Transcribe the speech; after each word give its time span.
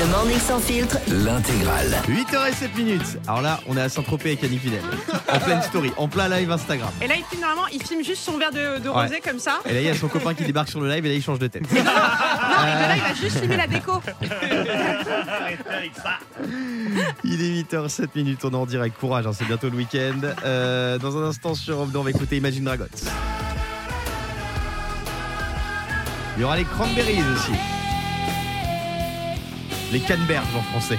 Le 0.00 0.06
Morning 0.06 0.38
Sans 0.38 0.60
Filtre, 0.60 0.96
L'intégrale. 1.08 1.90
8h07 2.08 2.76
minutes. 2.76 3.18
Alors 3.26 3.42
là, 3.42 3.58
on 3.66 3.76
est 3.76 3.80
à 3.80 3.88
Saint-Tropez 3.88 4.28
avec 4.30 4.44
Annie 4.44 4.58
Fidel. 4.58 4.80
En 5.32 5.40
pleine 5.40 5.60
story, 5.62 5.92
en 5.96 6.06
plein 6.06 6.28
live 6.28 6.50
Instagram. 6.52 6.88
Et 7.02 7.08
là, 7.08 7.14
il 7.18 7.24
filme 7.24 7.40
normalement, 7.42 7.66
il 7.72 7.82
filme 7.82 8.04
juste 8.04 8.22
son 8.22 8.38
verre 8.38 8.52
de, 8.52 8.78
de 8.78 8.88
rosé 8.88 9.20
comme 9.20 9.40
ça. 9.40 9.58
Et 9.66 9.74
là, 9.74 9.80
il 9.80 9.86
y 9.86 9.90
a 9.90 9.94
son 9.94 10.06
copain 10.08 10.34
qui 10.34 10.44
débarque 10.44 10.68
sur 10.68 10.80
le 10.80 10.88
live 10.88 11.04
et 11.04 11.08
là, 11.08 11.14
il 11.16 11.22
change 11.22 11.40
de 11.40 11.48
tête. 11.48 11.64
Non, 12.58 12.64
et 12.64 12.70
là, 12.88 12.96
il 12.96 13.02
va 13.02 13.14
juste 13.14 13.38
filmer 13.38 13.56
la 13.56 13.66
déco. 13.66 14.02
Il 17.24 17.40
est 17.42 17.62
8h07 17.62 18.08
minutes, 18.16 18.44
on 18.44 18.50
est 18.50 18.56
en 18.56 18.66
direct. 18.66 18.98
Courage, 18.98 19.26
hein, 19.26 19.32
c'est 19.32 19.44
bientôt 19.44 19.68
le 19.68 19.76
week-end. 19.76 20.20
Euh, 20.44 20.98
dans 20.98 21.16
un 21.18 21.28
instant 21.28 21.54
sur 21.54 21.86
2, 21.86 21.98
on 21.98 22.02
va 22.02 22.10
écouter 22.10 22.36
Imagine 22.36 22.64
Dragons. 22.64 22.86
Il 26.36 26.40
y 26.40 26.44
aura 26.44 26.56
les 26.56 26.64
Cranberries 26.64 27.22
aussi. 27.34 27.52
Les 29.92 30.00
canneberges 30.00 30.54
en 30.56 30.62
français. 30.62 30.98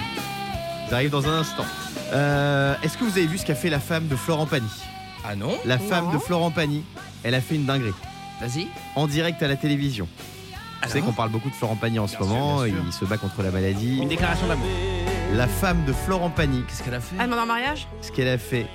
Ça 0.90 0.96
arrive 0.96 1.12
dans 1.12 1.28
un 1.28 1.40
instant. 1.40 1.66
Euh, 2.14 2.74
Est-ce 2.82 2.98
que 2.98 3.04
vous 3.04 3.12
avez 3.12 3.28
vu 3.28 3.38
ce 3.38 3.46
qu'a 3.46 3.56
fait 3.56 3.70
la 3.70 3.80
femme 3.80 4.08
de 4.08 4.16
Florent 4.16 4.48
Pagny? 4.48 4.68
Ah 5.28 5.36
non? 5.36 5.56
La 5.66 5.78
femme 5.78 6.06
Non. 6.06 6.14
de 6.14 6.18
Florent 6.18 6.50
Pagny, 6.52 6.84
elle 7.24 7.36
a 7.36 7.42
fait 7.42 7.56
une 7.56 7.66
dinguerie. 7.66 7.94
Vas-y. 8.42 8.68
En 8.96 9.06
direct 9.08 9.44
à 9.44 9.48
la 9.48 9.56
télévision. 9.58 10.08
Vous 10.82 10.88
savez 10.90 11.02
qu'on 11.02 11.12
parle 11.12 11.30
beaucoup 11.30 11.50
de 11.50 11.56
Florent 11.56 11.76
Pagny 11.76 12.00
en 12.00 12.08
ce 12.08 12.18
moment, 12.18 12.64
il 12.64 12.74
se 12.94 13.06
bat 13.06 13.18
contre 13.18 13.44
la 13.44 13.52
maladie. 13.52 14.04
déclaration 14.06 14.48
d'amour. 14.48 14.66
La 15.34 15.48
femme 15.48 15.84
de 15.86 15.94
Florent 15.94 16.30
Pagny, 16.32 16.64
Qu'est-ce 16.68 16.82
qu'elle 16.82 16.94
a 16.96 17.00
fait? 17.02 17.16
Elle 17.20 17.26
demande 17.26 17.40
en 17.42 17.46
mariage? 17.46 17.88
Ce 18.02 18.12
qu'elle 18.12 18.30
a 18.30 18.38
fait, 18.40 18.66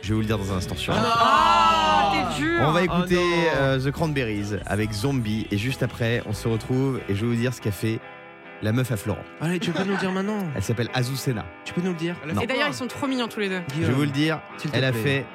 je 0.00 0.08
vais 0.08 0.14
vous 0.14 0.20
le 0.20 0.26
dire 0.26 0.38
dans 0.38 0.52
un 0.52 0.56
instant 0.56 0.76
sur 0.76 0.94
Ah, 0.96 2.12
t'es 2.14 2.40
dur. 2.42 2.60
On 2.62 2.70
va 2.72 2.82
écouter 2.82 3.16
non. 3.16 3.50
euh, 3.56 3.78
The 3.80 3.90
Cranberries 3.90 4.54
avec 4.64 4.92
Zombie 4.92 5.46
et 5.50 5.58
juste 5.58 5.82
après 5.82 6.22
on 6.26 6.32
se 6.32 6.48
retrouve 6.48 7.00
et 7.08 7.14
je 7.14 7.20
vais 7.20 7.26
vous 7.26 7.40
dire 7.40 7.52
ce 7.52 7.60
qu'a 7.60 7.72
fait 7.72 7.98
la 8.62 8.72
meuf 8.72 8.90
à 8.92 8.96
Florent. 8.96 9.22
Allez, 9.40 9.58
tu 9.58 9.72
peux 9.72 9.82
nous 9.84 9.92
le 9.92 9.98
dire 9.98 10.12
maintenant 10.12 10.38
Elle 10.56 10.62
s'appelle 10.62 10.88
Azucena. 10.94 11.44
Tu 11.64 11.72
peux 11.72 11.80
nous 11.80 11.90
le 11.90 11.96
dire 11.96 12.16
Non. 12.32 12.40
Et 12.40 12.46
d'ailleurs, 12.46 12.68
ils 12.68 12.74
sont 12.74 12.86
trop 12.86 13.06
mignons 13.06 13.28
tous 13.28 13.40
les 13.40 13.48
deux. 13.48 13.60
Je 13.80 13.86
vais 13.86 13.92
vous 13.92 14.02
le 14.02 14.08
dire, 14.08 14.40
S'il 14.58 14.70
te 14.70 14.76
elle 14.76 14.84
a 14.84 14.92
plaît. 14.92 15.02
fait... 15.02 15.26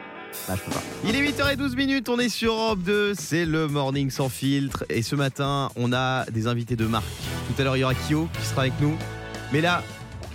Ah, 0.49 0.55
je 0.57 0.61
peux 0.61 0.71
pas. 0.71 0.83
Il 1.05 1.15
est 1.15 1.21
8h12 1.31 1.75
minutes, 1.75 2.09
on 2.09 2.19
est 2.19 2.29
sur 2.29 2.53
Europe 2.53 2.79
2, 2.83 3.13
c'est 3.15 3.45
le 3.45 3.67
morning 3.67 4.09
sans 4.11 4.27
filtre 4.29 4.83
et 4.89 5.01
ce 5.01 5.15
matin 5.15 5.69
on 5.77 5.93
a 5.93 6.25
des 6.25 6.47
invités 6.47 6.75
de 6.75 6.85
marque. 6.85 7.05
Tout 7.47 7.61
à 7.61 7.63
l'heure 7.63 7.77
il 7.77 7.79
y 7.79 7.83
aura 7.85 7.93
Kyo 7.95 8.27
qui 8.37 8.45
sera 8.45 8.63
avec 8.63 8.73
nous. 8.81 8.95
Mais 9.53 9.61
là, 9.61 9.81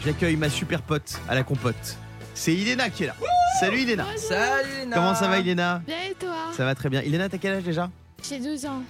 j'accueille 0.04 0.36
ma 0.36 0.48
super 0.48 0.80
pote 0.82 1.20
à 1.28 1.34
la 1.34 1.42
compote. 1.44 1.98
C'est 2.34 2.54
Ilena 2.54 2.88
qui 2.88 3.04
est 3.04 3.08
là. 3.08 3.16
Salut 3.60 3.80
Ilena. 3.82 4.06
Salut 4.16 4.90
Comment 4.92 5.14
ça 5.14 5.28
va 5.28 5.38
Ilena? 5.38 5.82
Bien 5.86 5.96
et 6.10 6.14
toi? 6.14 6.34
Ça 6.56 6.64
va 6.64 6.74
très 6.74 6.88
bien. 6.88 7.02
Ilena, 7.02 7.28
t'as 7.28 7.38
quel 7.38 7.52
âge 7.54 7.62
déjà? 7.62 7.90
J'ai 8.27 8.40
12 8.40 8.64
ans. 8.66 8.82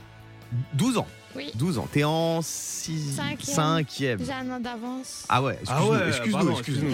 12 0.75 0.99
ans. 0.99 1.07
Oui. 1.37 1.51
12 1.55 1.79
ans. 1.79 1.89
T'es 1.91 2.05
en 2.05 2.41
6 2.43 3.21
Cinquième. 3.41 4.19
J'ai 4.25 4.33
un 4.33 4.51
an 4.51 4.61
d'avance. 4.61 5.25
Ah 5.29 5.43
ouais, 5.43 5.59
excuse-nous, 5.61 5.77
Ah 5.77 5.91
ouais, 5.91 6.09
excuse-nous, 6.09 6.33
pardon, 6.37 6.53
excuse-nous. 6.53 6.91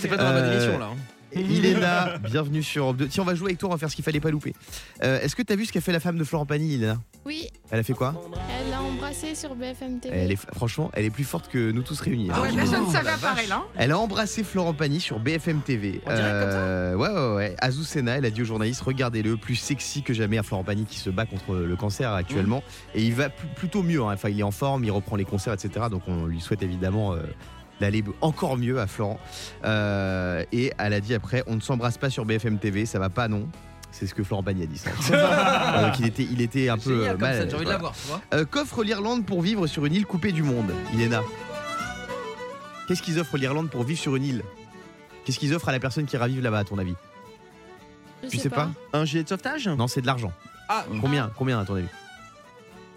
C'est 0.00 0.08
pas 0.08 0.16
dans 0.16 0.24
la 0.24 0.32
bonne 0.32 0.44
Euh, 0.44 0.54
émission 0.54 0.78
là. 0.78 0.86
hein. 0.92 0.96
Ilena, 1.34 2.18
bienvenue 2.18 2.62
sur 2.62 2.84
Europe 2.84 2.96
2. 2.96 3.08
Tiens, 3.08 3.22
on 3.22 3.26
va 3.26 3.34
jouer 3.34 3.48
avec 3.48 3.58
toi, 3.58 3.68
on 3.68 3.72
va 3.72 3.78
faire 3.78 3.90
ce 3.90 3.94
qu'il 3.96 4.04
fallait 4.04 4.20
pas 4.20 4.30
louper. 4.30 4.54
Euh, 5.02 5.20
Est-ce 5.20 5.36
que 5.36 5.42
t'as 5.42 5.56
vu 5.56 5.66
ce 5.66 5.72
qu'a 5.72 5.80
fait 5.80 5.92
la 5.92 6.00
femme 6.00 6.16
de 6.18 6.24
Florent 6.24 6.46
Pagny, 6.46 6.74
Ilena 6.74 6.98
Oui, 7.26 7.48
Elle 7.70 7.80
a 7.80 7.82
fait 7.82 7.92
quoi? 7.92 8.14
Elle 8.64 8.70
l'a 8.70 8.80
embrassé 8.80 9.34
sur 9.34 9.54
BFM 9.54 10.00
TV. 10.00 10.16
elle 10.16 10.32
est, 10.32 10.36
Franchement, 10.54 10.90
elle 10.94 11.04
est 11.04 11.10
plus 11.10 11.24
forte 11.24 11.48
que 11.48 11.70
nous 11.70 11.82
tous 11.82 12.00
réunis. 12.00 12.30
Ah 12.32 12.40
ouais, 12.40 12.48
hein. 12.48 12.52
personne 12.56 12.80
ne 12.82 12.86
Oh, 12.88 12.92
part 12.92 13.34
vache. 13.34 13.44
elle, 13.44 13.52
hein. 13.52 13.64
Elle 13.76 13.92
a 13.92 13.98
embrassé 13.98 14.42
Florent 14.42 14.72
Pagny 14.72 15.00
sur 15.00 15.18
BFM 15.20 15.60
TV. 15.60 16.00
Comme 16.04 16.16
ça 16.16 16.22
Euh, 16.22 16.94
ouais, 16.94 17.08
ouais, 17.08 17.34
ouais. 17.36 17.56
Azucena, 17.60 18.16
elle 18.18 18.24
a 18.24 18.30
dit 18.30 18.42
aux 18.42 18.46
journalistes 18.46 18.80
regardez-le, 18.80 19.36
plus 19.36 19.56
sexy 19.56 20.02
que 20.02 20.14
jamais 20.14 20.38
à 20.38 20.42
Florent 20.42 20.64
Pagny 20.64 20.84
qui 20.86 20.98
se 20.98 21.10
bat 21.10 21.26
contre 21.26 21.54
le 21.56 21.76
cancer 21.76 22.10
actuellement. 22.12 22.58
Mmh. 22.94 22.98
Et 22.98 23.04
il 23.04 23.14
va 23.14 23.28
pl- 23.28 23.48
plutôt 23.54 23.82
mieux. 23.82 24.00
hein. 24.02 24.12
Enfin, 24.14 24.30
il 24.30 24.40
est 24.40 24.44
en 24.44 24.50
forme, 24.50 24.84
il 24.84 24.90
reprend 24.90 25.16
les 25.16 25.24
concerts, 25.26 25.52
etc. 25.52 25.86
Donc 25.90 26.02
on 26.08 26.24
lui 26.24 26.40
souhaite 26.40 26.62
évidemment. 26.62 27.12
euh, 27.14 27.22
d'aller 27.80 28.02
encore 28.20 28.56
mieux 28.56 28.80
à 28.80 28.86
Florent. 28.86 29.18
Euh, 29.64 30.44
et 30.52 30.72
elle 30.78 30.92
a 30.92 31.00
dit 31.00 31.14
après 31.14 31.42
on 31.46 31.56
ne 31.56 31.60
s'embrasse 31.60 31.98
pas 31.98 32.10
sur 32.10 32.24
BFM 32.24 32.58
TV, 32.58 32.86
ça 32.86 32.98
va 32.98 33.08
pas, 33.10 33.28
non. 33.28 33.48
C'est 33.90 34.06
ce 34.06 34.14
que 34.14 34.22
Florent 34.22 34.42
Pagny 34.42 34.64
a 34.64 34.66
dit 34.66 34.78
ça. 34.78 34.90
Euh, 35.12 35.86
Donc 35.86 35.98
il 35.98 36.06
était, 36.06 36.22
il 36.24 36.40
était 36.42 36.68
un 36.68 36.76
peu 36.76 36.98
Génial 36.98 37.16
mal. 37.18 37.48
j'ai 37.48 37.56
envie 37.56 37.64
de 37.64 37.70
la 37.70 37.78
voir. 37.78 37.94
Euh, 38.34 38.44
Qu'offre 38.44 38.84
l'Irlande 38.84 39.24
pour 39.24 39.40
vivre 39.42 39.66
sur 39.66 39.86
une 39.86 39.94
île 39.94 40.04
coupée 40.06 40.32
du 40.32 40.42
monde, 40.42 40.70
Iléna? 40.92 41.22
Qu'est-ce 42.86 43.02
qu'ils 43.02 43.18
offrent 43.18 43.36
l'Irlande 43.38 43.70
pour 43.70 43.84
vivre 43.84 43.98
sur 44.00 44.14
une 44.16 44.24
île? 44.24 44.42
Qu'est-ce 45.24 45.38
qu'ils 45.38 45.54
offrent 45.54 45.68
à 45.68 45.72
la 45.72 45.80
personne 45.80 46.06
qui 46.06 46.16
ravive 46.16 46.42
là-bas, 46.42 46.58
à 46.60 46.64
ton 46.64 46.78
avis? 46.78 46.94
Je 48.24 48.28
Tu 48.28 48.38
sais 48.38 48.48
pas, 48.50 48.70
Un 48.92 49.04
gilet 49.04 49.22
de 49.24 49.28
sauvetage? 49.28 49.68
Non, 49.68 49.86
c'est 49.88 50.00
de 50.00 50.06
l'argent. 50.06 50.32
Ah, 50.68 50.84
Combien 51.00 51.30
Combien 51.36 51.58
à 51.60 51.64
ton 51.64 51.74
avis? 51.76 51.86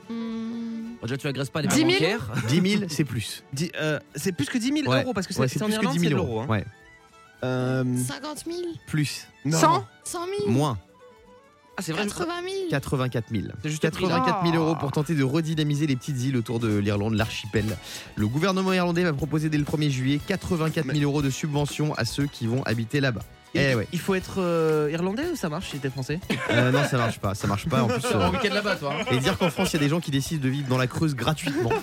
Hmm, 0.10 0.71
déjà 1.08 1.18
tu 1.18 1.28
agresses 1.28 1.50
pas 1.50 1.62
les 1.62 1.68
10 1.68 1.76
000? 1.78 1.90
bancaires. 1.92 2.32
10 2.48 2.62
000, 2.78 2.84
c'est 2.90 3.04
plus. 3.06 3.44
Dix- 3.54 3.72
euh, 3.80 4.00
C'est 4.16 4.32
plus 4.32 4.46
que 4.48 4.58
10 4.58 4.72
000 4.84 4.88
Ouais. 4.92 5.04
euros 5.04 5.14
parce 5.14 5.28
que 5.28 5.34
Ouais, 5.34 5.48
c'est 5.48 5.54
c'est 5.54 5.60
c'est 5.60 5.64
en 5.66 5.68
plus 5.68 5.76
que 5.78 5.82
Irlande, 5.82 5.94
10 5.98 6.00
c'est 6.04 6.10
000 6.10 6.18
l'euro. 6.22 6.32
euros. 6.34 6.42
hein. 6.42 6.48
Ouais. 6.48 6.66
Euh, 7.44 7.84
50 8.08 8.44
000 8.46 8.58
Plus. 8.88 9.28
non. 9.46 9.58
100 9.60 9.86
100 10.04 10.20
000 10.42 10.52
Moins. 10.52 10.78
Ah, 11.78 11.82
c'est 11.82 11.94
vrai. 11.94 12.04
je- 12.04 12.10
80 12.10 12.34
000 12.44 12.70
84 12.70 13.26
000. 13.32 13.44
C'est 13.64 13.70
juste 13.70 13.84
le 13.84 13.90
prix, 13.92 14.04
là. 14.06 14.20
84 14.20 14.44
000 14.52 14.56
Oh. 14.58 14.60
euros 14.68 14.76
pour 14.76 14.92
tenter 14.92 15.16
de 15.16 15.24
redynamiser 15.24 15.88
les 15.88 15.96
petites 15.96 16.22
îles 16.22 16.38
autour 16.38 16.60
de 16.60 16.78
l'Irlande, 16.78 17.16
l'archipel. 17.16 17.66
Le 18.16 18.28
gouvernement 18.28 18.74
irlandais 18.74 19.04
va 19.04 19.14
proposer 19.14 19.50
dès 19.50 19.58
le 19.58 19.64
1er 19.64 19.90
juillet 19.90 20.20
84 20.28 20.86
000 20.94 21.00
euros 21.04 21.22
de 21.24 21.30
subventions 21.32 21.94
à 21.96 22.06
ceux 22.06 22.28
qui 22.28 22.46
vont 22.46 22.62
habiter 22.64 23.00
là-bas. 23.00 23.24
Eh 23.54 23.76
ouais. 23.76 23.88
Il 23.92 24.00
faut 24.00 24.16
être 24.16 24.36
euh, 24.40 24.90
irlandais 24.92 25.26
ou 25.32 25.36
ça 25.36 25.50
marche 25.50 25.72
si 25.72 25.80
t'es 25.80 25.90
français? 25.90 26.20
Euh, 26.52 26.72
non, 26.72 26.84
ça 26.90 26.98
marche 26.98 27.20
pas. 27.20 27.36
Ça 27.36 27.48
marche 27.48 27.68
pas. 27.68 27.84
En 27.84 27.88
plus, 27.88 28.02
euh, 28.14 28.30
week-end 28.30 28.54
là-bas, 28.54 28.76
toi. 28.78 28.94
hein. 29.00 29.04
Et 29.12 29.18
dire 29.20 29.38
qu'en 29.38 29.50
France, 29.50 29.72
il 29.72 29.74
y 29.74 29.76
a 29.78 29.80
des 29.84 29.90
gens 29.90 30.00
qui 30.00 30.10
décident 30.12 30.42
de 30.44 30.50
vivre 30.50 30.68
dans 30.70 30.78
la 30.78 30.88
Creuse 30.88 31.16
gratuitement. 31.16 31.70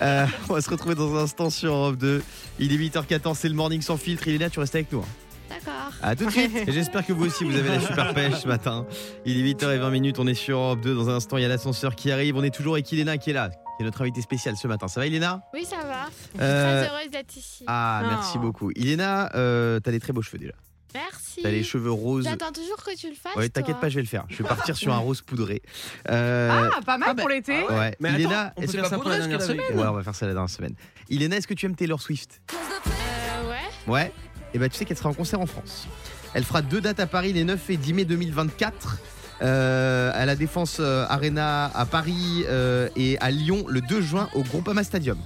Euh, 0.00 0.26
on 0.48 0.54
va 0.54 0.60
se 0.60 0.70
retrouver 0.70 0.94
dans 0.94 1.14
un 1.16 1.22
instant 1.22 1.48
sur 1.50 1.72
Europe 1.72 1.96
2. 1.96 2.22
Il 2.58 2.72
est 2.72 2.76
8h14, 2.76 3.34
c'est 3.36 3.48
le 3.48 3.54
morning 3.54 3.80
sans 3.82 3.96
filtre. 3.96 4.26
Il 4.28 4.34
est 4.34 4.38
là, 4.38 4.50
tu 4.50 4.58
restes 4.60 4.74
avec 4.74 4.90
nous. 4.92 5.00
hein. 5.00 5.04
D'accord. 5.48 5.92
À 6.02 6.16
tout 6.16 6.24
de 6.26 6.30
suite. 6.30 6.50
Et 6.66 6.72
j'espère 6.72 7.04
que 7.06 7.12
vous 7.12 7.26
aussi, 7.26 7.44
vous 7.44 7.54
avez 7.56 7.68
la 7.68 7.80
super 7.80 8.12
pêche 8.14 8.34
ce 8.42 8.48
matin. 8.48 8.86
Il 9.24 9.38
est 9.38 9.52
8h20 9.54 9.90
minutes, 9.90 10.18
on 10.18 10.26
est 10.26 10.34
sur 10.34 10.58
Europe 10.58 10.80
2. 10.80 10.94
Dans 10.94 11.08
un 11.10 11.14
instant, 11.16 11.36
il 11.36 11.42
y 11.42 11.44
a 11.44 11.48
l'ascenseur 11.48 11.94
qui 11.94 12.10
arrive. 12.10 12.36
On 12.36 12.42
est 12.42 12.54
toujours 12.54 12.74
avec 12.74 12.90
Iléna 12.90 13.18
qui 13.18 13.30
est 13.30 13.34
là, 13.34 13.48
qui 13.50 13.82
est 13.82 13.84
notre 13.84 14.02
invité 14.02 14.22
spécial 14.22 14.56
ce 14.56 14.66
matin. 14.66 14.88
Ça 14.88 15.00
va, 15.00 15.06
Iléna? 15.06 15.42
Oui, 15.54 15.64
ça 15.64 15.76
va. 15.76 16.06
Je 16.08 16.38
suis 16.38 16.40
Euh, 16.40 16.84
très 16.84 16.90
heureuse 16.94 17.10
d'être 17.10 17.36
ici. 17.36 17.64
Ah, 17.66 18.00
Oh. 18.04 18.06
merci 18.10 18.38
beaucoup. 18.38 18.70
Iléna, 18.74 19.30
euh, 19.34 19.78
t'as 19.80 19.90
des 19.90 20.00
très 20.00 20.12
beaux 20.12 20.22
cheveux 20.22 20.38
déjà. 20.38 20.52
Merci. 20.94 21.40
T'as 21.42 21.50
les 21.50 21.62
cheveux 21.62 21.90
roses. 21.92 22.24
J'attends 22.24 22.52
toujours 22.52 22.82
que 22.82 22.96
tu 22.96 23.08
le 23.08 23.14
fasses. 23.14 23.34
Ouais, 23.36 23.48
t'inquiète 23.48 23.78
pas, 23.80 23.88
je 23.88 23.96
vais 23.96 24.02
le 24.02 24.06
faire. 24.08 24.24
Je 24.28 24.42
vais 24.42 24.48
partir 24.48 24.76
sur 24.76 24.92
un 24.92 24.98
rose 24.98 25.20
poudré. 25.22 25.62
Euh, 26.10 26.68
Ah, 26.74 26.80
pas 26.84 26.98
mal 26.98 27.08
Ah, 27.10 27.14
bah, 27.14 27.22
pour 27.22 27.28
l'été. 27.30 27.62
ouais. 27.64 27.96
Mais 28.00 28.10
Iléna, 28.12 28.40
attends, 28.40 28.52
on 28.56 28.60
peut 28.60 28.64
est-ce 28.64 28.72
faire 28.72 28.82
que 28.84 28.88
ça 28.90 28.98
pour 28.98 29.08
la 29.10 29.18
dernière 29.18 29.42
semaine 29.42 29.60
Ouais, 29.74 29.86
on 29.86 29.92
va 29.92 30.02
faire 30.02 30.14
ça 30.14 30.26
la 30.26 30.32
dernière 30.32 30.50
semaine. 30.50 30.74
Iléna, 31.08 31.36
est-ce 31.36 31.46
que 31.46 31.54
tu 31.54 31.66
aimes 31.66 31.76
Taylor 31.76 32.00
Swift? 32.00 32.40
Euh, 32.52 33.50
ouais. 33.50 33.92
Ouais. 33.92 34.12
Et 34.54 34.58
bah 34.58 34.68
tu 34.68 34.76
sais 34.76 34.84
qu'elle 34.84 34.98
sera 34.98 35.08
en 35.08 35.14
concert 35.14 35.40
en 35.40 35.46
France. 35.46 35.86
Elle 36.34 36.44
fera 36.44 36.60
deux 36.62 36.80
dates 36.80 37.00
à 37.00 37.06
Paris 37.06 37.32
les 37.32 37.44
9 37.44 37.70
et 37.70 37.76
10 37.76 37.92
mai 37.94 38.04
2024. 38.04 38.98
euh, 39.42 40.10
à 40.14 40.24
la 40.26 40.36
Défense 40.36 40.76
euh, 40.78 41.04
Arena 41.08 41.70
à 41.74 41.84
Paris 41.86 42.44
euh, 42.48 42.88
et 42.96 43.18
à 43.20 43.30
Lyon 43.30 43.64
le 43.68 43.80
2 43.80 44.00
juin 44.00 44.28
au 44.34 44.42
Groupama 44.42 44.84
Stadium. 44.84 45.18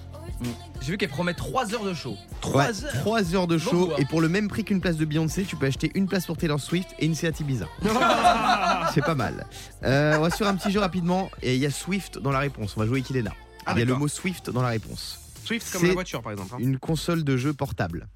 J'ai 0.83 0.93
vu 0.93 0.99
qu'elle 0.99 1.09
promet 1.09 1.35
3 1.35 1.75
heures 1.75 1.85
de 1.85 1.95
show. 1.95 2.17
3 2.43 2.63
Ouais, 2.67 2.85
heures 2.85 2.93
3 3.01 3.35
heures 3.35 3.47
de 3.47 3.59
show 3.59 3.87
Beaucoup, 3.89 4.01
et 4.01 4.05
pour 4.05 4.21
le 4.21 4.29
même 4.29 4.49
prix 4.49 4.65
qu'une 4.65 4.81
place 4.81 4.97
de 4.97 5.05
Beyoncé, 5.05 5.45
tu 5.45 5.57
peux 5.57 5.67
acheter 5.67 5.91
une 5.95 6.07
place 6.07 6.27
pour 6.27 6.37
Taylor 6.37 6.61
Swift 6.61 6.91
et 6.99 7.07
une 7.07 7.15
Seat 7.15 7.41
Ibiza. 7.41 7.67
C'est 8.95 9.05
pas 9.05 9.15
mal. 9.15 9.47
Euh, 9.83 10.17
on 10.19 10.23
va 10.23 10.31
sur 10.31 10.47
un 10.47 10.55
petit 10.57 10.71
jeu 10.71 10.81
rapidement 10.81 11.31
et 11.43 11.55
il 11.55 11.61
y 11.61 11.67
a 11.67 11.71
Swift 11.71 12.19
dans 12.19 12.31
la 12.33 12.39
réponse. 12.41 12.75
On 12.77 12.81
va 12.81 12.87
jouer 12.87 12.99
avec 13.01 13.11
Ilena. 13.11 13.33
Ah, 13.65 13.73
il 13.75 13.79
y 13.81 13.83
a 13.83 13.85
le 13.87 13.95
mot 13.97 14.09
Swift 14.09 14.51
dans 14.51 14.63
la 14.63 14.69
réponse. 14.69 15.21
Swift 15.45 15.73
comme 15.73 15.87
la 15.87 15.93
voiture 15.95 16.23
par 16.23 16.33
exemple. 16.33 16.51
hein. 16.55 16.59
Une 16.61 16.79
console 16.79 17.25
de 17.25 17.37
jeu 17.37 17.53
portable. 17.53 18.07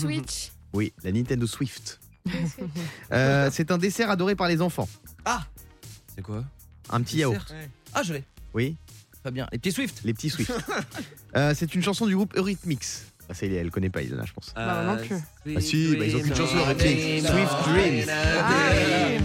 Switch. 0.00 0.50
Oui, 0.72 0.92
la 1.04 1.12
Nintendo 1.12 1.46
Swift. 1.46 2.00
Euh, 3.12 3.48
c'est 3.52 3.70
un 3.70 3.78
dessert 3.78 4.10
adoré 4.10 4.34
par 4.36 4.48
les 4.48 4.60
enfants. 4.60 4.88
C'est 6.14 6.22
quoi? 6.22 6.44
Un 6.90 7.00
petit 7.02 7.18
yaourt. 7.18 7.54
Ah, 7.94 8.02
je 8.02 8.12
l'ai. 8.14 8.24
Oui, 8.54 8.76
Les 9.30 9.58
petits 9.58 9.72
Swift. 9.72 10.00
les 10.04 10.14
petits 10.14 10.30
Swift. 10.30 10.52
Euh, 11.36 11.52
c'est 11.54 11.74
une 11.74 11.82
chanson 11.82 12.06
du 12.06 12.16
groupe 12.16 12.34
Eurythmics. 12.38 12.86
Ah, 13.28 13.34
ça, 13.34 13.44
elle 13.44 13.70
connaît 13.70 13.90
pas, 13.90 14.00
Ilana, 14.00 14.24
je 14.24 14.32
pense. 14.32 14.54
Bah, 14.56 14.82
non 14.82 14.96
plus. 14.96 15.14
Ah 15.54 15.60
si, 15.60 15.94
bah, 15.94 16.06
ils 16.06 16.16
ont 16.16 16.20
qu'une 16.20 16.34
chanson 16.34 16.56
Eurythmics. 16.56 17.26
Swift 17.26 17.52
Dreams. 17.68 18.08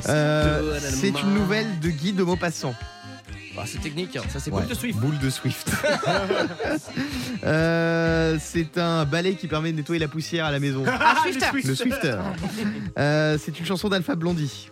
Euh, 0.09 0.79
c'est 0.81 1.07
une 1.21 1.33
nouvelle 1.33 1.79
de 1.79 1.89
Guy 1.89 2.11
de 2.11 2.23
Maupassant. 2.23 2.75
Ah, 3.57 3.63
c'est 3.65 3.79
technique, 3.79 4.15
hein. 4.17 4.23
ça 4.29 4.39
c'est 4.39 4.51
Ouais, 4.51 4.61
cool 4.61 4.69
de 4.69 4.73
Swift. 4.73 4.99
Boule 4.99 5.17
de 5.19 5.29
Swift. 5.29 5.69
Euh, 7.45 8.37
c'est 8.39 8.77
un 8.77 9.03
balai 9.03 9.35
qui 9.35 9.47
permet 9.47 9.71
de 9.73 9.77
nettoyer 9.77 9.99
la 9.99 10.07
poussière 10.07 10.45
à 10.45 10.51
la 10.51 10.59
maison. 10.59 10.83
Ah, 10.87 11.17
Swifter. 11.23 11.47
Le 11.67 11.75
Swifter. 11.75 12.17
Euh, 12.97 13.37
c'est 13.37 13.59
une 13.59 13.65
chanson 13.65 13.89
d'Alpha 13.89 14.15
Blondie. 14.15 14.69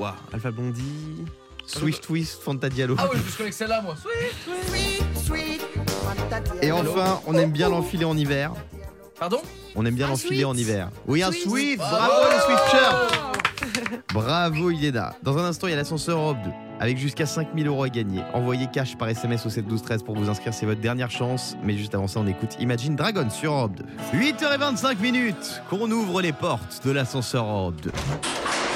Waouh, 0.00 0.12
Alpha 0.32 0.50
Blondie. 0.50 1.24
Swift 1.78 2.02
Twist 2.02 2.42
Fanta 2.42 2.68
Diallo. 2.68 2.96
Ah 2.98 3.08
ouais, 3.08 3.18
je 3.26 3.36
connais 3.36 3.50
que 3.50 3.56
celle-là, 3.56 3.80
moi. 3.80 3.94
Swift. 5.24 5.66
Et 6.60 6.70
enfin, 6.72 7.20
on 7.26 7.34
aime 7.34 7.50
bien 7.50 7.68
l'enfiler 7.68 8.04
en 8.04 8.16
hiver. 8.16 8.52
Pardon? 9.18 9.40
On 9.74 9.86
aime 9.86 9.94
bien 9.94 10.08
l'enfiler 10.08 10.44
en 10.44 10.54
hiver. 10.54 10.90
Oui, 11.06 11.22
un 11.22 11.30
Sweet. 11.30 11.48
Swift. 11.48 11.78
Bravo. 11.78 12.12
Les 12.30 12.40
Swifters. 12.40 13.08
Bravo 14.12 14.70
Iléna. 14.70 15.14
Dans 15.22 15.38
un 15.38 15.44
instant, 15.44 15.66
il 15.66 15.70
y 15.70 15.74
a 15.74 15.76
l'ascenseur 15.76 16.18
Europe 16.18 16.38
2 16.44 16.50
avec 16.82 16.98
jusqu'à 16.98 17.26
5000 17.26 17.68
euros 17.68 17.84
à 17.84 17.88
gagner. 17.88 18.22
Envoyez 18.34 18.66
cash 18.66 18.96
par 18.96 19.08
SMS 19.08 19.46
au 19.46 19.50
7 19.50 19.68
12 19.68 19.82
13 19.82 20.02
pour 20.02 20.16
vous 20.16 20.28
inscrire, 20.28 20.52
c'est 20.52 20.66
votre 20.66 20.80
dernière 20.80 21.12
chance. 21.12 21.56
Mais 21.62 21.76
juste 21.78 21.94
avant 21.94 22.08
ça, 22.08 22.18
on 22.18 22.26
écoute 22.26 22.56
Imagine 22.58 22.96
Dragon 22.96 23.30
sur 23.30 23.52
Europe 23.52 23.76
2. 24.12 24.18
8h25 24.18 24.98
minutes 24.98 25.62
qu'on 25.70 25.88
ouvre 25.92 26.20
les 26.20 26.32
portes 26.32 26.84
de 26.84 26.90
l'ascenseur 26.90 27.44
Europe 27.44 27.80
2. 27.82 27.92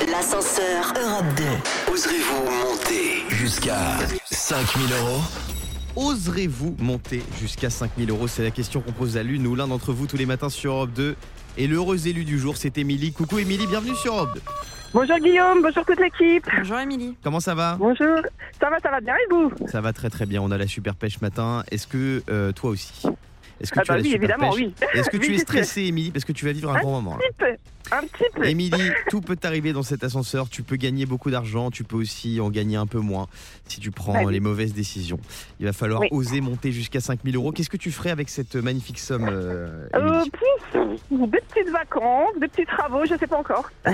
L'ascenseur 0.08 0.94
Europe 1.04 1.24
2. 1.36 1.92
Oserez-vous 1.92 2.44
monter 2.44 3.24
jusqu'à 3.28 3.98
5000 4.30 4.86
euros? 5.00 5.22
Oserez-vous 5.96 6.76
monter 6.78 7.24
jusqu'à 7.40 7.70
5000 7.70 8.08
euros? 8.10 8.28
C'est 8.28 8.44
la 8.44 8.52
question 8.52 8.82
qu'on 8.82 8.92
pose 8.92 9.16
à 9.16 9.24
l'une 9.24 9.44
ou 9.48 9.56
l'un 9.56 9.66
d'entre 9.66 9.92
vous 9.92 10.06
tous 10.06 10.16
les 10.16 10.26
matins 10.26 10.48
sur 10.48 10.74
Europe 10.74 10.92
2. 10.94 11.16
Et 11.58 11.66
l'heureux 11.66 12.06
élu 12.06 12.24
du 12.24 12.38
jour, 12.38 12.56
c'est 12.56 12.78
Émilie. 12.78 13.12
Coucou 13.12 13.40
Émilie, 13.40 13.66
bienvenue 13.66 13.96
sur 13.96 14.14
Europe 14.14 14.34
2. 14.34 14.40
Bonjour 14.96 15.18
Guillaume, 15.18 15.60
bonjour 15.60 15.84
toute 15.84 16.00
l'équipe. 16.00 16.46
Bonjour 16.56 16.78
Émilie. 16.78 17.18
Comment 17.22 17.38
ça 17.38 17.54
va? 17.54 17.76
Bonjour. 17.78 18.16
Ça 18.58 18.70
va, 18.70 18.78
ça 18.80 18.90
va 18.90 19.02
bien 19.02 19.14
et 19.14 19.30
vous? 19.30 19.52
Ça 19.66 19.82
va 19.82 19.92
très 19.92 20.08
très 20.08 20.24
bien, 20.24 20.40
on 20.40 20.50
a 20.50 20.56
la 20.56 20.66
super 20.66 20.94
pêche 20.94 21.20
matin. 21.20 21.64
Est-ce 21.70 21.86
que 21.86 22.22
euh, 22.30 22.50
toi 22.52 22.70
aussi? 22.70 23.06
Est-ce 23.60 23.72
que 23.72 23.80
Ah 23.80 23.82
tu 23.84 23.90
as 23.90 23.94
bah 23.94 23.96
la 23.98 24.02
oui, 24.02 24.10
super 24.10 24.22
évidemment, 24.30 24.50
pêche 24.52 24.60
oui. 24.64 24.74
Est-ce 24.94 25.10
que 25.10 25.16
tu 25.18 25.30
Oui, 25.30 25.34
es 25.36 25.38
stressée 25.38 25.82
Émilie 25.82 26.10
Parce 26.10 26.24
que 26.24 26.32
tu 26.32 26.44
vas 26.44 26.52
vivre 26.52 26.70
un 26.70 26.76
Un 26.76 26.80
grand 26.80 26.90
moment. 26.92 27.16
là. 27.16 27.18
petit 27.26 27.34
peu, 27.38 27.56
un 27.96 28.00
petit 28.02 28.24
peu. 28.34 28.44
Émilie, 28.46 28.90
tout 29.10 29.20
peut 29.20 29.36
t'arriver 29.36 29.72
dans 29.72 29.82
cet 29.82 30.04
ascenseur. 30.04 30.48
Tu 30.48 30.62
peux 30.62 30.76
gagner 30.76 31.06
beaucoup 31.06 31.30
d'argent, 31.30 31.70
tu 31.70 31.82
peux 31.84 31.96
aussi 31.96 32.40
en 32.40 32.50
gagner 32.50 32.76
un 32.76 32.86
peu 32.86 32.98
moins 32.98 33.26
si 33.68 33.80
tu 33.80 33.90
prends 33.90 34.24
oui. 34.24 34.32
les 34.32 34.40
mauvaises 34.40 34.74
décisions. 34.74 35.18
Il 35.60 35.66
va 35.66 35.72
falloir 35.72 36.00
Oui. 36.02 36.08
oser 36.10 36.40
monter 36.40 36.70
jusqu'à 36.72 37.00
5000 37.00 37.34
euros. 37.36 37.52
Qu'est-ce 37.52 37.70
que 37.70 37.76
tu 37.76 37.90
ferais 37.92 38.10
avec 38.10 38.28
cette 38.28 38.56
magnifique 38.56 38.98
somme, 38.98 39.28
euh, 39.30 39.86
Euh, 39.94 40.22
des 41.10 41.40
petites 41.40 41.70
vacances, 41.72 42.30
des 42.40 42.48
petits 42.48 42.66
travaux, 42.66 43.04
je 43.04 43.16
sais 43.18 43.26
pas 43.26 43.38
encore. 43.38 43.70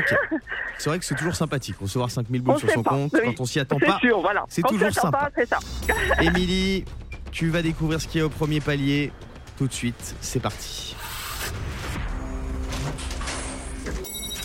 C'est 0.78 0.88
vrai 0.90 0.98
que 0.98 1.04
c'est 1.04 1.14
toujours 1.14 1.36
sympathique. 1.36 1.76
Recevoir 1.80 2.10
5000 2.10 2.42
boules 2.42 2.54
On 2.54 2.58
sur 2.58 2.70
son 2.70 2.82
pas, 2.82 2.90
compte 2.90 3.12
quand 3.12 3.40
on 3.40 3.44
s'y 3.44 3.60
attend 3.60 3.78
pas. 3.78 4.00
voilà. 4.20 4.44
c'est 4.48 4.62
toujours 4.62 4.90
sympa. 4.92 5.30
Émilie, 6.20 6.84
tu 7.30 7.48
vas 7.50 7.62
découvrir 7.62 8.00
ce 8.00 8.08
qu'il 8.08 8.18
y 8.20 8.22
a 8.22 8.26
au 8.26 8.30
premier 8.30 8.60
palier 8.60 9.12
tout 9.56 9.66
de 9.68 9.72
suite. 9.72 10.14
C'est 10.20 10.40
parti. 10.40 10.94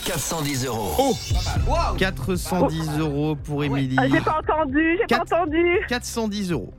410 0.06 0.66
euros. 0.68 0.94
Oh 0.98 1.14
410 1.98 3.00
euros 3.00 3.36
pour 3.36 3.64
Émilie. 3.64 3.96
Ah, 4.00 4.08
j'ai 4.10 4.22
pas 4.22 4.40
entendu, 4.42 4.98
j'ai 4.98 5.06
pas 5.16 5.18
Quatre- 5.26 5.34
entendu. 5.34 5.80
410 5.90 6.52
euros. 6.52 6.74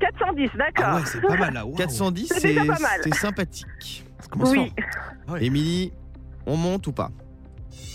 410, 0.00 0.50
Ah 0.54 0.58
d'accord. 0.58 0.94
ouais, 0.94 1.02
c'est 1.06 1.20
pas 1.20 1.36
mal 1.36 1.54
là. 1.54 1.64
waouh. 1.66 1.74
410, 1.76 2.28
C'est 2.28 2.40
c'est 2.40 2.48
déjà 2.54 2.60
pas 2.66 2.78
mal. 2.78 3.00
c'est 3.02 3.14
sympathique. 3.14 4.04
Ça 4.20 4.28
commence 4.30 4.50
oui. 4.50 4.72
fort. 5.26 5.34
Ouais. 5.34 5.44
Émilie, 5.44 5.92
on 6.46 6.56
monte 6.56 6.86
ou 6.86 6.92
pas 6.92 7.10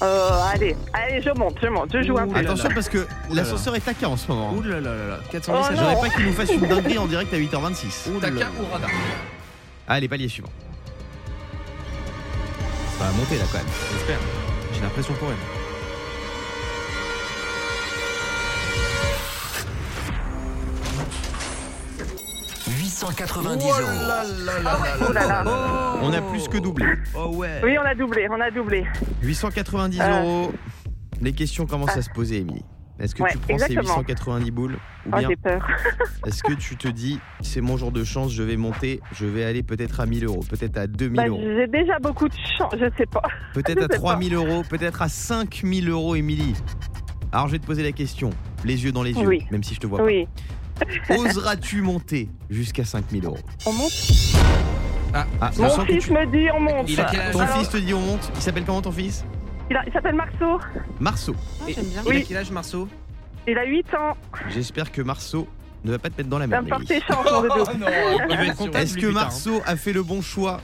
Euh, 0.02 0.30
allez, 0.54 0.76
allez, 0.92 1.22
je 1.22 1.30
monte, 1.30 1.56
je 1.64 1.68
monte, 1.70 1.90
je 1.94 2.04
joue 2.06 2.18
un 2.18 2.26
Ouh 2.26 2.28
peu. 2.28 2.36
là 2.36 2.42
là. 2.42 2.50
Attention 2.52 2.70
parce 2.76 2.90
que 2.90 2.98
là 2.98 3.06
l'ascenseur 3.30 3.76
est 3.78 3.80
taquin 3.80 4.10
en 4.10 4.18
ce 4.18 4.28
moment. 4.28 4.52
Ouh 4.52 4.62
là 4.64 4.82
là 4.82 4.94
là 4.96 5.08
là. 5.08 5.20
410, 5.32 5.48
Oh 5.58 5.64
ça 5.64 5.82
non. 5.82 5.90
J'aurais 5.90 6.10
pas 6.10 6.14
qu'il 6.14 6.26
nous 6.26 6.34
fasse 6.34 6.52
une 6.52 6.68
dinguerie 6.68 6.98
en 6.98 7.08
direct 7.08 7.34
à 7.34 7.38
8h26. 7.38 8.10
Ouh 8.12 8.20
là 8.20 8.30
là. 8.30 8.40
Taka 8.42 8.52
ou 8.62 8.74
radar 8.74 8.90
Allez, 9.88 10.08
palier 10.08 10.28
suivant. 10.30 10.50
Ça 12.98 13.06
va 13.06 13.12
monter 13.12 13.38
là 13.38 13.44
quand 13.52 13.58
même. 13.58 13.68
J'espère. 13.94 14.20
J'ai 14.74 14.82
l'impression 14.82 15.14
pour 15.16 15.30
elle. 15.30 15.38
«890 22.68 23.66
euros. 23.68 23.82
là 24.08 24.24
là 24.24 24.60
là 24.62 24.74
là 25.14 25.14
là 25.14 25.44
là. 25.44 25.96
On 26.02 26.14
a 26.14 26.22
plus 26.22 26.48
que 26.48 26.58
doublé. 26.58 26.86
Oh 27.16 27.28
ouais. 27.36 27.60
Oui, 27.64 27.78
on 27.78 27.86
a 27.86 27.94
doublé, 27.96 28.28
on 28.30 28.40
a 28.40 28.50
doublé. 28.52 28.86
890 29.22 30.00
Euh. 30.02 30.22
euros. 30.22 30.54
Les 31.22 31.34
questions 31.34 31.66
commencent 31.66 31.98
à 31.98 32.02
se 32.02 32.10
poser, 32.10 32.38
Émilie. 32.38 32.64
Est-ce 33.00 33.16
que 33.16 33.24
Ouais, 33.24 33.32
tu 33.32 33.38
prends 33.40 33.58
ces 33.58 33.66
exactement. 33.66 33.98
890 34.00 34.52
boules 34.52 34.74
ou 34.74 35.10
Oh, 35.12 35.18
bien 35.18 35.28
j'ai 35.30 35.36
peur. 35.36 35.66
est-ce 36.28 36.44
que 36.44 36.54
tu 36.54 36.78
te 36.78 36.88
dis 36.88 37.20
c'est 37.42 37.60
mon 37.62 37.76
jour 37.76 37.92
de 37.92 38.04
chance, 38.04 38.32
je 38.32 38.44
vais 38.44 38.56
monter, 38.56 39.02
je 39.14 39.26
vais 39.26 39.44
aller 39.44 39.64
peut-être 39.64 40.00
à 40.00 40.06
1000 40.06 40.26
euros, 40.26 40.42
peut-être 40.48 40.78
à 40.78 40.86
2000 40.88 41.16
Bah, 41.18 41.28
euros, 41.28 41.42
j'ai 41.44 41.68
déjà 41.68 41.98
beaucoup 42.00 42.30
de 42.30 42.36
chance, 42.58 42.74
je 42.74 42.86
sais 42.98 43.06
pas. 43.08 43.24
peut-être 43.54 43.80
je 43.80 43.86
à 43.86 43.88
sais 43.90 43.98
3000 44.00 44.34
euros, 44.36 44.64
peut-être 44.70 45.02
à 45.02 45.10
5000 45.10 45.90
euros, 45.90 46.16
Émilie 46.16 46.54
Alors 47.32 47.48
je 47.48 47.54
vais 47.54 47.60
te 47.60 47.66
poser 47.66 47.82
la 47.84 47.92
question, 47.92 48.30
les 48.64 48.84
yeux 48.86 48.92
dans 48.92 49.04
les 49.04 49.14
yeux, 49.14 49.28
Oui. 49.28 49.46
même 49.52 49.64
si 49.64 49.74
je 49.74 49.80
te 49.80 49.88
vois 49.88 50.02
Oui. 50.04 50.28
pas. 50.28 50.86
Oseras-tu 51.18 51.82
monter 51.82 52.30
jusqu'à 52.50 52.86
5000 52.86 53.26
euros? 53.26 53.38
On 53.66 53.74
monte? 53.74 53.92
Ah, 55.14 55.26
je 55.56 55.62
Mon 55.62 55.70
fils 55.86 56.06
tu- 56.06 56.12
me 56.12 56.26
dit 56.32 56.48
on 56.56 56.60
monte. 56.60 56.90
Il 56.90 57.00
a 57.00 57.06
quel 57.06 57.20
âge? 57.22 57.34
Ton 57.34 57.40
Alors, 57.42 57.58
fils 57.58 57.70
te 57.70 57.78
dit 57.78 57.94
on 57.94 58.00
monte, 58.02 58.32
il 58.36 58.42
s'appelle 58.42 58.64
comment 58.66 58.82
ton 58.82 58.92
fils? 58.92 59.24
Il, 59.70 59.76
a- 59.78 59.84
il 59.88 59.94
s'appelle 59.94 60.16
Marceau. 60.16 60.60
Marceau. 61.00 61.36
Ah, 61.62 61.66
J'aime 61.68 61.86
bien. 61.86 62.02
Il 62.06 62.08
a 62.08 62.10
Oui. 62.16 62.26
quel 62.28 62.38
âge, 62.38 62.52
Marceau? 62.52 62.88
Il 63.48 63.58
a 63.58 63.66
8 63.66 63.94
ans. 63.96 64.16
J'espère 64.50 64.92
que 64.92 65.02
Marceau 65.02 65.48
ne 65.84 65.92
va 65.92 66.00
pas 66.00 66.10
te 66.10 66.18
mettre 66.18 66.30
dans 66.30 66.40
la 66.40 66.48
Va 66.48 66.62
merde. 66.62 66.66
me 66.66 66.70
porter 66.70 66.94
Émilie. 66.96 67.08
chance, 67.08 67.32
mon 67.32 67.42
doudou. 67.42 67.54
Oh 67.74 67.78
non 67.78 67.88
Il 68.30 68.38
va 68.38 68.46
être 68.46 68.56
content. 68.56 68.80
Est-ce 68.80 68.94
lui, 68.96 69.02
que 69.02 69.06
plus 69.08 69.14
tard, 69.16 69.24
Marceau 69.26 69.62
a 69.66 69.76
fait 69.76 69.92
le 69.94 70.04
bon 70.04 70.22
choix 70.22 70.62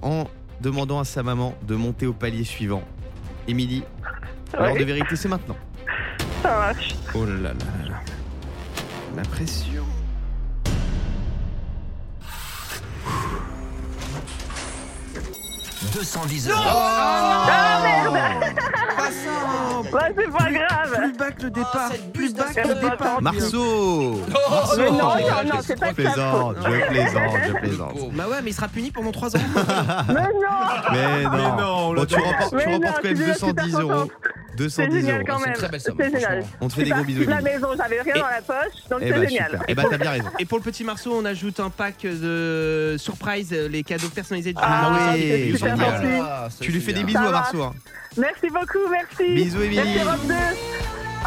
en 0.00 0.24
demandant 0.60 0.98
à 1.00 1.04
sa 1.04 1.22
maman 1.22 1.54
de 1.66 1.74
monter 1.74 2.06
au 2.06 2.12
palier 2.12 2.44
suivant? 2.44 2.82
Émilie, 3.48 3.82
l'heure 4.58 4.74
de 4.76 4.84
vérité 4.84 5.16
c'est 5.16 5.28
maintenant. 5.28 5.56
Ça 6.42 6.48
marche. 6.56 6.94
Oh 7.14 7.24
là 7.24 7.34
là 7.34 7.48
là 7.50 7.88
là. 7.90 8.00
La 9.16 9.22
pression. 9.22 9.81
«210 15.92 16.48
euros. 16.48 16.58
Ah 16.64 17.80
merde 17.82 18.14
Bah, 19.92 20.00
c'est 20.16 20.30
pas 20.30 20.50
grave. 20.50 20.96
Plus 21.02 21.12
bas 21.18 21.30
que 21.32 21.42
le 21.42 21.50
départ. 21.50 21.88
cette 21.90 22.12
plus 22.12 22.34
bas 22.34 22.44
que 22.54 22.68
le 22.68 22.74
départ. 22.74 23.20
Marceau 23.22 24.20
Oh, 24.34 24.74
Mais 24.78 24.90
non, 24.90 24.96
non, 24.96 25.04
non, 25.04 25.54
non, 25.54 25.60
c'est 25.62 25.78
pas 25.78 25.92
plaisante, 25.92 26.56
je 26.64 26.86
plaisante, 26.88 27.32
je 27.46 27.52
plaisante. 27.52 28.12
Bah 28.12 28.24
ouais, 28.30 28.42
mais 28.42 28.50
il 28.50 28.54
sera 28.54 28.68
puni 28.68 28.90
pendant 28.90 29.12
3 29.12 29.36
ans. 29.36 29.40
Mais 30.08 30.14
non 30.14 30.92
Mais 30.92 31.22
non, 31.24 31.56
non, 31.56 31.94
Bon, 31.94 32.04
tu 32.06 32.14
remportes, 32.14 32.56
tu 32.58 32.68
remportes 32.68 32.96
quand 32.96 33.04
même 33.04 33.16
je 33.16 33.22
suis 33.24 33.34
super 33.34 33.64
210 33.64 33.74
euros. 33.80 34.10
Contente. 34.56 34.70
C'est 34.70 34.86
210 34.86 35.00
génial 35.00 35.14
euros. 35.16 35.24
quand 35.26 35.38
C'est 35.38 35.42
une 35.44 35.50
même. 35.50 35.58
très 35.58 35.68
belle 35.68 35.80
somme, 35.80 35.96
C'est 35.98 36.10
génial. 36.10 36.44
On 36.60 36.68
te 36.68 36.72
fait 36.74 36.84
des 36.84 36.90
gros 36.90 37.04
bisous. 37.04 37.24
La 37.28 37.40
maison, 37.40 37.68
j'avais 37.76 38.00
rien 38.02 38.14
Et- 38.14 38.18
dans 38.20 38.26
la 38.28 38.42
poche, 38.42 38.88
donc 38.90 38.98
Eh 39.02 39.06
c'est 39.06 39.12
bah 39.18 39.26
génial. 39.26 39.50
super. 39.50 39.64
Eh 39.68 39.74
bah 39.74 39.82
t'as 39.90 39.98
bien 39.98 40.10
raison. 40.10 40.28
Et 40.38 40.44
pour 40.44 40.58
le 40.58 40.64
petit 40.64 40.84
Marceau, 40.84 41.12
on 41.14 41.24
ajoute 41.24 41.60
un 41.60 41.70
pack 41.70 42.02
de 42.02 42.96
surprise, 42.98 43.48
euh, 43.52 43.68
les 43.68 43.82
cadeaux 43.82 44.08
personnalisés 44.08 44.52
du 44.52 44.58
Ah 44.62 44.90
Ah 44.92 45.12
oui. 45.14 45.54
Ah, 46.22 46.48
ça, 46.50 46.56
Tu 46.60 46.70
lui 46.72 46.80
fais 46.80 46.92
des 46.92 47.04
bisous 47.04 47.18
à. 47.18 47.30
Marceau. 47.30 47.62
hein. 47.62 47.74
Merci 48.16 48.48
beaucoup, 48.50 48.88
merci. 48.90 49.34
Bisous, 49.34 49.62
Émilie. 49.62 49.80
Merci 49.84 49.98
Europe 50.06 50.26
2. 50.28 50.34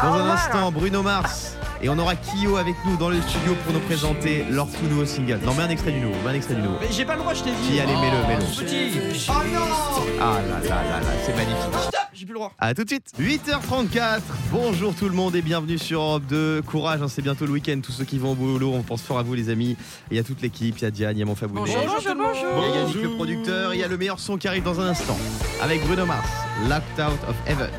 Dans 0.02 0.12
un 0.14 0.30
instant, 0.30 0.70
Bruno 0.72 1.02
Mars. 1.02 1.56
Et 1.82 1.88
on 1.90 1.98
aura 1.98 2.14
Kyo 2.16 2.56
avec 2.56 2.74
nous 2.86 2.96
dans 2.96 3.10
le 3.10 3.20
studio 3.20 3.54
pour 3.64 3.74
nous 3.74 3.80
présenter 3.80 4.44
leur 4.50 4.66
tout 4.66 4.84
nouveau 4.88 5.04
single. 5.04 5.40
Non, 5.44 5.52
mais 5.54 5.64
un 5.64 5.68
extrait 5.68 5.92
du 5.92 6.00
nouveau, 6.00 6.14
mais 6.24 6.30
un 6.30 6.34
extrait 6.34 6.54
du 6.54 6.62
nouveau. 6.62 6.76
Mais 6.80 6.86
j'ai 6.90 7.04
pas 7.04 7.14
le 7.14 7.20
droit, 7.20 7.34
je 7.34 7.42
t'ai 7.44 7.50
Si, 7.62 7.72
dit. 7.72 7.80
allez, 7.80 7.92
mets-le, 7.96 8.16
Oh, 8.24 8.28
mets-le. 8.28 8.64
petit. 8.64 9.26
Ah 9.28 9.42
là 9.52 10.68
là 10.68 10.82
là 10.82 11.00
là, 11.00 11.06
c'est 11.24 11.36
magnifique. 11.36 11.96
J'ai 12.18 12.24
plus 12.24 12.32
le 12.32 12.38
droit. 12.38 12.52
A 12.58 12.72
tout 12.72 12.84
de 12.84 12.88
suite. 12.88 13.12
8h34. 13.20 14.20
Bonjour 14.50 14.94
tout 14.94 15.06
le 15.08 15.14
monde 15.14 15.36
et 15.36 15.42
bienvenue 15.42 15.76
sur 15.76 16.00
Europe 16.00 16.24
2. 16.28 16.62
Courage, 16.62 17.02
hein, 17.02 17.08
c'est 17.08 17.20
bientôt 17.20 17.44
le 17.44 17.52
week-end. 17.52 17.78
Tous 17.82 17.92
ceux 17.92 18.04
qui 18.04 18.18
vont 18.18 18.32
au 18.32 18.34
boulot, 18.34 18.72
on 18.72 18.82
pense 18.82 19.02
fort 19.02 19.18
à 19.18 19.22
vous, 19.22 19.34
les 19.34 19.50
amis. 19.50 19.72
Et 19.72 19.76
il 20.12 20.16
y 20.16 20.20
a 20.20 20.22
toute 20.24 20.40
l'équipe. 20.40 20.78
Il 20.78 20.82
y 20.82 20.86
a 20.86 20.90
Diane, 20.90 21.16
il 21.16 21.20
y 21.20 21.22
a 21.22 21.26
mon 21.26 21.34
Fabounet. 21.34 21.60
Bonjour, 21.60 21.76
Bonjour, 21.84 22.02
tout 22.02 22.08
le 22.08 22.14
monde. 22.14 22.32
bonjour. 22.32 22.64
Il 22.64 22.70
y 22.70 22.72
a 22.72 22.80
Yannick 22.80 23.02
le 23.02 23.10
producteur. 23.16 23.74
Il 23.74 23.80
y 23.80 23.84
a 23.84 23.88
le 23.88 23.98
meilleur 23.98 24.18
son 24.18 24.38
qui 24.38 24.48
arrive 24.48 24.62
dans 24.62 24.80
un 24.80 24.86
instant. 24.86 25.18
Avec 25.60 25.84
Bruno 25.84 26.06
Mars, 26.06 26.28
Locked 26.68 26.98
Out 26.98 27.20
of 27.28 27.36
Heaven. 27.46 27.70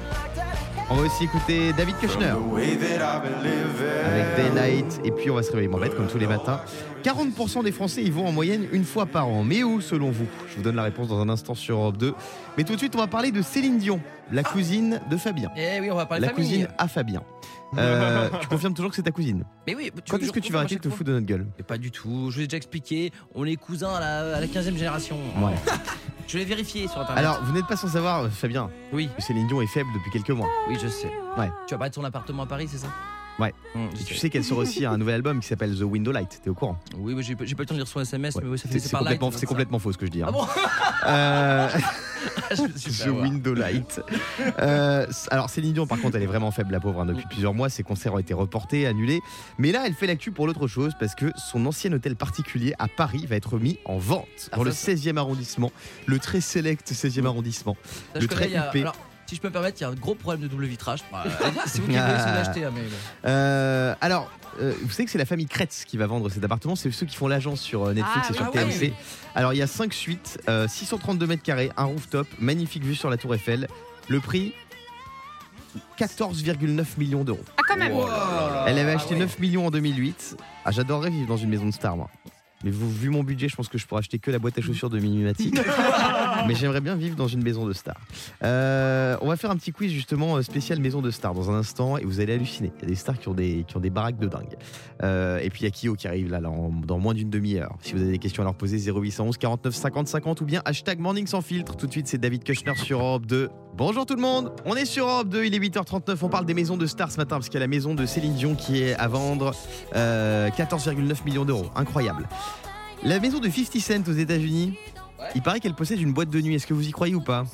On 0.89 0.95
va 0.95 1.01
aussi 1.03 1.25
écouter 1.25 1.73
David 1.73 1.97
Kushner 1.97 2.33
avec 4.05 4.35
Daylight. 4.37 5.01
Et 5.03 5.11
puis 5.11 5.29
on 5.29 5.35
va 5.35 5.43
se 5.43 5.49
réveiller 5.51 5.67
moins 5.67 5.81
bête 5.81 5.95
comme 5.95 6.07
tous 6.07 6.17
les 6.17 6.27
matins. 6.27 6.61
40% 7.03 7.63
des 7.63 7.71
Français 7.73 8.03
y 8.03 8.09
vont 8.09 8.25
en 8.25 8.31
moyenne 8.31 8.65
une 8.71 8.85
fois 8.85 9.05
par 9.05 9.27
an. 9.27 9.43
Mais 9.43 9.63
où 9.63 9.81
selon 9.81 10.11
vous? 10.11 10.25
Je 10.49 10.55
vous 10.55 10.61
donne 10.61 10.77
la 10.77 10.83
réponse 10.83 11.09
dans 11.09 11.19
un 11.19 11.27
instant 11.29 11.55
sur 11.55 11.77
Europe 11.77 11.97
2. 11.97 12.13
Mais 12.57 12.63
tout 12.63 12.73
de 12.73 12.77
suite, 12.77 12.95
on 12.95 12.99
va 12.99 13.07
parler 13.07 13.31
de 13.31 13.41
Céline 13.41 13.77
Dion, 13.79 13.99
la 14.31 14.43
cousine 14.43 15.01
de 15.11 15.17
Fabien. 15.17 15.49
Eh 15.57 15.79
oui, 15.81 15.91
on 15.91 15.95
va 15.95 16.05
parler 16.05 16.25
La 16.25 16.33
famille. 16.33 16.49
cousine 16.51 16.67
à 16.77 16.87
Fabien. 16.87 17.21
Euh, 17.77 18.29
tu 18.41 18.47
confirmes 18.47 18.73
toujours 18.73 18.91
que 18.91 18.95
c'est 18.95 19.03
ta 19.03 19.11
cousine 19.11 19.43
Mais 19.67 19.75
oui, 19.75 19.91
tu 20.05 20.11
Quand 20.11 20.17
est-ce 20.19 20.31
que 20.31 20.39
tu 20.39 20.53
vas 20.53 20.59
arrêter 20.59 20.75
de 20.75 20.81
te 20.81 20.89
foutre 20.89 21.05
de 21.05 21.13
notre 21.13 21.25
gueule 21.25 21.47
Mais 21.57 21.63
pas 21.63 21.77
du 21.77 21.91
tout, 21.91 22.29
je 22.31 22.37
vous 22.37 22.41
ai 22.41 22.47
déjà 22.47 22.57
expliqué, 22.57 23.11
on 23.35 23.45
est 23.45 23.55
cousins 23.57 23.93
à 23.93 23.99
la, 23.99 24.35
à 24.37 24.39
la 24.39 24.47
15e 24.47 24.75
génération. 24.77 25.17
Ouais. 25.41 25.53
Je 26.27 26.37
l'ai 26.37 26.43
vérifié 26.45 26.87
sur 26.89 26.99
internet. 26.99 27.19
Alors, 27.23 27.41
vous 27.45 27.53
n'êtes 27.53 27.67
pas 27.67 27.77
sans 27.77 27.87
savoir, 27.87 28.23
euh, 28.23 28.29
Fabien, 28.29 28.69
oui, 28.91 29.09
que 29.15 29.23
Céline 29.23 29.47
Dion 29.47 29.61
est 29.61 29.67
faible 29.67 29.87
depuis 29.95 30.11
quelques 30.11 30.31
mois. 30.37 30.49
oui, 30.67 30.77
je 30.81 30.87
sais. 30.89 31.07
Ouais. 31.37 31.49
Tu 31.67 31.73
vas 31.73 31.77
parler 31.77 31.89
de 31.89 31.95
son 31.95 32.03
appartement 32.03 32.43
à 32.43 32.45
Paris, 32.47 32.67
c'est 32.69 32.79
ça? 32.79 32.87
Ouais. 33.39 33.53
Hum, 33.75 33.87
Et 33.93 34.03
tu 34.03 34.13
sais. 34.13 34.19
sais 34.19 34.29
qu'elle 34.29 34.43
sort 34.43 34.57
aussi 34.57 34.85
un 34.85 34.97
nouvel 34.97 35.15
album 35.15 35.39
qui 35.39 35.47
s'appelle 35.47 35.73
The 35.77 35.83
Window 35.83 36.11
Light. 36.11 36.41
T'es 36.43 36.49
au 36.49 36.53
courant? 36.53 36.77
Oui, 36.97 37.15
j'ai 37.21 37.35
pas 37.35 37.45
pas 37.45 37.51
le 37.59 37.65
temps 37.65 37.75
de 37.75 37.79
lire 37.79 37.87
son 37.87 38.01
SMS, 38.01 38.35
Ouais. 38.35 38.41
mais 38.43 38.49
oui, 38.49 38.57
ça 38.59 38.67
fait 38.67 38.79
c'est 38.79 38.91
complètement, 38.97 39.31
c'est 39.31 39.45
complètement 39.45 39.79
faux 39.79 39.93
ce 39.93 39.97
que 39.97 40.05
je 40.05 40.11
dis. 40.11 40.21
hein. 40.21 40.25
Ah 40.27 40.31
bon? 40.31 40.45
Euh, 41.05 41.69
The. 43.05 43.07
Window 43.09 43.53
Light. 43.53 44.01
Euh, 44.59 45.05
alors 45.29 45.49
Céline 45.49 45.73
Dion, 45.73 45.87
par 45.87 45.99
contre, 45.99 46.15
elle 46.15 46.23
est 46.23 46.27
vraiment 46.27 46.51
faible, 46.51 46.71
la 46.71 46.79
pauvre. 46.79 47.01
hein. 47.01 47.05
Depuis 47.05 47.25
plusieurs 47.27 47.53
mois, 47.53 47.69
ses 47.69 47.83
concerts 47.83 48.13
ont 48.13 48.19
été 48.19 48.33
reportés, 48.33 48.87
annulés. 48.87 49.19
Mais 49.57 49.71
là, 49.71 49.83
elle 49.85 49.93
fait 49.93 50.07
l'actu 50.07 50.31
pour 50.31 50.47
l'autre 50.47 50.67
chose 50.67 50.93
parce 50.99 51.15
que 51.15 51.31
son 51.35 51.65
ancien 51.65 51.91
hôtel 51.93 52.15
particulier 52.15 52.73
à 52.79 52.87
Paris 52.87 53.25
va 53.27 53.35
être 53.35 53.57
mis 53.59 53.79
en 53.85 53.97
vente 53.97 54.25
Ah, 54.51 54.57
dans 54.57 54.63
le 54.63 54.71
ça, 54.71 54.91
16e 54.93 55.17
arrondissement, 55.17 55.71
le 56.05 56.19
très 56.19 56.41
select 56.41 56.91
16e 56.91 57.25
arrondissement. 57.25 57.75
Ça, 58.13 58.19
le 58.19 58.27
très 58.27 58.49
huppé. 58.49 58.85
Si 59.25 59.35
je 59.35 59.41
peux 59.41 59.49
me 59.49 59.53
permettre, 59.53 59.77
il 59.79 59.83
y 59.83 59.85
a 59.85 59.89
un 59.89 59.93
gros 59.95 60.15
problème 60.15 60.41
de 60.41 60.47
double 60.47 60.65
vitrage. 60.65 61.01
Bah, 61.11 61.23
c'est 61.65 61.79
vous 61.81 61.87
qui 61.87 61.93
voulez 61.93 61.99
vous 61.99 62.33
l'achetez, 62.33 62.63
hein, 62.63 62.71
mais. 62.73 62.81
Euh, 63.25 63.93
alors, 64.01 64.31
euh, 64.59 64.73
vous 64.81 64.89
savez 64.91 65.05
que 65.05 65.11
c'est 65.11 65.17
la 65.17 65.25
famille 65.25 65.45
Kretz 65.47 65.85
qui 65.85 65.97
va 65.97 66.07
vendre 66.07 66.29
cet 66.29 66.43
appartement. 66.43 66.75
C'est 66.75 66.91
ceux 66.91 67.05
qui 67.05 67.15
font 67.15 67.27
l'agence 67.27 67.61
sur 67.61 67.85
euh, 67.85 67.93
Netflix 67.93 68.27
Ah 68.29 68.33
et 68.33 68.35
sur 68.35 68.45
oui, 68.45 68.51
TMC. 68.51 68.93
Alors, 69.35 69.53
il 69.53 69.57
y 69.57 69.61
a 69.61 69.67
5 69.67 69.93
suites, 69.93 70.39
euh, 70.49 70.67
632 70.67 71.27
mètres 71.27 71.43
carrés, 71.43 71.71
un 71.77 71.85
rooftop, 71.85 72.27
magnifique 72.39 72.83
vue 72.83 72.95
sur 72.95 73.09
la 73.09 73.17
Tour 73.17 73.35
Eiffel. 73.35 73.67
Le 74.07 74.19
prix 74.19 74.53
14,9 75.99 76.85
millions 76.97 77.23
d'euros. 77.23 77.43
Ah, 77.57 77.61
quand 77.67 77.77
même. 77.77 77.93
Elle 78.67 78.79
avait 78.79 78.93
acheté 78.93 79.13
ouais. 79.13 79.19
9 79.21 79.39
millions 79.39 79.67
en 79.67 79.71
2008. 79.71 80.37
Ah, 80.65 80.71
j'adorerais 80.71 81.09
vivre 81.09 81.27
dans 81.27 81.37
une 81.37 81.49
maison 81.49 81.65
de 81.65 81.71
star, 81.71 81.97
moi. 81.97 82.09
Mais 82.63 82.71
vous- 82.71 82.89
vu 82.91 83.09
mon 83.09 83.23
budget, 83.23 83.49
je 83.49 83.55
pense 83.55 83.67
que 83.69 83.77
je 83.77 83.85
pourrais 83.85 83.99
acheter 83.99 84.17
que 84.17 84.31
la 84.31 84.39
boîte 84.39 84.57
à 84.57 84.61
chaussures 84.61 84.89
de 84.89 84.97
Minimatic. 84.99 85.55
Mais 86.47 86.55
j'aimerais 86.55 86.81
bien 86.81 86.95
vivre 86.95 87.15
dans 87.15 87.27
une 87.27 87.43
maison 87.43 87.65
de 87.65 87.73
star. 87.73 87.95
Euh, 88.43 89.17
on 89.21 89.27
va 89.27 89.35
faire 89.37 89.51
un 89.51 89.55
petit 89.55 89.71
quiz 89.71 89.91
justement 89.91 90.37
euh, 90.37 90.41
spécial 90.41 90.79
maison 90.79 91.01
de 91.01 91.11
star 91.11 91.33
dans 91.33 91.49
un 91.49 91.55
instant 91.55 91.97
et 91.97 92.05
vous 92.05 92.19
allez 92.19 92.33
halluciner. 92.33 92.71
Il 92.77 92.81
y 92.83 92.85
a 92.85 92.89
des 92.89 92.95
stars 92.95 93.17
qui 93.17 93.27
ont 93.27 93.33
des, 93.33 93.65
qui 93.67 93.89
baraques 93.89 94.19
de 94.19 94.27
dingue. 94.27 94.55
Euh, 95.03 95.39
et 95.39 95.49
puis 95.49 95.61
il 95.61 95.65
y 95.65 95.67
a 95.67 95.71
Kyo 95.71 95.95
qui 95.95 96.07
arrive 96.07 96.29
là, 96.29 96.39
dans 96.41 96.99
moins 96.99 97.13
d'une 97.13 97.29
demi-heure. 97.29 97.75
Si 97.81 97.93
vous 97.93 98.01
avez 98.01 98.11
des 98.11 98.19
questions 98.19 98.43
à 98.43 98.45
leur 98.45 98.55
poser, 98.55 98.77
0811 98.77 99.37
49 99.37 99.73
50 99.73 100.07
50 100.07 100.41
ou 100.41 100.45
bien 100.45 100.61
hashtag 100.65 100.99
morning 100.99 101.27
sans 101.27 101.41
filtre. 101.41 101.75
Tout 101.75 101.87
de 101.87 101.91
suite, 101.91 102.07
c'est 102.07 102.17
David 102.17 102.43
Kushner 102.43 102.75
sur 102.75 102.99
Europe 102.99 103.25
2. 103.25 103.49
Bonjour 103.77 104.07
tout 104.07 104.15
le 104.15 104.21
monde, 104.21 104.51
on 104.65 104.75
est 104.75 104.85
sur 104.85 105.05
Europe 105.07 105.29
2, 105.29 105.45
il 105.45 105.53
est 105.53 105.59
8h39, 105.59 106.17
on 106.23 106.29
parle 106.29 106.47
des 106.47 106.55
maisons 106.55 106.77
de 106.77 106.87
stars 106.87 107.11
ce 107.11 107.17
matin 107.17 107.35
parce 107.35 107.47
qu'il 107.47 107.59
y 107.59 107.61
a 107.61 107.65
la 107.65 107.67
maison 107.67 107.93
de 107.93 108.07
Céline 108.07 108.33
Dion 108.33 108.55
qui 108.55 108.81
est 108.81 108.95
à 108.95 109.07
vendre 109.07 109.53
euh, 109.95 110.49
14,9 110.49 111.23
millions 111.25 111.45
d'euros, 111.45 111.69
incroyable. 111.75 112.27
La 113.03 113.19
maison 113.19 113.37
de 113.37 113.47
50 113.47 113.79
Cent 113.79 114.09
aux 114.09 114.15
États-Unis, 114.15 114.73
Ouais. 115.19 115.25
il 115.35 115.41
paraît 115.41 115.59
qu'elle 115.59 115.73
possède 115.73 115.99
une 115.99 116.13
boîte 116.13 116.29
de 116.29 116.39
nuit, 116.41 116.55
est-ce 116.55 116.67
que 116.67 116.73
vous 116.73 116.87
y 116.87 116.91
croyez 116.91 117.15
ou 117.15 117.21
pas 117.21 117.45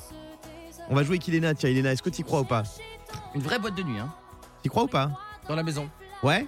On 0.90 0.94
va 0.94 1.02
jouer 1.02 1.16
avec 1.16 1.28
Ilena, 1.28 1.54
tiens 1.54 1.70
Ilena, 1.70 1.92
est-ce 1.92 2.02
que 2.02 2.10
tu 2.10 2.20
y 2.20 2.24
crois 2.24 2.40
ou 2.40 2.44
pas 2.44 2.62
Une 3.34 3.40
vraie 3.42 3.58
boîte 3.58 3.74
de 3.76 3.82
nuit, 3.82 3.98
hein, 3.98 4.12
Tu 4.62 4.66
y 4.66 4.70
crois 4.70 4.84
ou 4.84 4.88
pas 4.88 5.10
dans 5.48 5.54
la 5.56 5.62
maison. 5.62 5.88
Ouais 6.22 6.46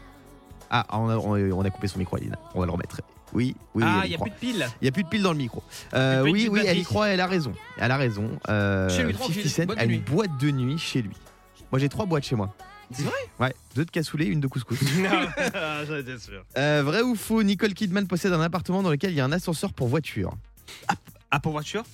Ah, 0.71 0.85
on 0.99 1.09
a, 1.09 1.17
on 1.17 1.63
a- 1.65 1.71
coupé 1.71 1.89
son 1.89 1.99
micro 1.99 2.19
Ilena, 2.19 2.39
on 2.55 2.61
va 2.61 2.67
le 2.67 2.73
remettre. 2.73 3.01
Oui, 3.33 3.57
oui, 3.75 3.83
ah, 3.87 4.03
il 4.05 4.07
y 4.07 4.09
n'y 4.11 4.15
a 4.15 4.19
croit. 4.19 4.27
plus 4.29 4.35
de 4.49 4.53
piles. 4.53 4.67
Il 4.81 4.85
n'y 4.85 4.89
a 4.89 4.93
plus 4.93 5.03
de 5.05 5.09
piles 5.09 5.23
dans 5.23 5.33
le 5.33 5.39
micro. 5.39 5.63
Euh, 5.95 6.23
oui, 6.23 6.49
oui, 6.51 6.63
elle 6.67 6.79
y 6.79 6.85
croit, 6.85 7.09
elle 7.09 7.21
a 7.21 7.27
raison. 7.27 7.53
Elle 7.77 7.91
a 7.91 7.97
raison. 7.97 8.39
Euh, 8.49 8.89
Chez 8.89 9.03
lui, 9.03 9.13
tranquille, 9.15 9.51
50 9.51 9.51
Cent 9.51 9.65
boîte 9.67 9.79
de 9.79 9.83
a 9.83 9.85
une 9.95 10.01
boîte 10.01 10.39
de 10.41 10.51
nuit 10.51 10.79
chez 10.79 11.03
lui. 11.03 11.17
Moi, 11.73 11.79
j'ai 11.81 11.89
trois 11.89 12.07
boîtes 12.07 12.25
chez 12.25 12.37
moi. 12.37 12.55
C'est 12.93 13.03
vrai 13.03 13.13
Ouais, 13.41 13.55
deux 13.75 13.85
de 13.85 13.91
cassoulet, 13.91 14.27
une 14.27 14.39
de 14.41 14.47
couscous. 14.47 14.79
J'en 15.89 15.97
étais 15.97 16.19
sûr. 16.21 16.45
Euh, 16.57 16.83
vrai 16.85 17.03
ou 17.03 17.17
faux, 17.17 17.43
Nicole 17.43 17.75
Kidman 17.75 18.07
possède 18.07 18.33
un 18.33 18.41
appartement 18.41 18.83
dans 18.83 18.91
lequel 18.91 19.11
il 19.11 19.17
y 19.17 19.21
a 19.21 19.25
un 19.25 19.33
ascenseur 19.33 19.73
pour 19.73 19.89
voiture. 19.89 20.33
Ah, 21.31 21.41
pour 21.41 21.53
voiture 21.53 21.85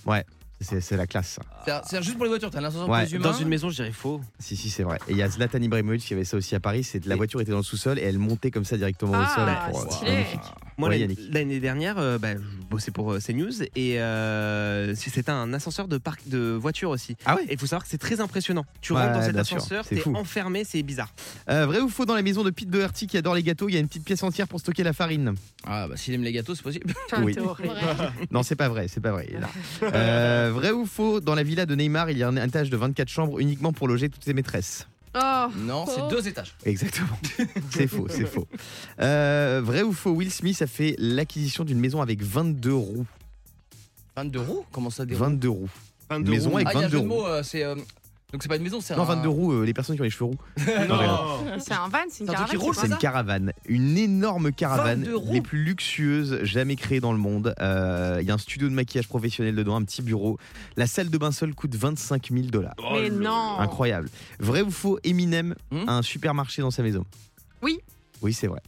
C'est 0.60 0.80
c'est 0.80 0.96
la 0.96 1.06
classe. 1.08 1.40
ça. 1.66 1.82
C'est- 1.84 2.02
juste 2.02 2.14
pour 2.16 2.24
les 2.24 2.28
voitures, 2.30 2.50
t'as 2.50 2.60
l'ascenseur 2.60 2.88
Ouais, 2.88 3.08
humains. 3.08 3.24
Dans 3.24 3.32
une 3.32 3.48
maison, 3.48 3.68
je 3.70 3.74
dirais 3.76 3.90
faux. 3.90 4.20
Si, 4.38 4.56
si, 4.56 4.70
c'est 4.70 4.84
vrai. 4.84 4.98
Et 5.08 5.12
il 5.12 5.16
y 5.16 5.22
a 5.22 5.28
Zlatan 5.28 5.58
Ibrahimovic 5.60 6.02
qui 6.02 6.14
avait 6.14 6.24
ça 6.24 6.36
aussi 6.36 6.54
à 6.54 6.60
Paris. 6.60 6.84
C'est 6.84 7.04
la 7.06 7.16
voiture 7.16 7.40
était 7.40 7.50
dans 7.50 7.56
le 7.56 7.62
sous-sol 7.64 7.98
et 7.98 8.02
elle 8.02 8.18
montait 8.18 8.50
comme 8.52 8.64
ça 8.64 8.76
directement 8.76 9.12
au 9.12 9.22
Ah, 9.24 9.34
sol. 9.34 9.46
bah, 9.46 9.66
pour, 9.70 9.80
euh, 9.80 9.90
stylé. 9.90 10.10
magnifique. 10.12 10.40
Moi, 10.78 10.88
Ouais, 10.88 11.08
l'année- 11.32 11.60
dernière, 11.60 11.98
euh, 11.98 12.18
bah, 12.18 12.34
je 12.34 12.66
bossais 12.70 12.90
pour 12.90 13.12
euh, 13.12 13.18
CNews 13.20 13.62
et 13.76 14.00
euh, 14.00 14.94
c'était 14.94 15.30
un 15.30 15.52
ascenseur 15.52 15.86
de 15.88 15.98
parc 15.98 16.28
de 16.28 16.52
voiture 16.52 16.90
aussi. 16.90 17.16
Ah 17.26 17.36
ouais 17.36 17.44
Et 17.48 17.52
il 17.52 17.58
faut 17.58 17.66
savoir 17.66 17.82
que 17.84 17.88
c'est 17.90 17.98
très 17.98 18.20
impressionnant. 18.20 18.64
Tu 18.80 18.92
Ouais, 18.92 19.00
rentres 19.00 19.14
dans 19.14 19.22
cet 19.22 19.36
ascenseur, 19.36 19.84
C'est 19.86 19.96
t'es 19.96 20.08
enfermé, 20.08 20.64
c'est 20.64 20.82
bizarre. 20.82 21.12
Euh, 21.50 21.66
vrai 21.66 21.80
ou 21.80 21.88
faux, 21.88 22.04
dans 22.06 22.14
la 22.14 22.22
maison 22.22 22.42
de 22.42 22.50
Pete 22.50 22.70
Doherty 22.70 23.06
qui 23.06 23.16
adore 23.16 23.34
les 23.34 23.42
gâteaux, 23.42 23.68
il 23.68 23.74
y 23.74 23.76
a 23.76 23.80
une 23.80 23.88
petite 23.88 24.04
pièce 24.04 24.22
entière 24.22 24.48
pour 24.48 24.60
stocker 24.60 24.82
la 24.82 24.92
farine. 24.92 25.34
Ah, 25.64 25.86
bah 25.88 25.96
s'il 25.96 26.14
aime 26.14 26.22
les 26.22 26.32
gâteaux, 26.32 26.54
c'est 26.54 26.62
possible. 26.62 26.92
Oui. 27.22 27.36
Non, 28.30 28.42
c'est 28.42 28.56
pas 28.56 28.68
vrai, 28.68 28.88
c'est 28.88 29.00
pas 29.00 29.12
vrai. 29.12 29.26
il 29.28 29.36
est 29.36 29.40
là. 29.40 29.48
Euh, 29.82 30.50
vrai 30.54 30.70
ou 30.70 30.86
faux, 30.86 31.20
dans 31.20 31.34
la 31.34 31.42
villa 31.42 31.66
de 31.66 31.74
Neymar, 31.74 32.10
il 32.10 32.18
y 32.18 32.22
a 32.22 32.28
un 32.28 32.36
étage 32.36 32.70
de 32.70 32.76
24 32.76 33.08
chambres 33.08 33.40
uniquement 33.40 33.72
pour 33.72 33.88
loger 33.88 34.08
toutes 34.08 34.24
ses 34.24 34.34
maîtresses. 34.34 34.86
Oh, 35.14 35.46
Non, 35.56 35.84
c'est 35.86 36.08
deux 36.08 36.26
étages. 36.26 36.54
Exactement. 36.64 37.18
c'est 37.70 37.86
faux, 37.86 38.06
c'est 38.08 38.24
faux. 38.26 38.46
Euh, 39.00 39.60
vrai 39.62 39.82
ou 39.82 39.92
faux, 39.92 40.10
Will 40.12 40.30
Smith 40.32 40.60
a 40.62 40.66
fait 40.66 40.94
l'acquisition 40.98 41.64
d'une 41.64 41.78
maison 41.80 42.00
avec 42.00 42.22
22 42.22 42.72
roues. 42.74 43.06
22 44.16 44.40
roues? 44.40 44.64
Comment 44.72 44.90
ça, 44.90 45.04
des 45.04 45.14
roues? 45.14 45.20
22 45.24 45.48
roues. 45.50 45.68
22 46.10 46.30
Maison 46.30 46.50
roues. 46.50 46.56
avec 46.56 46.68
Ah, 46.68 46.72
il 46.74 46.80
y 46.80 46.82
a 46.82 46.86
un 46.86 46.88
22 46.88 46.98
jeu 46.98 47.04
de 47.04 47.08
roues. 47.10 47.20
mots, 47.20 47.26
euh, 47.26 47.42
c'est. 47.42 47.62
euh, 47.64 47.74
Donc 48.32 48.42
c'est 48.42 48.48
pas 48.48 48.56
une 48.56 48.62
maison, 48.62 48.80
c'est 48.80 48.96
Non, 48.96 49.02
un. 49.02 49.06
22 49.16 49.28
roues, 49.28 49.52
euh, 49.52 49.64
les 49.66 49.74
personnes 49.74 49.94
qui 49.94 50.00
ont 50.00 50.04
les 50.04 50.10
cheveux 50.10 50.24
roux. 50.24 50.36
Non. 50.88 51.58
c'est 51.58 51.74
un 51.74 51.88
van, 51.88 51.98
c'est 52.08 52.24
une 52.24 52.30
C'est 52.30 52.34
un 52.34 52.44
truc 52.44 52.48
qui 52.48 52.56
caravane. 52.56 52.58
roule, 52.60 52.74
c'est 52.74 52.86
une 52.86 52.96
caravane, 52.96 53.52
une 53.66 53.98
énorme 53.98 54.52
caravane, 54.52 55.00
22 55.02 55.16
roues. 55.16 55.32
les 55.34 55.40
plus 55.42 55.62
luxueuses 55.64 56.38
jamais 56.42 56.76
créées 56.76 57.00
dans 57.00 57.12
le 57.12 57.18
monde. 57.18 57.54
Euh, 57.60 58.18
Il 58.22 58.26
y 58.26 58.30
a 58.30 58.34
un 58.34 58.38
studio 58.38 58.68
de 58.70 58.74
maquillage 58.74 59.06
professionnel 59.08 59.54
dedans, 59.54 59.76
un 59.76 59.82
petit 59.84 60.00
bureau. 60.02 60.38
La 60.76 60.86
salle 60.86 61.10
de 61.10 61.18
bain 61.18 61.30
seule 61.30 61.54
coûte 61.54 61.74
25 61.74 62.30
000 62.32 62.46
dollars. 62.46 62.74
Mais 62.94 63.10
non. 63.10 63.58
Incroyable. 63.58 64.08
Vrai 64.40 64.62
ou 64.62 64.70
faux, 64.70 64.98
Eminem 65.04 65.54
Hmm 65.70 65.88
a 65.88 65.92
un 65.98 66.02
supermarché 66.02 66.62
dans 66.62 66.70
sa 66.70 66.82
maison? 66.82 67.04
Oui. 67.60 67.80
Oui, 68.22 68.32
c'est 68.32 68.46
vrai. 68.46 68.60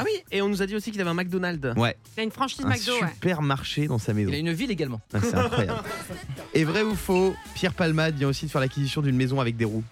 Ah 0.00 0.04
oui, 0.04 0.12
et 0.30 0.40
on 0.42 0.48
nous 0.48 0.62
a 0.62 0.66
dit 0.66 0.76
aussi 0.76 0.92
qu'il 0.92 1.00
avait 1.00 1.10
un 1.10 1.14
McDonald's. 1.14 1.76
Ouais, 1.76 1.96
Il 2.16 2.20
a 2.20 2.22
une 2.22 2.30
franchise 2.30 2.64
un 2.64 2.68
McDo, 2.68 2.92
ouais. 3.02 3.08
supermarché 3.14 3.88
dans 3.88 3.98
sa 3.98 4.14
maison. 4.14 4.30
Il 4.30 4.34
a 4.36 4.38
une 4.38 4.52
ville 4.52 4.70
également. 4.70 5.00
Ah, 5.12 5.18
c'est 5.20 5.34
incroyable. 5.34 5.82
Et 6.54 6.62
vrai 6.64 6.82
ou 6.82 6.94
faux, 6.94 7.34
Pierre 7.54 7.74
Palmade 7.74 8.14
vient 8.14 8.28
aussi 8.28 8.46
de 8.46 8.50
faire 8.52 8.60
l'acquisition 8.60 9.02
d'une 9.02 9.16
maison 9.16 9.40
avec 9.40 9.56
des 9.56 9.64
roues. 9.64 9.82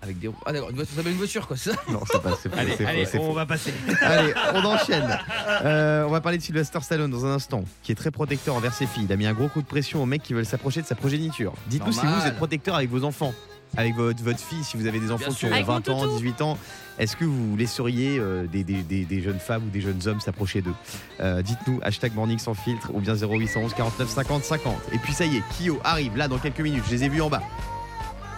Avec 0.00 0.18
des 0.18 0.28
roues. 0.28 0.36
Ah 0.46 0.52
d'accord, 0.52 0.70
une 0.70 0.76
voiture, 0.76 0.92
ça 0.92 0.96
s'appelle 0.96 1.12
une 1.12 1.18
voiture 1.18 1.46
quoi, 1.46 1.56
ça 1.58 1.72
Non, 1.90 2.00
c'est 2.10 2.22
pas, 2.22 2.38
c'est 2.42 2.48
faux, 2.48 2.54
Allez, 2.58 2.72
faux, 2.76 2.84
allez, 2.86 3.06
on 3.14 3.26
faux. 3.26 3.32
va 3.34 3.44
passer. 3.46 3.74
Allez, 4.00 4.32
on 4.54 4.64
enchaîne. 4.64 5.18
Euh, 5.64 6.04
on 6.04 6.10
va 6.10 6.20
parler 6.22 6.38
de 6.38 6.42
Sylvester 6.42 6.78
Stallone 6.80 7.10
dans 7.10 7.26
un 7.26 7.32
instant, 7.34 7.64
qui 7.82 7.92
est 7.92 7.96
très 7.96 8.10
protecteur 8.10 8.54
envers 8.54 8.72
ses 8.72 8.86
filles. 8.86 9.04
Il 9.04 9.12
a 9.12 9.16
mis 9.16 9.26
un 9.26 9.34
gros 9.34 9.48
coup 9.48 9.60
de 9.60 9.66
pression 9.66 10.02
aux 10.02 10.06
mecs 10.06 10.22
qui 10.22 10.32
veulent 10.34 10.46
s'approcher 10.46 10.80
de 10.80 10.86
sa 10.86 10.94
progéniture. 10.94 11.52
Dites-nous 11.66 11.92
si 11.92 12.06
vous 12.06 12.26
êtes 12.26 12.36
protecteur 12.36 12.76
avec 12.76 12.88
vos 12.88 13.02
enfants, 13.04 13.34
avec 13.76 13.94
votre, 13.94 14.22
votre 14.22 14.40
fille, 14.40 14.64
si 14.64 14.76
vous 14.76 14.86
avez 14.86 14.98
des 15.00 15.10
enfants 15.10 15.30
qui 15.32 15.44
ont 15.46 15.52
Avec 15.52 15.66
mon 15.66 15.74
20 15.74 15.88
ans, 15.90 16.02
toutou. 16.04 16.16
18 16.16 16.42
ans. 16.42 16.58
Est-ce 16.98 17.14
que 17.16 17.24
vous 17.24 17.56
laisseriez 17.56 18.18
euh, 18.18 18.46
des, 18.46 18.64
des- 18.64 18.82
des- 18.82 19.04
des 19.04 19.22
jeunes 19.22 19.38
femmes 19.38 19.64
ou 19.66 19.70
des 19.70 19.80
jeunes 19.80 20.00
hommes 20.06 20.20
s'approcher 20.20 20.62
d'eux? 20.62 20.74
Euh, 21.20 21.42
Dites-nous, 21.42 21.78
hashtag 21.82 22.14
morning 22.14 22.38
sans 22.38 22.54
filtre 22.54 22.90
ou 22.92 23.00
bien 23.00 23.14
0811 23.14 23.72
49 23.74 24.08
50 24.08 24.44
50. 24.44 24.74
Et 24.92 24.98
puis 24.98 25.12
ça 25.12 25.24
y 25.26 25.36
est, 25.36 25.42
Kyo 25.58 25.78
arrive 25.84 26.16
là 26.16 26.26
dans 26.26 26.38
quelques 26.38 26.60
minutes. 26.60 26.82
Je 26.86 26.92
les 26.96 27.04
ai 27.04 27.08
vus 27.08 27.20
en 27.20 27.28
bas. 27.30 27.42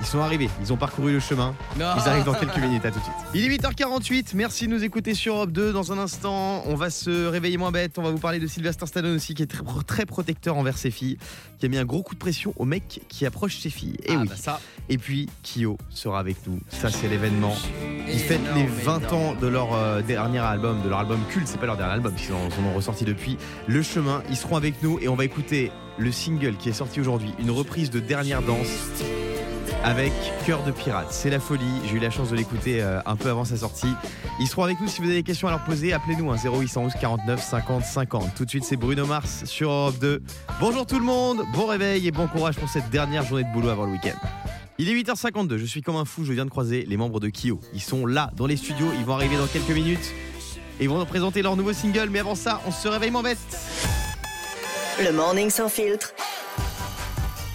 Ils 0.01 0.07
sont 0.07 0.21
arrivés, 0.21 0.49
ils 0.63 0.73
ont 0.73 0.77
parcouru 0.77 1.13
le 1.13 1.21
chemin. 1.21 1.55
Non. 1.79 1.87
Ils 1.97 2.09
arrivent 2.09 2.25
dans 2.25 2.33
quelques 2.35 2.57
minutes, 2.57 2.85
à 2.87 2.91
tout 2.91 2.99
de 2.99 3.05
suite. 3.05 3.15
Il 3.35 3.45
est 3.45 3.57
8h48, 3.59 4.31
merci 4.35 4.67
de 4.67 4.73
nous 4.73 4.83
écouter 4.83 5.13
sur 5.15 5.35
Europe 5.35 5.53
2. 5.53 5.73
Dans 5.73 5.93
un 5.93 5.99
instant, 5.99 6.63
on 6.67 6.75
va 6.75 6.89
se 6.89 7.27
réveiller 7.27 7.59
moins 7.59 7.71
bête. 7.71 7.99
On 7.99 8.03
va 8.03 8.11
vous 8.11 8.19
parler 8.19 8.39
de 8.39 8.47
Sylvester 8.47 8.87
Stallone 8.87 9.17
aussi, 9.17 9.35
qui 9.35 9.43
est 9.43 9.47
très, 9.47 9.63
très 9.87 10.07
protecteur 10.07 10.57
envers 10.57 10.79
ses 10.79 10.91
filles, 10.91 11.19
qui 11.59 11.67
a 11.67 11.69
mis 11.69 11.77
un 11.77 11.85
gros 11.85 12.03
coup 12.03 12.15
de 12.15 12.19
pression 12.19 12.55
au 12.57 12.65
mec 12.65 13.03
qui 13.09 13.27
approche 13.27 13.59
ses 13.59 13.69
filles. 13.69 13.97
Et 14.05 14.13
Ah, 14.15 14.21
oui. 14.23 14.29
bah 14.29 14.37
ça. 14.37 14.61
Et 14.89 14.97
puis, 14.97 15.29
Kyo 15.45 15.77
sera 15.91 16.19
avec 16.19 16.37
nous. 16.47 16.59
Ça, 16.71 16.89
c'est 16.91 17.09
l'événement. 17.09 17.55
Ils 18.09 18.19
fêtent 18.19 18.41
les 18.55 18.65
20 18.67 19.13
ans 19.13 19.35
de 19.35 19.47
leur 19.47 19.75
euh, 19.75 20.01
dernier 20.01 20.39
album, 20.39 20.83
de 20.83 20.89
leur 20.89 21.01
album 21.01 21.21
culte. 21.29 21.47
C'est 21.47 21.59
pas 21.61 21.67
leur 21.67 21.77
dernier 21.77 21.93
album, 21.93 22.15
puisqu'ils 22.15 22.33
en 22.35 22.39
en 22.39 22.71
ont 22.71 22.75
ressorti 22.75 23.05
depuis. 23.05 23.37
Le 23.67 23.83
chemin, 23.83 24.23
ils 24.31 24.37
seront 24.37 24.57
avec 24.57 24.83
nous 24.83 24.99
et 25.01 25.09
on 25.09 25.15
va 25.15 25.25
écouter 25.27 25.71
le 25.99 26.11
single 26.11 26.57
qui 26.57 26.71
est 26.71 26.73
sorti 26.73 27.01
aujourd'hui, 27.01 27.35
une 27.39 27.51
reprise 27.51 27.91
de 27.91 28.01
Dernière 28.01 28.41
Danse 28.41 28.67
avec 29.83 30.13
Cœur 30.47 30.63
de 30.65 30.73
Pirate. 30.73 31.09
C'est 31.11 31.31
la 31.31 31.41
folie. 31.41 31.65
J'ai 31.87 31.97
eu 31.97 31.99
la 31.99 32.11
chance 32.11 32.31
de 32.31 32.37
l'écouter 32.37 32.83
euh, 32.83 33.01
un 33.07 33.17
peu 33.17 33.31
avant 33.31 33.45
sa 33.45 33.57
sortie. 33.57 33.93
Ils 34.39 34.47
seront 34.47 34.65
avec 34.65 34.81
nous 34.81 34.89
si 34.89 35.01
vous 35.01 35.07
avez 35.07 35.17
des 35.17 35.23
questions 35.23 35.49
à 35.49 35.53
leur 35.53 35.65
poser. 35.65 35.93
Appelez-nous 35.93 36.31
hein, 36.31 36.37
0811 36.37 36.93
49 37.01 37.43
50 37.43 37.85
50. 37.85 38.35
Tout 38.35 38.45
de 38.45 38.51
suite, 38.51 38.65
c'est 38.65 38.77
Bruno 38.77 39.07
Mars 39.07 39.45
sur 39.45 39.71
Europe 39.71 39.99
2. 39.99 40.23
Bonjour 40.61 40.87
tout 40.87 40.99
le 40.99 41.05
monde, 41.05 41.43
bon 41.55 41.67
réveil 41.67 42.07
et 42.07 42.11
bon 42.11 42.27
courage 42.27 42.57
pour 42.57 42.69
cette 42.69 42.91
dernière 42.91 43.25
journée 43.25 43.45
de 43.45 43.53
boulot 43.53 43.69
avant 43.69 43.87
le 43.87 43.93
week-end. 43.93 44.19
Il 44.79 44.89
est 44.89 44.95
8h52, 44.95 45.59
je 45.59 45.67
suis 45.67 45.83
comme 45.83 45.97
un 45.97 46.07
fou, 46.07 46.25
je 46.25 46.33
viens 46.33 46.47
de 46.47 46.51
croiser 46.51 46.87
les 46.89 46.97
membres 46.97 47.21
de 47.21 47.29
Kyo. 47.29 47.61
Ils 47.75 47.83
sont 47.83 48.07
là 48.07 48.31
dans 48.37 48.47
les 48.47 48.57
studios, 48.57 48.87
ils 48.99 49.05
vont 49.05 49.15
arriver 49.15 49.37
dans 49.37 49.47
quelques 49.47 49.71
minutes 49.71 50.15
et 50.79 50.85
ils 50.85 50.89
vont 50.89 50.99
nous 50.99 51.05
présenter 51.05 51.43
leur 51.43 51.57
nouveau 51.57 51.73
single. 51.73 52.09
Mais 52.11 52.21
avant 52.21 52.35
ça, 52.35 52.61
on 52.67 52.73
se 52.73 52.89
réveille 52.89 53.11
mon 53.11 53.23
bête. 53.23 53.39
Le 54.99 55.13
morning 55.13 55.51
sans 55.51 55.69
filtre. 55.69 56.15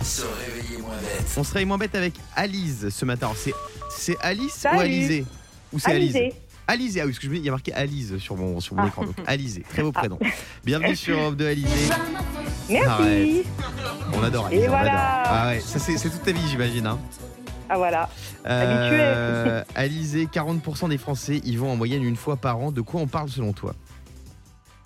Se 0.05 0.21
réveiller 0.21 0.77
moins 0.81 0.95
bête. 0.97 1.25
On 1.35 1.43
se 1.43 1.51
réveille 1.53 1.65
moins 1.65 1.77
bête 1.79 1.95
avec 1.95 2.13
Alice 2.35 2.89
ce 2.89 3.05
matin. 3.05 3.25
Alors, 3.27 3.37
C'est, 3.37 3.53
c'est 3.89 4.15
Alice 4.21 4.53
Salut. 4.53 4.77
ou 4.77 4.81
Alizé 4.81 5.25
Ou 5.73 5.79
c'est 5.79 5.91
Alice 5.91 6.15
Alizé. 6.15 6.33
Alizé, 6.67 7.01
ah 7.01 7.05
oui, 7.05 7.11
parce 7.11 7.19
que 7.19 7.25
je 7.25 7.29
me 7.31 7.35
dis, 7.35 7.41
il 7.41 7.45
y 7.45 7.49
a 7.49 7.51
marqué 7.51 7.73
Alice 7.73 8.17
sur 8.19 8.35
mon, 8.35 8.59
sur 8.59 8.75
mon 8.75 8.83
Ah. 8.83 8.87
écran. 8.87 9.03
Donc 9.05 9.15
Alizé, 9.25 9.63
très 9.67 9.81
beau 9.83 9.91
prénom. 9.91 10.19
Bienvenue 10.63 10.95
sur 10.95 11.17
Europe 11.17 11.35
de 11.35 11.45
Alizé. 11.45 11.89
Merci. 12.69 12.87
Arrête. 12.87 13.45
On 14.13 14.23
adore 14.23 14.45
Alizé, 14.47 14.63
Et 14.63 14.67
on 14.67 14.71
voilà. 14.71 15.21
adore. 15.21 15.33
Ah 15.33 15.47
ouais, 15.49 15.59
ça 15.59 15.79
c'est, 15.79 15.97
c'est 15.97 16.09
toute 16.09 16.23
ta 16.23 16.31
vie, 16.31 16.47
j'imagine. 16.49 16.85
Hein. 16.87 16.99
Ah 17.69 17.77
voilà. 17.77 18.09
Euh, 18.45 19.63
Alizé, 19.75 20.25
40% 20.27 20.89
des 20.89 20.97
Français 20.99 21.37
y 21.43 21.55
vont 21.55 21.71
en 21.71 21.75
moyenne 21.75 22.03
une 22.03 22.15
fois 22.15 22.35
par 22.37 22.59
an. 22.59 22.71
De 22.71 22.81
quoi 22.81 23.01
on 23.01 23.07
parle 23.07 23.29
selon 23.29 23.53
toi? 23.53 23.73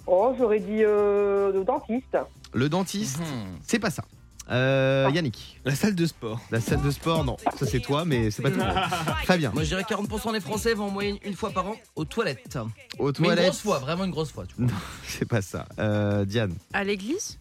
Oh, 0.08 0.34
j'aurais 0.38 0.60
dit 0.60 0.84
euh, 0.84 1.52
le 1.54 1.64
dentiste. 1.66 2.18
Le 2.54 2.68
dentiste, 2.70 3.20
Mhm. 3.20 3.60
c'est 3.66 3.80
pas 3.80 3.90
ça. 3.92 4.04
Euh, 4.52 5.06
Ah. 5.08 5.12
Yannick, 5.12 5.60
La 5.64 5.76
salle 5.76 5.94
de 5.96 6.06
sport. 6.06 6.40
la 6.50 6.60
salle 6.60 6.82
de 6.82 6.90
sport, 6.92 7.24
non, 7.24 7.38
ça 7.58 7.66
c'est 7.68 7.80
toi, 7.82 8.04
mais 8.06 8.32
c'est 8.32 8.42
pas 8.42 8.50
tout 8.50 8.58
le 8.58 8.66
monde. 8.66 8.74
Fabien, 9.26 9.52
Moi 9.54 9.64
je 9.64 9.68
dirais 9.70 9.84
40% 9.84 10.32
des 10.34 10.40
Français 10.40 10.74
vont 10.74 10.86
en 10.86 10.90
moyenne 10.92 11.18
une 11.24 11.36
fois 11.36 11.52
par 11.52 11.68
an 11.68 11.76
aux 11.96 12.06
toilettes. 12.06 12.58
aux 12.98 13.06
Mais 13.06 13.08
une 13.10 13.14
toilettes, 13.14 13.46
grosse 13.46 13.60
fois, 13.62 13.80
vraiment 13.80 14.06
une 14.06 14.12
grosse 14.12 14.32
fois. 14.32 14.46
Tu 14.48 14.56
vois. 14.58 14.66
Non, 14.66 14.74
c'est 15.08 15.28
pas 15.28 15.42
ça. 15.44 15.68
Euh, 15.78 16.26
Diane. 16.26 16.56
À 16.74 16.84
l'église? 16.84 17.38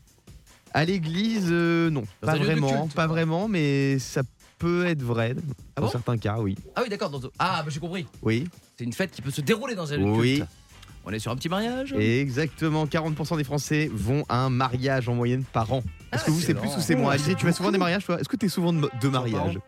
À 0.74 0.84
l'église, 0.84 1.48
euh, 1.50 1.88
non, 1.88 2.02
Dans 2.20 2.26
pas 2.26 2.32
un 2.32 2.34
lieu 2.34 2.40
de 2.40 2.44
vraiment, 2.46 2.82
culte, 2.82 2.94
pas 2.94 3.06
quoi. 3.06 3.14
vraiment, 3.14 3.48
mais 3.48 3.98
ça 3.98 4.20
peut 4.58 4.84
être 4.86 5.02
vrai. 5.02 5.34
Ah 5.76 5.80
dans 5.80 5.86
bon? 5.86 5.92
certains 5.92 6.18
cas, 6.18 6.36
oui. 6.40 6.56
Ah 6.76 6.82
oui, 6.82 6.90
d'accord. 6.90 7.08
dans- 7.08 7.20
Ah, 7.38 7.62
bah 7.64 7.70
j'ai 7.72 7.80
compris. 7.80 8.06
Oui, 8.22 8.46
C'est 8.76 8.84
une 8.84 8.92
fête 8.92 9.10
qui 9.12 9.22
peut 9.22 9.30
se 9.30 9.40
dérouler 9.40 9.74
dans 9.74 9.90
un 9.92 9.96
lieu 9.96 10.04
de 10.04 10.10
Oui. 10.10 10.36
culte. 10.40 10.48
On 11.06 11.10
est 11.10 11.18
sur 11.20 11.32
un 11.32 11.36
petit 11.36 11.48
mariage? 11.48 11.94
Exactement. 11.94 12.84
40% 12.86 13.38
des 13.38 13.44
Français 13.44 13.88
vont 13.90 14.24
à 14.28 14.40
un 14.44 14.50
mariage 14.50 15.08
en 15.08 15.14
moyenne 15.14 15.42
par 15.52 15.72
an. 15.72 15.82
Est-ce 16.12 16.24
que 16.24 16.30
vous, 16.30 16.40
c'est 16.40 16.54
plus 16.54 16.68
ou 16.76 16.80
c'est 16.80 16.94
moins 16.94 17.12
Alizé, 17.12 17.34
tu 17.34 17.44
vas 17.46 17.52
souvent 17.52 17.70
des 17.70 17.78
mariages, 17.78 18.04
toi? 18.04 18.18
Est-ce 18.20 18.28
que 18.28 18.36
tu 18.36 18.46
es 18.46 18.48
souvent 18.48 18.72
de, 18.72 18.88
de 19.00 19.08
mariage? 19.08 19.58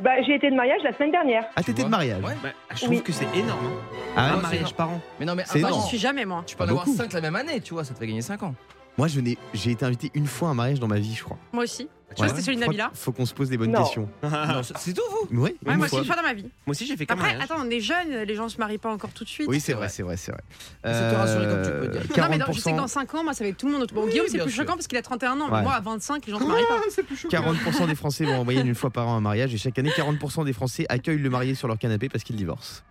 Bah, 0.00 0.10
j'ai 0.26 0.34
été 0.34 0.50
de 0.50 0.56
mariage 0.56 0.80
la 0.84 0.92
semaine 0.92 1.12
dernière. 1.12 1.44
Ah, 1.54 1.62
t'étais 1.62 1.84
de 1.84 1.88
mariage 1.88 2.22
Ouais. 2.22 2.34
Bah, 2.42 2.48
je 2.72 2.76
trouve 2.84 2.90
Oui. 2.90 3.02
que 3.02 3.12
c'est 3.12 3.26
énorme. 3.34 3.66
hein. 3.66 3.96
Ah, 4.16 4.32
un 4.34 4.36
mariage 4.42 4.74
par 4.74 4.90
an. 4.90 5.00
Mais 5.20 5.24
non, 5.26 5.34
mais 5.34 5.44
un 5.48 5.64
an. 5.72 5.80
J'y 5.82 5.88
suis 5.88 5.98
jamais, 5.98 6.24
moi. 6.24 6.42
Tu 6.46 6.56
peux 6.56 6.64
en 6.64 6.68
avoir 6.68 6.84
beaucoup. 6.84 6.96
5 6.96 7.12
la 7.12 7.20
même 7.20 7.36
année, 7.36 7.60
tu 7.60 7.72
vois, 7.74 7.84
ça 7.84 7.94
te 7.94 7.98
fait 7.98 8.06
gagner 8.06 8.20
5 8.22 8.42
ans. 8.42 8.54
Moi, 8.98 9.08
je 9.08 9.20
n'ai, 9.20 9.36
j'ai 9.54 9.72
été 9.72 9.84
invité 9.84 10.10
une 10.14 10.26
fois 10.26 10.48
à 10.48 10.50
un 10.52 10.54
mariage 10.54 10.80
dans 10.80 10.88
ma 10.88 10.98
vie, 10.98 11.14
je 11.14 11.22
crois. 11.24 11.38
Moi 11.52 11.64
aussi. 11.64 11.88
Tu 12.14 12.22
Ouais. 12.22 12.28
vois, 12.28 12.28
c'était 12.28 12.42
celui 12.42 12.56
de 12.56 12.60
Nabila. 12.62 12.90
Faut 12.94 13.10
qu'on 13.12 13.26
se 13.26 13.34
pose 13.34 13.50
des 13.50 13.58
bonnes 13.58 13.72
Non. 13.72 13.82
questions. 13.82 14.08
Non, 14.22 14.62
c'est- 14.62 14.78
c'est 14.78 14.92
tout, 14.94 15.02
vous 15.30 15.42
Ouais, 15.42 15.56
une 15.66 15.76
moi 15.76 15.84
aussi, 15.86 15.98
une 15.98 16.04
fois 16.04 16.14
dans 16.16 16.22
ma 16.22 16.32
vie. 16.34 16.44
Moi 16.44 16.70
aussi, 16.70 16.86
j'ai 16.86 16.96
fait 16.96 17.04
qu'un 17.04 17.14
Après, 17.14 17.34
attends, 17.38 17.56
on 17.58 17.68
est 17.68 17.80
jeunes, 17.80 18.22
les 18.26 18.34
gens 18.36 18.48
se 18.48 18.56
marient 18.58 18.78
pas 18.78 18.90
encore 18.92 19.10
tout 19.10 19.24
de 19.24 19.28
suite. 19.28 19.48
Oui, 19.48 19.58
c'est 19.60 19.66
C'est 19.66 19.72
vrai, 19.74 19.88
c'est 19.88 20.02
vrai, 20.04 20.16
c'est 20.16 20.30
vrai. 20.30 20.40
C'est 20.84 20.92
te 21.10 21.14
rassurer 21.14 21.46
comme 21.46 21.62
tu 21.62 21.70
peux 21.70 21.88
dire. 21.88 22.02
40%. 22.14 22.22
Non, 22.22 22.28
mais 22.30 22.38
dans- 22.38 22.52
je 22.52 22.60
sais 22.60 22.72
que 22.72 22.76
dans 22.76 22.86
5 22.86 23.14
ans, 23.16 23.24
moi, 23.24 23.34
ça 23.34 23.44
va 23.44 23.50
être 23.50 23.56
tout 23.58 23.66
le 23.66 23.72
monde 23.72 23.82
autour. 23.82 23.96
Bon, 23.98 24.04
Oui, 24.04 24.12
Guillaume, 24.12 24.26
c'est 24.28 24.34
bien 24.36 24.44
plus 24.44 24.52
sûr. 24.52 24.62
choquant 24.62 24.74
parce 24.74 24.86
qu'il 24.86 24.96
a 24.96 25.02
31 25.02 25.38
ans. 25.40 25.46
Ouais. 25.46 25.56
Mais 25.56 25.62
moi, 25.62 25.72
à 25.74 25.80
25, 25.80 26.24
les 26.24 26.32
gens 26.32 26.38
se 26.38 26.44
marient 26.44 26.62
pas. 26.68 27.28
40% 27.28 27.86
des 27.86 27.94
Français 27.96 28.24
vont 28.24 28.38
en 28.38 28.44
moyenne 28.44 28.68
une 28.68 28.74
fois 28.76 28.90
par 28.90 29.08
an 29.08 29.14
à 29.14 29.16
un 29.16 29.20
mariage 29.20 29.52
et 29.52 29.58
chaque 29.58 29.78
année 29.78 29.90
40% 29.90 30.44
des 30.44 30.52
Français 30.54 30.86
accueillent 30.88 31.18
le 31.18 31.28
marié 31.30 31.54
sur 31.56 31.66
leur 31.68 31.76
canapé 31.76 32.08
parce 32.08 32.24
qu'ils 32.24 32.36
divorcent. 32.36 32.82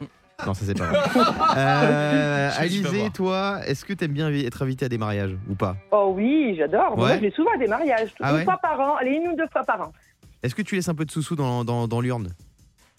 Non, 0.45 0.53
ça 0.53 0.65
c'est 0.65 0.77
pas 0.77 0.85
vrai. 0.87 0.99
Euh, 1.57 2.49
Alizé, 2.57 3.09
toi, 3.13 3.59
est-ce 3.65 3.85
que 3.85 3.93
t'aimes 3.93 4.11
bien 4.11 4.29
être 4.31 4.61
invité 4.63 4.85
à 4.85 4.89
des 4.89 4.97
mariages 4.97 5.35
ou 5.49 5.55
pas? 5.55 5.75
Oh 5.91 6.11
oui, 6.15 6.55
j'adore. 6.57 6.97
Moi, 6.97 7.15
je 7.15 7.21
vais 7.21 7.31
souvent 7.31 7.51
à 7.55 7.57
des 7.57 7.67
mariages. 7.67 8.09
Ah 8.21 8.31
une 8.31 8.35
ouais 8.37 8.43
fois 8.43 8.57
par 8.61 8.79
an. 8.79 8.95
Allez, 8.99 9.11
une 9.11 9.29
ou 9.29 9.35
deux 9.35 9.47
fois 9.51 9.63
par 9.63 9.81
an. 9.81 9.93
Est-ce 10.43 10.53
que 10.53 10.61
tu 10.61 10.75
laisses 10.75 10.89
un 10.89 10.95
peu 10.95 11.05
de 11.05 11.11
sous-sous 11.11 11.35
dans, 11.35 11.63
dans, 11.63 11.87
dans 11.87 12.01
l'urne? 12.01 12.27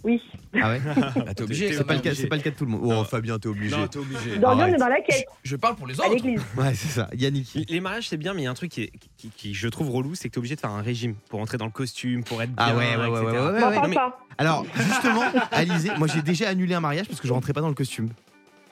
Oui. 0.05 0.21
Ah 0.61 0.69
ouais 0.71 0.81
Bah, 1.17 1.35
t'es 1.35 1.43
obligé. 1.43 1.73
C'est 1.73 1.83
pas, 1.85 1.95
le 1.95 2.01
cas, 2.01 2.15
c'est 2.15 2.27
pas 2.29 2.37
le 2.37 2.43
cas 2.43 2.51
de 2.51 2.55
tout 2.55 2.65
le 2.65 2.71
monde. 2.71 2.81
Oh, 2.85 2.89
Non. 2.89 3.05
Fabien, 3.05 3.39
t'es 3.39 3.49
obligé. 3.49 3.77
Non, 3.77 3.87
t'es 3.89 3.99
obligé. 3.99 4.39
Dans 4.39 4.49
Arrête. 4.51 4.59
l'urne 4.67 4.75
et 4.75 4.79
dans 4.79 4.89
la 4.89 5.01
quête, 5.01 5.25
Je 5.43 5.57
parle 5.57 5.75
pour 5.77 5.87
les 5.87 6.01
à 6.01 6.05
autres. 6.05 6.15
l'église. 6.15 6.41
Ouais, 6.57 6.75
c'est 6.75 6.89
ça. 6.89 7.09
Yannick. 7.15 7.67
Les 7.69 7.81
mariages, 7.81 8.09
c'est 8.09 8.17
bien, 8.17 8.35
mais 8.35 8.43
il 8.43 8.45
y 8.45 8.47
a 8.47 8.51
un 8.51 8.55
truc 8.55 8.71
qui, 8.71 8.83
est- 8.83 8.93
qui, 9.17 9.31
qui, 9.31 9.55
je 9.55 9.69
trouve 9.69 9.91
relou, 9.91 10.15
c'est 10.15 10.29
que 10.29 10.35
t'es 10.35 10.39
obligé 10.39 10.55
de 10.55 10.61
faire 10.61 10.71
un 10.71 10.83
régime 10.83 11.15
pour 11.29 11.41
entrer 11.41 11.57
dans 11.59 11.65
le 11.67 11.73
costume, 11.73 12.23
pour 12.25 12.41
être 12.43 12.55
bien, 12.55 12.65
Ah 12.69 12.77
ouais, 12.77 12.97
ouais, 12.97 13.07
ouais, 13.09 13.09
etc. 13.09 13.25
ouais, 13.25 13.33
ouais, 13.33 13.53
ouais, 13.53 13.61
M'en 13.61 13.69
ouais. 13.69 13.75
parle 13.75 13.89
mais- 13.89 13.95
pas. 13.95 14.19
Alors, 14.39 14.67
justement, 14.77 15.23
Alizé, 15.51 15.91
moi 15.99 16.07
j'ai 16.09 16.21
déjà 16.23 16.51
annulé 16.51 16.75
un 16.75 16.81
mariage 16.81 17.09
parce 17.09 17.21
que 17.21 17.27
je 17.27 17.33
rentrais 17.33 17.55
pas 17.55 17.63
dans 17.63 17.69
le 17.69 17.75
costume. 17.75 18.11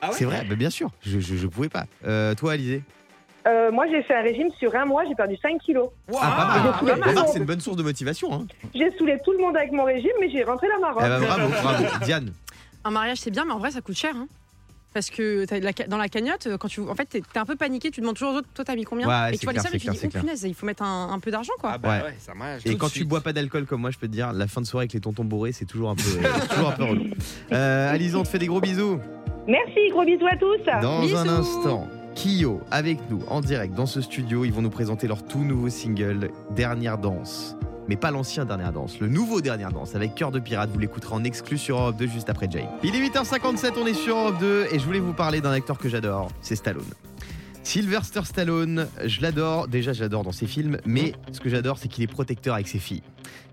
Ah 0.03 0.11
ouais? 0.11 0.15
C'est 0.19 0.27
vrai, 0.27 0.45
bah, 0.47 0.55
bien 0.57 0.69
sûr, 0.71 0.91
je, 1.05 1.19
je, 1.21 1.37
je 1.37 1.47
pouvais 1.47 1.71
pas. 1.71 1.87
Euh, 2.07 2.35
toi, 2.35 2.53
Alizé? 2.53 2.83
Euh, 3.47 3.71
moi, 3.71 3.85
j'ai 3.91 4.03
fait 4.03 4.15
un 4.15 4.23
régime 4.23 4.49
sur 4.59 4.75
un 4.75 4.87
mois, 4.87 5.05
j'ai 5.07 5.15
perdu 5.15 5.37
5 5.41 5.61
kilos. 5.61 5.91
Ah, 6.19 6.73
pas 6.81 6.97
mal. 6.97 7.15
le 7.15 7.21
c'est 7.33 7.39
une 7.39 7.45
bonne 7.45 7.61
source 7.61 7.77
de 7.77 7.83
motivation. 7.83 8.33
Hein. 8.33 8.47
J'ai 8.75 8.91
saoulé 8.97 9.19
tout 9.25 9.33
le 9.33 9.39
monde 9.39 9.57
avec 9.57 9.71
mon 9.73 9.85
régime, 9.85 10.13
mais 10.21 10.31
j'ai 10.31 10.43
rentré 10.45 10.67
la 10.69 10.79
marotte. 10.79 11.03
Eh 11.05 11.09
ben, 11.09 11.21
bravo, 11.21 11.49
bravo. 11.63 11.85
Diane. 12.05 12.33
Un 12.85 12.91
mariage, 12.91 13.19
c'est 13.19 13.31
bien, 13.31 13.45
mais 13.45 13.53
en 13.53 13.59
vrai, 13.59 13.71
ça 13.71 13.81
coûte 13.81 13.97
cher. 13.97 14.15
hein. 14.17 14.27
Parce 14.95 15.11
que 15.11 15.45
la 15.61 15.73
dans 15.89 15.97
la 15.97 16.09
cagnotte, 16.09 16.47
quand 16.57 16.69
tu, 16.69 16.81
en 16.81 16.95
fait, 16.95 17.07
t'es 17.07 17.21
t'es 17.21 17.39
un 17.41 17.45
peu 17.45 17.57
paniqué, 17.57 17.91
tu 17.91 18.01
demandes 18.01 18.15
toujours 18.15 18.33
aux 18.35 18.37
autres, 18.39 18.49
toi, 18.55 18.65
t'as 18.65 18.77
mis 18.77 18.85
combien? 18.85 19.09
Ouais, 19.09 19.35
Et 19.35 19.39
tu 19.39 19.45
vois 19.45 19.53
les 19.53 19.59
sommes 19.59 19.71
c'est 19.73 19.77
et 19.79 19.81
tu 19.81 19.91
dis, 19.91 19.99
oh 20.07 20.19
punaise, 20.21 20.45
il 20.45 20.55
faut 20.55 20.67
mettre 20.67 20.85
un, 20.85 21.11
un 21.13 21.19
peu 21.19 21.33
d'argent, 21.33 21.53
quoi. 21.59 21.73
Ah 21.75 21.79
bah 21.79 21.89
Ouais. 21.89 22.03
ouais, 22.05 22.15
un 22.31 22.35
mariage. 22.35 22.63
Et 22.65 22.77
quand 22.77 22.87
tu 22.87 22.99
suite. 22.99 23.09
bois 23.09 23.21
pas 23.21 23.33
d'alcool 23.33 23.67
comme 23.67 23.81
moi, 23.81 23.91
je 23.91 23.99
peux 23.99 24.07
te 24.07 24.13
dire, 24.13 24.33
la 24.33 24.47
fin 24.47 24.61
de 24.61 24.67
soirée 24.67 24.85
avec 24.85 24.93
les 24.93 25.01
tontons 25.01 25.25
bourrés, 25.25 25.51
c'est 25.51 25.65
toujours 25.65 25.91
un 25.91 25.97
peu, 25.97 26.03
euh, 26.03 26.47
toujours 26.49 26.69
un 26.69 26.73
peu 26.73 26.85
relou. 26.85 27.07
Euh, 27.51 27.99
on 28.15 28.23
te 28.23 28.29
fait 28.29 28.39
des 28.39 28.47
gros 28.47 28.61
bisous. 28.61 29.01
Merci, 29.49 29.89
gros 29.91 30.05
bisous 30.05 30.27
à 30.31 30.37
tous. 30.37 30.59
Dans 30.81 31.01
Bisous. 31.01 31.17
un 31.17 31.29
instant, 31.29 31.89
Kyo 32.15 32.61
avec 32.71 32.99
nous 33.11 33.23
en 33.29 33.41
direct 33.41 33.75
dans 33.75 33.87
ce 33.87 34.01
studio. 34.01 34.45
Ils 34.45 34.53
vont 34.53 34.63
nous 34.63 34.71
présenter 34.71 35.07
leur 35.07 35.25
tout 35.25 35.45
nouveau 35.45 35.69
single, 35.69 36.31
Dernière 36.55 36.99
Danse. 36.99 37.57
Mais 37.89 37.97
pas 37.97 38.11
l'ancien 38.11 38.45
Dernière 38.45 38.73
Danse, 38.73 38.99
le 39.01 39.09
nouveau 39.09 39.41
Dernière 39.41 39.73
Danse 39.73 39.95
avec 39.95 40.15
Cœur 40.15 40.31
de 40.31 40.39
Pirate. 40.39 40.71
Vous 40.73 40.79
l'écouterez 40.79 41.15
en 41.15 41.25
exclu 41.25 41.59
sur 41.59 41.79
Europe 41.79 41.97
2 41.97 42.07
juste 42.07 42.31
après 42.31 42.49
Jay. 42.51 42.65
Il 42.83 42.95
est 42.95 43.09
8h57, 43.09 43.73
on 43.77 43.87
est 43.87 43.95
sur 43.95 44.17
Europe 44.17 44.39
2 44.41 44.69
et 44.73 44.79
je 44.79 44.85
voulais 44.85 45.01
vous 45.01 45.13
parler 45.13 45.41
d'un 45.41 45.53
acteur 45.53 45.77
que 45.77 45.89
j'adore, 45.89 46.31
c'est 46.41 46.57
Stallone. 46.57 46.85
Sylvester 47.63 48.25
Stallone, 48.25 48.87
je 49.05 49.21
l'adore, 49.21 49.69
déjà 49.69 49.93
j'adore 49.93 50.23
dans 50.23 50.33
ses 50.33 50.47
films, 50.47 50.79
mais 50.85 51.15
ce 51.33 51.41
que 51.41 51.49
j'adore 51.49 51.79
c'est 51.79 51.89
qu'il 51.89 52.05
est 52.05 52.09
protecteur 52.09 52.55
avec 52.55 52.69
ses 52.69 52.79
filles. 52.79 53.03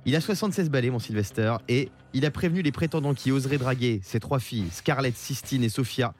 Il 0.05 0.15
a 0.15 0.21
76 0.21 0.69
balais 0.69 0.89
mon 0.89 0.99
Sylvester 0.99 1.55
et 1.69 1.89
il 2.13 2.25
a 2.25 2.31
prévenu 2.31 2.61
les 2.61 2.71
prétendants 2.71 3.13
qui 3.13 3.31
oseraient 3.31 3.57
draguer 3.57 4.01
ses 4.03 4.19
trois 4.19 4.39
filles, 4.39 4.67
Scarlett, 4.71 5.15
Sistine 5.15 5.63
et 5.63 5.69
Sophia, 5.69 6.13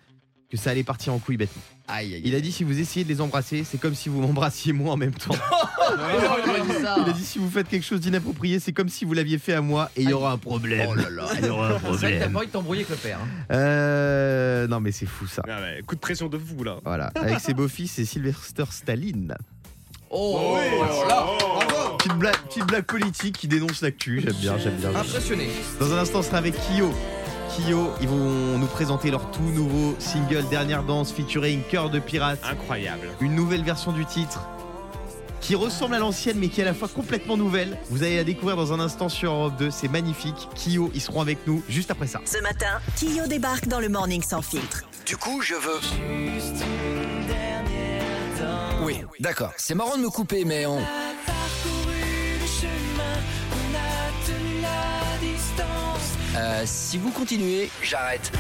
que 0.50 0.58
ça 0.58 0.70
allait 0.72 0.84
partir 0.84 1.14
en 1.14 1.20
couille 1.20 1.38
bêtement. 1.38 1.62
Aïe, 1.92 2.16
aïe. 2.16 2.22
Il 2.26 2.34
a 2.36 2.40
dit 2.42 2.52
si 2.52 2.64
vous 2.64 2.80
essayez 2.80 3.04
de 3.04 3.10
les 3.10 3.20
embrasser, 3.22 3.64
c'est 3.70 3.78
comme 3.80 3.94
si 3.96 4.08
vous 4.10 4.22
m'embrassiez 4.22 4.72
moi 4.74 4.94
en 4.94 4.98
même 4.98 5.14
temps. 5.14 5.36
Oh, 5.94 6.38
il 6.46 6.50
a 6.50 6.60
dit 6.62 6.82
ça. 6.82 6.96
Il 7.06 7.10
a 7.10 7.12
dit 7.14 7.24
si 7.26 7.38
vous 7.38 7.50
faites 7.50 7.68
quelque 7.68 7.84
chose 7.86 8.00
d'inapproprié, 8.00 8.62
c'est 8.62 8.72
comme 8.72 8.88
si 8.88 9.04
vous 9.04 9.14
l'aviez 9.14 9.38
fait 9.38 9.54
à 9.54 9.62
moi 9.62 9.92
et 9.98 10.04
il 10.04 10.10
y 10.10 10.14
aura 10.14 10.32
un 10.32 10.38
problème. 10.38 10.88
Oh 10.90 10.96
là 10.96 11.10
là. 11.10 11.26
Il 11.38 11.46
y 11.46 11.50
aura 11.50 11.68
un 11.74 11.80
C'est 11.80 11.88
vrai 11.88 12.14
que 12.14 12.20
t'as 12.20 12.30
problème. 12.30 12.32
pas 12.32 12.38
envie 12.40 12.48
de 12.48 12.52
t'embrouiller 12.54 12.86
avec 12.86 12.90
le 12.92 12.96
père. 13.10 13.20
hein. 13.22 13.54
Euh, 13.54 14.68
non 14.68 14.80
mais 14.80 14.94
c'est 14.94 15.06
fou 15.06 15.28
ça. 15.28 15.42
Ah 15.50 15.60
ouais, 15.60 15.82
coup 15.86 15.96
de 15.96 16.00
pression 16.00 16.30
de 16.30 16.38
fou 16.38 16.64
là. 16.64 16.78
Voilà, 16.86 17.12
avec 17.16 17.42
ses 17.42 17.54
beaux-fils, 17.54 17.92
c'est 17.92 18.06
Sylvester 18.06 18.64
Staline. 18.72 19.36
Oh, 20.10 20.56
alors 20.82 21.06
là, 21.08 21.26
bravo. 21.68 21.98
Petite 21.98 22.14
blague, 22.16 22.38
petite 22.48 22.66
blague 22.68 22.86
politique 22.86 23.38
qui 23.38 23.48
dénonce 23.50 23.82
l'actu, 23.82 24.22
j'aime 24.24 24.34
bien, 24.40 24.58
j'aime 24.58 24.76
bien. 24.78 24.90
Impressionné. 24.96 25.50
Dans 25.80 25.92
un 25.94 25.98
instant, 25.98 26.20
on 26.20 26.24
sera 26.24 26.38
avec 26.38 26.54
Kyo. 26.56 26.94
Kyo, 27.58 27.92
ils 28.02 28.08
vont 28.08 28.58
nous 28.58 28.68
présenter 28.68 29.12
leur 29.12 29.30
tout 29.32 29.42
nouveau 29.42 29.96
single 30.00 30.46
Dernière 30.50 30.84
Danse 30.84 31.12
featuring 31.12 31.62
Cœur 31.70 31.90
de 31.90 32.00
Pirate. 32.00 32.40
Incroyable. 32.44 33.10
Une 33.20 33.36
nouvelle 33.36 33.64
version 33.64 33.92
du 33.92 34.06
titre 34.06 34.48
qui 35.42 35.56
ressemble 35.56 35.96
à 35.96 36.00
l'ancienne 36.00 36.38
mais 36.40 36.48
qui 36.48 36.62
est 36.62 36.64
à 36.64 36.68
la 36.68 36.74
fois 36.74 36.88
complètement 36.88 37.36
nouvelle. 37.36 37.78
Vous 37.90 38.04
allez 38.04 38.16
la 38.16 38.24
découvrir 38.24 38.56
dans 38.56 38.72
un 38.72 38.80
instant 38.80 39.10
sur 39.10 39.34
Europe 39.34 39.58
2, 39.58 39.70
c'est 39.70 39.90
magnifique. 39.90 40.48
Kyo, 40.56 40.92
ils 40.94 41.02
seront 41.02 41.20
avec 41.20 41.40
nous 41.46 41.62
juste 41.68 41.92
après 41.92 42.08
ça. 42.08 42.22
Ce 42.26 42.42
matin, 42.42 42.80
Kyo 42.96 43.28
débarque 43.28 43.68
dans 43.68 43.80
le 43.80 43.90
Morning 43.90 44.22
Sans 44.22 44.42
Filtre. 44.42 44.84
Du 45.06 45.18
coup, 45.18 45.42
je 45.42 45.56
veux. 45.56 45.80
Oui, 48.84 49.02
d'accord. 49.20 49.52
C'est 49.58 49.76
marrant 49.76 49.98
de 49.98 50.04
me 50.04 50.10
couper, 50.10 50.46
mais 50.46 50.66
on. 50.66 50.80
Euh, 56.36 56.64
si 56.66 56.98
vous 56.98 57.12
continuez, 57.12 57.70
j'arrête. 57.84 58.32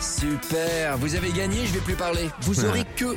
Super, 0.00 0.96
vous 0.98 1.14
avez 1.14 1.30
gagné, 1.32 1.66
je 1.66 1.72
vais 1.74 1.80
plus 1.80 1.94
parler. 1.94 2.30
Vous 2.42 2.64
aurez 2.64 2.84
que. 2.96 3.16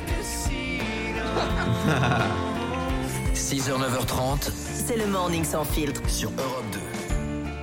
6h, 3.34 3.72
9h30 3.78 4.50
C'est 4.86 4.96
le 4.96 5.06
Morning 5.06 5.44
Sans 5.44 5.64
Filtre. 5.64 6.00
sur 6.08 6.30
Europe 6.38 6.64
2. 6.72 6.78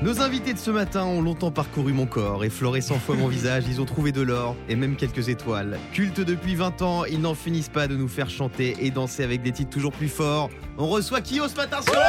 Nos 0.03 0.21
invités 0.21 0.53
de 0.53 0.60
ce 0.60 0.69
matin 0.69 1.05
ont 1.05 1.21
longtemps 1.23 1.49
parcouru 1.49 1.91
mon 1.91 2.05
corps, 2.05 2.45
effleuré 2.45 2.81
100 2.81 2.99
fois 2.99 3.15
mon 3.15 3.27
visage, 3.27 3.63
ils 3.67 3.81
ont 3.81 3.86
trouvé 3.86 4.12
de 4.12 4.21
l'or 4.21 4.55
et 4.69 4.75
même 4.75 4.95
quelques 4.95 5.27
étoiles. 5.29 5.79
Culte 5.91 6.19
depuis 6.21 6.53
20 6.53 6.83
ans, 6.83 7.05
ils 7.05 7.19
n'en 7.19 7.33
finissent 7.33 7.69
pas 7.69 7.88
de 7.88 7.95
nous 7.95 8.07
faire 8.07 8.29
chanter 8.29 8.75
et 8.79 8.91
danser 8.91 9.23
avec 9.23 9.41
des 9.41 9.51
titres 9.51 9.71
toujours 9.71 9.91
plus 9.91 10.07
forts. 10.07 10.51
On 10.77 10.86
reçoit 10.88 11.21
Kyo 11.21 11.47
ce 11.47 11.55
matin 11.55 11.79
sur 11.81 11.93
Europe 11.95 12.05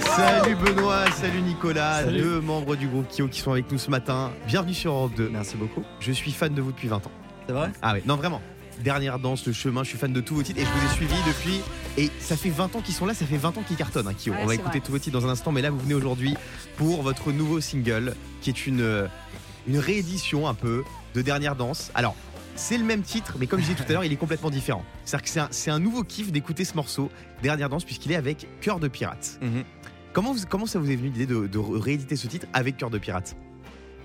2. 0.00 0.08
Salut 0.10 0.54
Benoît, 0.56 1.10
salut 1.10 1.42
Nicolas, 1.42 2.04
Salut. 2.04 2.20
deux 2.20 2.40
membres 2.40 2.76
du 2.76 2.86
groupe 2.86 3.08
Kyo 3.08 3.26
qui 3.26 3.40
sont 3.40 3.50
avec 3.50 3.70
nous 3.72 3.78
ce 3.78 3.90
matin. 3.90 4.30
Bienvenue 4.46 4.74
sur 4.74 4.92
Europe 4.92 5.12
2. 5.16 5.28
Merci 5.32 5.56
beaucoup. 5.56 5.82
Je 5.98 6.12
suis 6.12 6.30
fan 6.30 6.54
de 6.54 6.62
vous 6.62 6.70
depuis 6.70 6.86
20 6.88 6.98
ans. 6.98 7.10
C'est 7.48 7.52
vrai? 7.52 7.70
Ah 7.82 7.94
ouais, 7.94 8.02
non 8.06 8.14
vraiment. 8.14 8.40
Dernière 8.84 9.18
danse, 9.18 9.44
le 9.44 9.52
chemin, 9.52 9.82
je 9.82 9.88
suis 9.88 9.98
fan 9.98 10.12
de 10.12 10.20
tous 10.20 10.36
vos 10.36 10.42
titres 10.44 10.60
et 10.60 10.64
je 10.64 10.70
vous 10.70 10.86
ai 10.86 10.94
suivi 10.94 11.14
depuis. 11.26 11.60
Et 11.98 12.10
ça 12.20 12.36
fait 12.36 12.50
20 12.50 12.76
ans 12.76 12.80
qu'ils 12.80 12.94
sont 12.94 13.06
là, 13.06 13.12
ça 13.14 13.26
fait 13.26 13.36
20 13.36 13.58
ans 13.58 13.62
qu'ils 13.66 13.76
cartonnent, 13.76 14.06
hein, 14.06 14.14
Kyo. 14.14 14.30
Ouais, 14.32 14.38
On 14.42 14.46
va 14.46 14.54
écouter 14.54 14.78
vrai. 14.78 14.80
tous 14.86 14.92
vos 14.92 14.98
titres 15.00 15.18
dans 15.20 15.26
un 15.26 15.30
instant, 15.30 15.50
mais 15.50 15.62
là 15.62 15.70
vous 15.70 15.80
venez 15.80 15.94
aujourd'hui 15.94 16.36
pour 16.76 17.02
votre 17.02 17.32
nouveau 17.32 17.60
single 17.60 18.14
qui 18.40 18.50
est 18.50 18.66
une, 18.68 18.80
euh, 18.82 19.06
une 19.66 19.78
réédition 19.78 20.46
un 20.46 20.54
peu 20.54 20.84
de 21.14 21.22
Dernière 21.22 21.56
danse. 21.56 21.90
Alors, 21.96 22.14
c'est 22.54 22.78
le 22.78 22.84
même 22.84 23.02
titre, 23.02 23.34
mais 23.40 23.48
comme 23.48 23.58
je 23.60 23.64
disais 23.66 23.74
tout 23.76 23.84
à 23.88 23.92
l'heure, 23.92 24.04
il 24.04 24.12
est 24.12 24.16
complètement 24.16 24.50
différent. 24.50 24.84
C'est-à-dire 25.04 25.24
que 25.24 25.28
c'est 25.30 25.40
un, 25.40 25.48
c'est 25.50 25.70
un 25.72 25.80
nouveau 25.80 26.04
kiff 26.04 26.30
d'écouter 26.30 26.64
ce 26.64 26.74
morceau, 26.76 27.10
Dernière 27.42 27.68
danse, 27.68 27.84
puisqu'il 27.84 28.12
est 28.12 28.16
avec 28.16 28.46
Cœur 28.60 28.78
de 28.78 28.86
Pirate. 28.86 29.38
Mhm. 29.42 29.64
Comment, 30.12 30.32
vous- 30.32 30.46
comment 30.48 30.66
ça 30.66 30.78
vous 30.78 30.90
est 30.90 30.96
venu 30.96 31.08
l'idée 31.08 31.26
de, 31.26 31.46
de 31.48 31.58
rééditer 31.58 32.14
ce 32.16 32.28
titre 32.28 32.46
avec 32.52 32.76
Cœur 32.76 32.90
de 32.90 32.98
Pirate? 32.98 33.34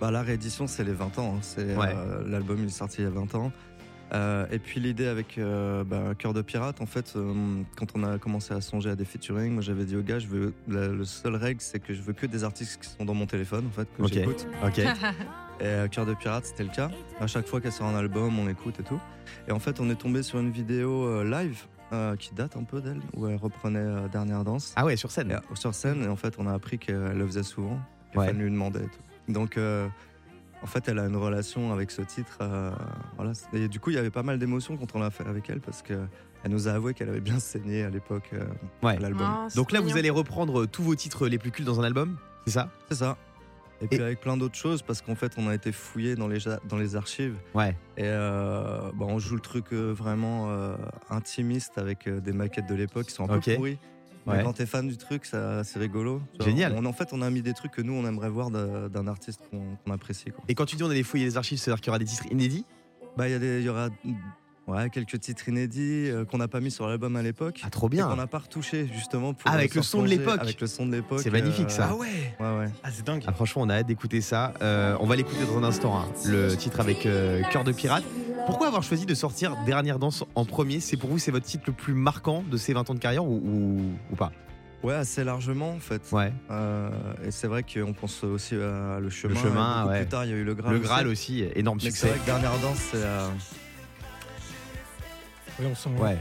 Bah, 0.02 0.10
la 0.12 0.22
réédition, 0.24 0.66
c'est 0.68 0.84
les 0.84 0.92
20 0.94 1.18
ans. 1.20 1.36
hein. 1.38 1.40
C'est 1.42 1.76
Ouais. 1.78 1.94
euh, 1.96 2.24
l'album, 2.28 2.58
il 2.60 2.66
est 2.66 2.70
sorti 2.70 2.98
il 3.00 3.04
y 3.04 3.08
a 3.08 3.12
20 3.12 3.36
ans. 3.36 3.52
Euh, 4.14 4.46
et 4.52 4.60
puis 4.60 4.80
l'idée 4.80 5.08
avec 5.08 5.38
euh, 5.38 5.84
bah, 5.84 6.14
Cœur 6.18 6.34
de 6.34 6.42
Pirate, 6.44 6.82
en 6.82 6.86
fait, 6.86 7.14
euh, 7.16 7.62
quand 7.76 7.88
on 7.96 8.04
a 8.04 8.20
commencé 8.20 8.54
à 8.54 8.62
songer 8.62 8.92
à 8.92 8.96
des 8.96 9.06
featuring, 9.06 9.54
moi 9.54 9.62
j'avais 9.64 9.86
dit 9.86 9.96
au 9.96 10.02
gars, 10.04 10.20
je 10.20 10.28
veux 10.28 10.54
la, 10.68 10.88
le 10.88 11.04
seul 11.06 11.36
règle, 11.36 11.62
c'est 11.62 11.80
que 11.80 11.94
je 11.94 12.02
veux 12.02 12.14
que 12.14 12.28
des 12.28 12.44
artistes 12.44 12.80
qui 12.82 12.90
sont 12.90 13.06
dans 13.06 13.16
mon 13.16 13.26
téléphone, 13.26 13.66
en 13.68 13.72
fait, 13.72 13.88
que 13.98 14.04
Ok. 14.04 14.14
j'écoute. 14.14 14.48
Ok. 14.64 14.80
Et 15.60 15.66
euh, 15.66 15.88
Cœur 15.88 16.06
de 16.06 16.14
Pirate, 16.14 16.46
c'était 16.46 16.64
le 16.64 16.70
cas. 16.70 16.92
À 17.20 17.28
chaque 17.28 17.48
fois 17.48 17.60
qu'elle 17.62 17.72
sort 17.72 17.88
un 17.88 17.96
album, 17.98 18.38
on 18.38 18.48
écoute 18.50 18.80
et 18.80 18.84
tout. 18.84 19.00
Et 19.48 19.52
en 19.52 19.60
fait, 19.60 19.80
on 19.80 19.90
est 19.90 19.96
tombé 19.96 20.22
sur 20.24 20.40
une 20.40 20.52
vidéo 20.52 21.24
live 21.24 21.64
qui 22.18 22.34
date 22.34 22.58
un 22.58 22.64
peu 22.64 22.82
d'elle, 22.82 23.00
où 23.16 23.28
elle 23.28 23.36
reprenait 23.36 24.10
Dernière 24.12 24.44
Danse. 24.44 24.74
Ah 24.76 24.84
ouais, 24.84 24.96
sur 24.98 25.12
scène. 25.12 25.32
Et, 25.32 25.56
sur 25.56 25.76
scène, 25.76 26.04
et 26.04 26.08
en 26.08 26.16
fait, 26.16 26.34
on 26.40 26.48
a 26.48 26.52
appris 26.54 26.80
qu'elle 26.80 27.14
le 27.16 27.26
faisait 27.28 27.44
souvent. 27.44 27.80
Et 28.16 28.18
Ouais. 28.18 28.34
lui 28.34 28.50
demander 28.50 28.80
et 28.80 28.84
tout. 28.84 29.32
Donc, 29.34 29.58
en 30.64 30.66
fait, 30.66 30.88
elle 30.88 30.98
a 31.00 31.06
une 31.06 31.16
relation 31.18 31.72
avec 31.74 31.92
ce 31.92 32.02
titre. 32.02 32.38
euh, 32.42 32.72
voilà. 33.18 33.34
Et 33.54 33.68
du 33.68 33.80
coup, 33.80 33.90
il 33.90 33.96
y 33.96 34.00
avait 34.00 34.10
pas 34.10 34.24
mal 34.24 34.40
d'émotions 34.40 34.78
quand 34.78 34.96
on 34.96 35.00
l'a 35.00 35.12
fait 35.12 35.28
avec 35.28 35.50
elle 35.50 35.60
parce 35.60 35.82
que 35.82 35.94
elle 36.44 36.52
nous 36.52 36.68
a 36.68 36.72
avoué 36.72 36.94
qu'elle 36.94 37.10
avait 37.10 37.22
bien 37.22 37.40
saigné 37.40 37.84
à 37.84 37.90
l'époque 37.90 38.30
euh, 38.34 38.46
Ouais. 38.82 38.98
l'album. 39.00 39.48
Donc 39.56 39.72
là, 39.72 39.82
vous 39.82 39.98
allez 39.98 40.10
reprendre 40.10 40.66
tous 40.66 40.84
vos 40.84 40.96
titres 40.96 41.28
les 41.28 41.38
plus 41.38 41.52
cultes 41.52 41.68
dans 41.68 41.80
un 41.80 41.84
album 41.84 42.18
C'est 42.46 42.54
ça? 42.54 42.70
C'est 42.90 42.96
ça. 42.98 43.18
Et 43.82 43.88
puis 43.88 44.02
avec 44.02 44.22
plein 44.22 44.38
d'autres 44.38 44.56
choses 44.56 44.82
parce 44.82 45.02
qu'en 45.02 45.16
fait, 45.16 45.34
on 45.38 45.48
a 45.50 45.54
été 45.56 45.74
fouillé 45.74 46.16
dans 46.16 46.30
les, 46.30 46.40
ja- 46.40 46.60
dans 46.70 46.78
les 46.78 46.96
archives 46.96 47.36
Ouais. 47.54 47.72
et 47.98 48.04
euh, 48.06 48.80
bah, 48.94 49.06
on 49.10 49.20
joue 49.20 49.36
le 49.36 49.42
truc 49.42 49.74
euh, 49.74 49.92
vraiment 49.92 50.50
euh, 50.52 50.76
intimiste 51.10 51.78
avec 51.78 52.08
des 52.08 52.32
maquettes 52.32 52.68
de 52.70 52.76
l'époque 52.76 53.08
qui 53.08 53.12
sont 53.14 53.30
un 53.30 53.40
peu 53.40 53.56
pourries. 53.56 53.80
Mais 54.26 54.34
Ouais. 54.34 54.44
quand 54.44 54.54
t'es 54.54 54.66
fan 54.66 54.88
du 54.88 54.96
truc, 54.98 55.26
ça, 55.26 55.64
c'est 55.64 55.80
rigolo. 55.80 56.22
Génial. 56.40 56.74
On, 56.78 56.86
en 56.86 56.94
fait, 56.94 57.10
on 57.12 57.22
a 57.22 57.30
mis 57.30 57.42
des 57.42 57.54
trucs 57.54 57.72
que 57.74 57.82
nous, 57.82 57.94
on 57.94 58.08
aimerait 58.08 58.30
voir 58.30 58.50
d'un 58.52 58.88
d'un 58.90 59.08
artiste 59.08 59.42
qu'on 59.52 59.76
qu'on 59.84 59.92
apprécie. 59.92 60.26
Quoi. 60.32 60.44
Et 60.48 60.56
quand 60.56 60.66
tu 60.66 60.76
dis 60.78 60.84
on 60.84 60.90
allait 60.90 61.04
fouiller 61.04 61.26
les 61.26 61.38
archives, 61.38 61.58
c'est-à-dire 61.60 61.82
qu'il 61.82 61.88
y 61.88 61.92
aura 61.92 62.00
des 62.00 62.06
titres 62.06 62.26
inédits? 62.32 62.66
Bah, 63.18 63.28
il 63.28 63.32
y, 63.32 63.36
a 63.36 63.40
des- 63.40 63.68
aura 63.70 63.90
ouais, 64.68 64.90
quelques 64.90 65.20
titres 65.20 65.48
inédits 65.50 66.10
euh, 66.10 66.26
qu'on 66.26 66.38
n'a 66.38 66.48
pas 66.48 66.62
mis 66.62 66.72
sur 66.72 66.88
l'album 66.88 67.16
à 67.16 67.22
l'époque. 67.22 67.62
Ah, 67.64 67.70
trop 67.70 67.88
Et 67.88 67.90
bien 67.92 68.08
qu'on 68.08 68.16
n'a 68.16 68.26
pas 68.28 68.40
retouché 68.40 68.90
justement 68.94 69.34
pour 69.34 69.50
Ah, 69.52 69.54
avec 69.56 69.72
euh, 69.74 69.80
le 69.80 69.84
se 69.84 69.90
son 69.90 70.02
de 70.04 70.08
l'époque. 70.08 70.40
Avec 70.42 70.60
le 70.62 70.68
son 70.68 70.86
de 70.88 70.94
l'époque. 70.96 71.20
C'est 71.22 71.30
magnifique, 71.30 71.70
ça. 71.70 71.92
euh, 71.92 71.96
ouais 71.96 72.08
Ouais, 72.40 72.58
ouais. 72.60 72.70
Ah, 72.84 72.90
c'est 72.92 73.06
dingue. 73.06 73.24
Ah, 73.28 73.34
franchement, 73.34 73.64
on 73.64 73.70
a 73.70 73.76
hâte 73.76 73.88
d'écouter 73.88 74.22
ça. 74.22 74.54
Euh, 74.62 74.96
on 75.00 75.06
va 75.06 75.16
l'écouter 75.16 75.46
dans 75.46 75.58
un 75.60 75.64
instant, 75.64 75.98
hein, 76.00 76.06
le 76.26 76.56
titre 76.56 76.80
avec 76.80 77.06
euh, 77.06 77.42
Cœur 77.52 77.64
de 77.64 77.72
pirate. 77.72 78.04
Pourquoi 78.46 78.68
avoir 78.68 78.84
choisi 78.84 79.06
de 79.06 79.16
sortir 79.16 79.56
Dernière 79.66 80.00
Danse 80.00 80.24
en 80.36 80.46
premier? 80.46 80.80
C'est 80.80 80.98
pour 80.98 81.10
vous, 81.10 81.18
c'est 81.18 81.32
votre 81.32 81.46
titre 81.46 81.64
le 81.68 81.74
plus 81.74 81.94
marquant 81.94 82.44
de 82.50 82.58
ces 82.58 82.74
20 82.74 82.90
ans 82.90 82.94
de 82.94 83.00
carrière 83.00 83.24
ou, 83.24 83.38
ou, 83.44 83.82
ou 84.12 84.16
pas? 84.16 84.32
Ouais, 84.84 84.96
assez 84.96 85.24
largement 85.24 85.72
en 85.72 85.80
fait. 85.80 86.02
Ouais. 86.12 86.34
Euh, 86.52 86.90
et 87.26 87.32
c'est 87.32 87.48
vrai 87.48 87.64
qu'on 87.64 87.94
pense 87.94 88.22
aussi 88.26 88.56
à 88.56 89.00
le 89.00 89.10
chemin. 89.10 89.42
chemin, 89.42 89.78
beaucoup 89.84 89.94
ouais. 89.94 90.00
Plus 90.02 90.10
tard, 90.10 90.26
il 90.26 90.32
y 90.32 90.34
a 90.34 90.38
eu 90.38 90.44
le 90.44 90.54
Graal. 90.56 90.74
le 90.74 90.80
aussi. 90.80 90.88
Graal 90.88 91.08
aussi, 91.08 91.46
énorme 91.56 91.78
Mais 91.82 91.90
c'est 91.90 91.92
succès. 91.92 92.10
vrai 92.10 92.20
que 92.20 92.26
Dernière 92.26 92.60
Danse, 92.60 92.78
c'est. 92.92 92.98
euh, 92.98 93.30
Oui, 95.60 95.66
on 95.68 95.76
s'en 95.76 95.92
Ouais, 95.92 96.18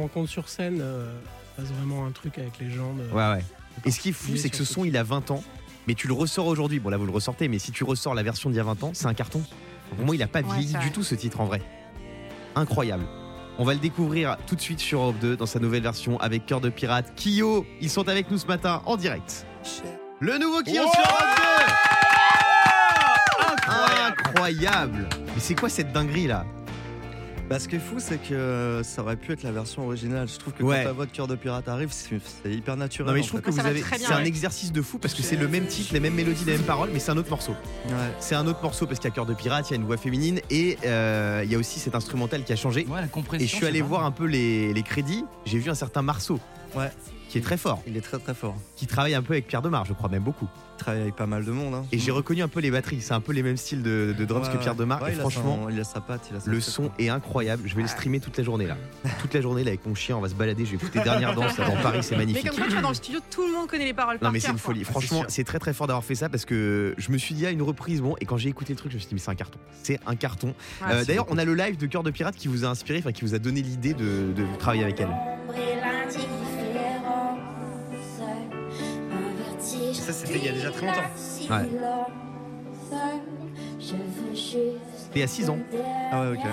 rend 0.00 0.08
compte 0.08 0.28
sur 0.28 0.48
scène. 0.48 0.78
euh, 0.80 1.12
on 1.58 1.62
passe 1.62 1.72
vraiment 1.72 2.06
un 2.06 2.12
truc 2.12 2.38
avec 2.38 2.52
les 2.60 2.70
gens. 2.70 2.92
de- 2.94 3.02
ouais, 3.12 3.32
ouais. 3.32 3.44
Et 3.84 3.90
ce 3.90 3.98
qui 3.98 4.10
est 4.10 4.12
fou, 4.12 4.36
c'est 4.36 4.48
que 4.50 4.56
ce 4.56 4.64
son, 4.64 4.84
il 4.84 4.96
a 4.96 5.02
20 5.02 5.32
ans, 5.32 5.42
mais 5.88 5.94
tu 5.94 6.06
le 6.06 6.12
ressors 6.14 6.46
aujourd'hui. 6.46 6.78
Bon, 6.78 6.90
là, 6.90 6.96
vous 6.98 7.06
le 7.06 7.12
ressortez, 7.12 7.48
mais 7.48 7.58
si 7.58 7.72
tu 7.72 7.82
ressors 7.82 8.14
la 8.14 8.22
version 8.22 8.48
d'il 8.48 8.56
y 8.58 8.60
a 8.60 8.64
20 8.64 8.84
ans, 8.84 8.90
c'est 8.94 9.06
un 9.06 9.14
carton. 9.14 9.42
Pour 9.96 10.04
moi, 10.06 10.14
il 10.16 10.22
a 10.22 10.26
pas 10.26 10.40
Ouais, 10.40 10.54
vieilli 10.58 10.74
du 10.78 10.90
tout 10.90 11.02
ce 11.02 11.14
titre 11.14 11.40
en 11.40 11.44
vrai. 11.44 11.62
Incroyable. 12.56 13.04
On 13.58 13.64
va 13.64 13.74
le 13.74 13.78
découvrir 13.80 14.36
tout 14.46 14.56
de 14.56 14.60
suite 14.60 14.80
sur 14.80 15.00
Europe 15.00 15.16
2 15.20 15.36
dans 15.36 15.46
sa 15.46 15.60
nouvelle 15.60 15.82
version 15.82 16.18
avec 16.18 16.44
Cœur 16.46 16.60
de 16.60 16.70
Pirate. 16.70 17.12
Kyo, 17.16 17.64
ils 17.80 17.90
sont 17.90 18.08
avec 18.08 18.30
nous 18.30 18.38
ce 18.38 18.46
matin 18.46 18.82
en 18.86 18.96
direct. 18.96 19.46
Le 20.20 20.38
nouveau 20.38 20.62
Kyo 20.62 20.72
sur 20.72 20.82
Europe 20.82 21.38
2 23.68 23.74
Incroyable 24.06 25.08
Mais 25.26 25.40
c'est 25.40 25.54
quoi 25.54 25.68
cette 25.68 25.92
dinguerie 25.92 26.26
là? 26.26 26.44
Bah, 27.48 27.58
ce 27.60 27.68
qui 27.68 27.76
est 27.76 27.78
fou, 27.78 27.96
c'est 27.98 28.16
que 28.16 28.80
ça 28.82 29.02
aurait 29.02 29.16
pu 29.16 29.32
être 29.32 29.42
la 29.42 29.52
version 29.52 29.84
originale. 29.84 30.26
Je 30.28 30.38
trouve 30.38 30.54
que 30.54 30.62
Ouais. 30.62 30.78
quand 30.78 30.84
ta 30.88 30.92
voix 30.92 31.04
de 31.06 31.10
cœur 31.10 31.26
de 31.26 31.34
pirate 31.34 31.68
arrive, 31.68 31.90
c'est 31.92 32.18
hyper 32.50 32.76
naturel. 32.76 33.08
Non 33.08 33.14
mais 33.14 33.22
je 33.22 33.28
trouve 33.28 33.40
fait. 33.40 33.46
que 33.46 33.50
vous 33.50 33.60
avez 33.60 33.82
c'est 33.82 34.06
un 34.12 34.16
ouais. 34.22 34.26
exercice 34.26 34.72
de 34.72 34.80
fou 34.80 34.98
parce 34.98 35.12
que 35.12 35.22
c'est 35.22 35.36
le 35.36 35.46
même 35.46 35.66
titre, 35.66 35.92
les 35.92 36.00
mêmes 36.00 36.14
mélodies, 36.14 36.44
les 36.46 36.52
mêmes 36.52 36.62
paroles 36.62 36.88
mais 36.92 36.98
c'est 36.98 37.10
un 37.10 37.16
autre 37.18 37.28
morceau. 37.30 37.52
Ouais. 37.86 37.92
C'est 38.18 38.34
un 38.34 38.46
autre 38.46 38.62
morceau 38.62 38.86
parce 38.86 38.98
qu'il 38.98 39.10
y 39.10 39.12
a 39.12 39.14
Cœur 39.14 39.26
de 39.26 39.34
Pirate, 39.34 39.68
il 39.68 39.72
y 39.72 39.74
a 39.74 39.76
une 39.76 39.84
voix 39.86 39.98
féminine 39.98 40.40
et 40.50 40.78
euh, 40.86 41.42
il 41.44 41.52
y 41.52 41.54
a 41.54 41.58
aussi 41.58 41.80
cet 41.80 41.94
instrumental 41.94 42.44
qui 42.44 42.52
a 42.52 42.56
changé. 42.56 42.86
Ouais, 42.88 43.02
la 43.02 43.08
compression. 43.08 43.44
Et 43.44 43.48
je 43.48 43.54
suis 43.54 43.66
allé 43.66 43.82
voir 43.82 44.04
un 44.04 44.10
peu 44.10 44.24
les, 44.24 44.72
les 44.72 44.82
crédits, 44.82 45.24
j'ai 45.44 45.58
vu 45.58 45.68
un 45.70 45.74
certain 45.74 46.00
Marceau 46.02 46.40
Ouais. 46.74 46.90
Qui 47.28 47.38
est 47.38 47.40
très 47.40 47.56
fort, 47.56 47.82
Il 47.86 47.96
est 47.96 48.00
très 48.00 48.18
très 48.18 48.34
fort. 48.34 48.54
qui 48.76 48.86
travaille 48.86 49.14
un 49.14 49.22
peu 49.22 49.32
avec 49.32 49.46
Pierre 49.46 49.62
Demar, 49.62 49.84
je 49.84 49.92
crois 49.92 50.08
même 50.08 50.22
beaucoup. 50.22 50.48
Il 50.76 50.78
travaille 50.78 51.02
avec 51.02 51.14
pas 51.16 51.26
mal 51.26 51.44
de 51.44 51.50
monde. 51.52 51.72
Hein. 51.74 51.84
Et 51.92 51.98
j'ai 51.98 52.10
reconnu 52.10 52.42
un 52.42 52.48
peu 52.48 52.60
les 52.60 52.70
batteries, 52.70 53.00
c'est 53.00 53.14
un 53.14 53.20
peu 53.20 53.32
les 53.32 53.42
mêmes 53.44 53.56
styles 53.56 53.82
de, 53.82 54.14
de 54.16 54.24
drums 54.24 54.46
Ouais, 54.48 54.52
que 54.52 54.58
Pierre 54.58 54.74
Demar. 54.74 55.00
ouais, 55.02 55.10
et 55.10 55.14
il 55.14 55.18
a 55.18 55.20
franchement, 55.20 55.60
son- 55.64 55.68
il 55.70 55.80
a 55.80 55.84
sa 55.84 56.00
patte. 56.00 56.28
Il 56.30 56.36
a 56.36 56.40
sa 56.40 56.50
le 56.50 56.56
patte. 56.58 56.66
son 56.68 56.90
est 56.98 57.08
incroyable. 57.08 57.62
Je 57.66 57.74
vais 57.76 57.82
le 57.82 57.88
streamer 57.88 58.18
toute 58.20 58.36
la 58.36 58.42
journée 58.44 58.66
là. 58.66 58.76
Toute 59.20 59.32
la 59.34 59.40
journée 59.40 59.62
là 59.64 59.68
avec 59.68 59.86
mon 59.86 59.94
chien, 59.94 60.16
on 60.16 60.20
va 60.20 60.28
se 60.28 60.34
balader. 60.34 60.64
Je 60.64 60.70
vais 60.72 60.76
écouter 60.76 61.00
dernière 61.00 61.34
danse 61.34 61.56
là, 61.58 61.68
dans 61.68 61.80
Paris, 61.80 62.00
c'est 62.02 62.12
Mais 62.16 62.18
magnifique. 62.26 62.46
comme 62.48 62.56
quoi, 62.56 62.64
tu 62.66 62.72
vois, 62.72 62.82
dans 62.82 62.88
le 62.88 62.94
studio, 62.94 63.20
tout 63.30 63.46
le 63.46 63.52
monde 63.52 63.68
connaît 63.68 63.84
les 63.84 63.94
paroles. 63.94 64.16
Non 64.16 64.20
par 64.20 64.32
mais 64.32 64.40
c'est 64.40 64.48
une 64.48 64.54
quoi. 64.54 64.60
folie. 64.62 64.84
Franchement, 64.84 65.20
sûr. 65.20 65.26
c'est 65.30 65.44
très 65.44 65.58
très 65.60 65.72
fort 65.72 65.86
d'avoir 65.86 66.04
fait 66.04 66.16
ça 66.16 66.28
parce 66.28 66.44
que 66.44 66.94
je 66.98 67.10
me 67.12 67.18
suis 67.18 67.34
dit 67.34 67.46
à 67.46 67.50
une 67.50 67.62
reprise 67.62 68.00
bon 68.02 68.16
et 68.20 68.24
quand 68.26 68.36
j'ai 68.36 68.48
écouté 68.48 68.72
le 68.72 68.78
truc, 68.78 68.90
je 68.92 68.96
me 68.96 69.00
suis 69.00 69.08
dit 69.08 69.14
mais 69.14 69.20
c'est 69.20 69.30
un 69.30 69.34
carton. 69.36 69.58
C'est 69.82 70.00
un 70.06 70.16
carton. 70.16 70.54
Euh, 70.90 71.04
D'ailleurs, 71.04 71.26
on 71.30 71.38
a 71.38 71.44
le 71.44 71.54
live 71.54 71.76
de 71.76 71.86
Cœur 71.86 72.02
de 72.02 72.10
Pirate 72.10 72.34
qui 72.36 72.48
vous 72.48 72.64
a 72.64 72.68
inspiré, 72.68 72.98
enfin 72.98 73.12
qui 73.12 73.22
vous 73.22 73.34
a 73.34 73.38
donné 73.38 73.62
l'idée 73.62 73.94
de, 73.94 74.32
de 74.34 74.44
travailler 74.58 74.82
avec 74.84 75.00
elle. 75.00 75.08
Ça, 80.04 80.12
c'était 80.12 80.38
il 80.38 80.44
y 80.44 80.48
a 80.50 80.52
déjà 80.52 80.70
très 80.70 80.84
longtemps. 80.84 81.00
Ouais. 81.50 81.68
C'était 84.98 85.22
à 85.22 85.26
6 85.26 85.48
ans. 85.48 85.58
Ah 86.12 86.20
ouais, 86.22 86.36
ok. 86.36 86.44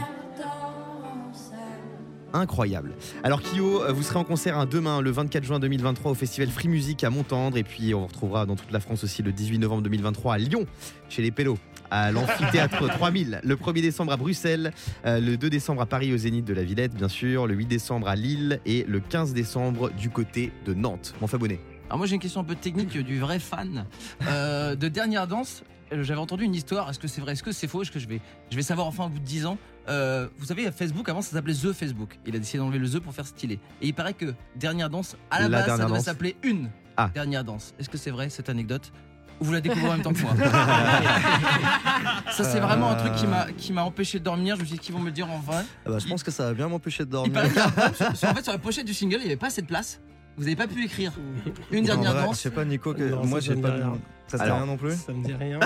Incroyable. 2.34 2.94
Alors 3.26 3.42
Kyo, 3.42 3.84
euh, 3.84 3.92
vous 3.92 4.04
serez 4.04 4.18
en 4.18 4.24
concert 4.24 4.58
hein, 4.58 4.66
demain, 4.66 5.02
le 5.02 5.12
24 5.12 5.44
juin 5.44 5.60
2023, 5.60 6.12
au 6.12 6.16
festival 6.16 6.48
Free 6.50 6.70
Music 6.70 7.04
à 7.04 7.10
Montendre. 7.10 7.58
Et 7.58 7.64
puis 7.64 7.94
on 7.94 8.00
vous 8.00 8.08
retrouvera 8.08 8.46
dans 8.46 8.56
toute 8.56 8.72
la 8.72 8.80
France 8.80 9.04
aussi 9.04 9.22
le 9.22 9.34
18 9.34 9.60
novembre 9.60 9.82
2023 9.82 10.36
à 10.36 10.38
Lyon, 10.38 10.66
chez 11.10 11.22
les 11.22 11.32
Pélos, 11.32 11.58
à 11.90 12.14
l'amphithéâtre 12.14 12.88
3000. 12.98 13.42
Le 13.44 13.56
1er 13.58 13.82
décembre 13.82 14.14
à 14.14 14.18
Bruxelles, 14.18 14.72
euh, 15.06 15.20
le 15.20 15.36
2 15.36 15.50
décembre 15.50 15.82
à 15.82 15.86
Paris 15.86 16.14
au 16.14 16.18
Zénith 16.18 16.46
de 16.46 16.54
la 16.54 16.64
Villette, 16.64 16.96
bien 16.96 17.10
sûr, 17.10 17.48
le 17.48 17.54
8 17.54 17.66
décembre 17.66 18.08
à 18.08 18.16
Lille 18.16 18.62
et 18.66 18.86
le 18.88 19.02
15 19.02 19.34
décembre 19.34 19.90
du 19.92 20.10
côté 20.10 20.54
de 20.66 20.74
Nantes. 20.74 21.14
Mon 21.20 21.28
abonné. 21.28 21.60
Alors 21.92 21.98
moi 21.98 22.08
j'ai 22.08 22.16
une 22.16 22.22
question 22.22 22.40
un 22.40 22.46
peu 22.46 22.56
technique 22.56 22.98
du 22.98 23.20
vrai 23.20 23.38
fan 23.38 23.86
Euh, 24.26 24.78
de 24.78 24.88
dernière 24.88 25.28
danse. 25.28 25.64
euh, 25.92 26.04
J'avais 26.04 26.22
entendu 26.22 26.46
une 26.46 26.56
histoire. 26.56 26.90
Est-ce 26.90 27.00
que 27.00 27.10
c'est 27.10 27.20
vrai? 27.20 27.34
Est-ce 27.34 27.44
que 27.44 27.52
c'est 27.52 27.68
faux? 27.68 27.82
Est-ce 27.82 27.92
que 27.92 28.00
je 28.00 28.08
vais, 28.08 28.22
je 28.50 28.56
vais 28.56 28.62
savoir 28.62 28.88
enfin 28.88 29.04
au 29.08 29.10
bout 29.10 29.20
de 29.20 29.26
10 29.26 29.46
ans? 29.46 29.58
Euh, 29.90 30.30
Vous 30.38 30.46
savez, 30.46 30.72
Facebook 30.72 31.10
avant 31.10 31.22
ça 31.22 31.32
s'appelait 31.32 31.54
The 31.54 31.74
Facebook. 31.74 32.18
Il 32.26 32.34
a 32.34 32.40
décidé 32.40 32.60
d'enlever 32.60 32.80
le 32.80 32.90
The 32.90 33.00
pour 33.00 33.14
faire 33.14 33.26
stylé. 33.28 33.56
Et 33.82 33.88
il 33.88 33.94
paraît 33.94 34.14
que 34.14 34.34
dernière 34.56 34.90
danse 34.90 35.18
à 35.32 35.42
la, 35.42 35.50
La 35.50 35.64
base 35.68 35.78
ça 35.80 35.86
devait 35.86 36.00
s'appeler 36.00 36.38
une 36.44 36.70
Ah. 36.96 37.10
dernière 37.14 37.44
danse. 37.44 37.74
Est-ce 37.78 37.90
que 37.90 37.98
c'est 37.98 38.12
vrai 38.12 38.30
cette 38.30 38.48
anecdote? 38.48 38.94
Ou 39.42 39.44
vous 39.46 39.52
la 39.52 39.60
découvrez 39.60 39.90
en 39.90 39.94
même 39.94 40.02
temps 40.02 40.14
que 40.14 40.22
moi? 40.22 40.34
Ça 42.32 42.44
c'est 42.46 42.60
vraiment 42.62 42.92
un 42.92 42.96
truc 42.96 43.16
qui 43.16 43.28
m'a 43.28 43.48
qui 43.58 43.74
m'a 43.74 43.84
empêché 43.84 44.20
de 44.20 44.24
dormir. 44.24 44.56
Je 44.56 44.62
me 44.62 44.66
suis 44.66 44.76
dit 44.76 44.80
qu'ils 44.80 44.94
vont 44.94 45.02
me 45.02 45.08
le 45.08 45.12
dire 45.12 45.30
en 45.30 45.40
vrai? 45.40 45.66
Ah 45.86 45.90
bah, 45.90 46.00
je 46.00 46.08
pense 46.08 46.24
que 46.24 46.32
ça 46.32 46.46
va 46.46 46.54
bien 46.54 46.70
m'empêcher 46.70 47.04
de 47.04 47.10
Il 47.10 47.12
dormir. 47.12 47.34
paraît 47.34 47.50
a 47.90 47.94
sur- 47.94 48.16
sur- 48.16 48.30
en 48.30 48.36
fait 48.36 48.44
sur 48.44 48.54
la 48.54 48.60
pochette 48.60 48.86
du 48.86 48.94
single 48.94 49.16
il 49.18 49.22
n'y 49.22 49.26
avait 49.26 49.36
pas 49.36 49.48
assez 49.48 49.62
de 49.62 49.68
place. 49.68 50.00
Vous 50.38 50.44
n'avez 50.44 50.56
pas 50.56 50.68
pu 50.68 50.86
écrire 50.86 51.12
une 51.72 51.86
dernière 51.86 52.14
vrai, 52.14 52.24
danse. 52.24 52.38
Je 52.38 52.42
sais 52.44 52.52
pas, 52.52 52.66
Nico, 52.66 52.94
que 52.94 53.04
Non, 53.04 53.26
moi 53.26 53.40
ça, 53.42 53.48
j'ai 53.48 53.56
me 53.56 53.62
pas. 53.62 53.72
dit 53.72 53.76
rien. 53.82 53.94
Ça 54.28 54.38
te 54.38 54.44
dit 54.44 54.48
Alors, 54.50 54.58
rien 54.58 54.66
non 54.66 54.78
plus 54.78 54.92
Ça 54.96 55.12
me 55.14 55.24
dit 55.26 55.34
rien. 55.34 55.60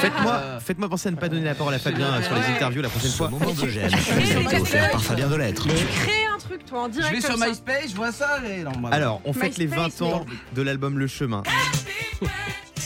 Faites-moi 0.00 0.32
Euh, 0.32 0.60
faites 0.60 0.78
penser 0.78 1.08
à 1.08 1.12
ne 1.12 1.16
pas 1.16 1.28
donner 1.28 1.44
la 1.44 1.54
parole 1.54 1.74
à 1.74 1.78
Fabien 1.78 2.06
euh, 2.12 2.22
sur 2.22 2.34
les 2.34 2.40
interviews 2.42 2.82
la 2.82 2.88
prochaine 2.88 3.10
fois. 3.12 3.28
moment 3.30 3.52
de 3.52 3.68
gêne 3.68 3.90
a 3.94 4.40
été 4.40 4.60
offert 4.60 4.90
par. 4.90 5.02
Fabien 5.02 5.28
Delettre. 5.28 5.62
Tu 5.68 5.68
crées 5.68 6.26
un 6.34 6.38
truc, 6.38 6.64
toi, 6.64 6.82
en 6.82 6.86
Je 6.86 6.92
direct. 6.92 7.14
vais 7.14 7.20
sur 7.20 7.30
comme 7.30 7.38
ça. 7.40 7.48
MySpace, 7.48 7.90
je 7.90 7.94
vois 7.96 8.10
ça 8.12 8.38
et 8.48 8.62
non, 8.64 8.72
bah, 8.80 8.88
Alors, 8.92 9.20
on 9.24 9.32
fête 9.32 9.58
les 9.58 9.66
20 9.66 9.76
MySpace, 9.84 10.02
ans 10.02 10.26
de 10.54 10.62
l'album 10.62 10.98
Le 10.98 11.06
Chemin. 11.06 11.42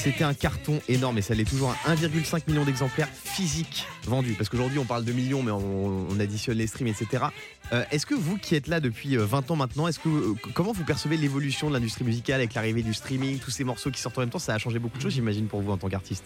C'était 0.00 0.22
un 0.22 0.32
carton 0.32 0.80
énorme 0.88 1.18
et 1.18 1.22
ça 1.22 1.34
l'est 1.34 1.44
toujours. 1.44 1.74
1,5 1.86 2.42
million 2.46 2.64
d'exemplaires 2.64 3.08
physiques 3.12 3.84
vendus. 4.04 4.34
Parce 4.38 4.48
qu'aujourd'hui, 4.48 4.78
on 4.78 4.84
parle 4.84 5.04
de 5.04 5.12
millions, 5.12 5.42
mais 5.42 5.50
on, 5.50 6.06
on 6.08 6.20
additionne 6.20 6.56
les 6.56 6.68
streams, 6.68 6.86
etc. 6.86 7.24
Euh, 7.72 7.84
est-ce 7.90 8.06
que 8.06 8.14
vous 8.14 8.38
qui 8.38 8.54
êtes 8.54 8.68
là 8.68 8.78
depuis 8.78 9.16
euh, 9.18 9.24
20 9.24 9.50
ans 9.50 9.56
maintenant, 9.56 9.88
est-ce 9.88 9.98
que 9.98 10.08
euh, 10.08 10.34
comment 10.54 10.72
vous 10.72 10.84
percevez 10.84 11.16
l'évolution 11.16 11.68
de 11.68 11.74
l'industrie 11.74 12.04
musicale 12.04 12.36
avec 12.36 12.54
l'arrivée 12.54 12.82
du 12.82 12.94
streaming, 12.94 13.38
tous 13.40 13.50
ces 13.50 13.64
morceaux 13.64 13.90
qui 13.90 14.00
sortent 14.00 14.16
en 14.18 14.22
même 14.22 14.30
temps 14.30 14.38
Ça 14.38 14.54
a 14.54 14.58
changé 14.58 14.78
beaucoup 14.78 14.98
de 14.98 15.02
choses, 15.02 15.12
j'imagine, 15.14 15.46
pour 15.48 15.60
vous 15.62 15.72
en 15.72 15.76
tant 15.76 15.88
qu'artiste? 15.88 16.24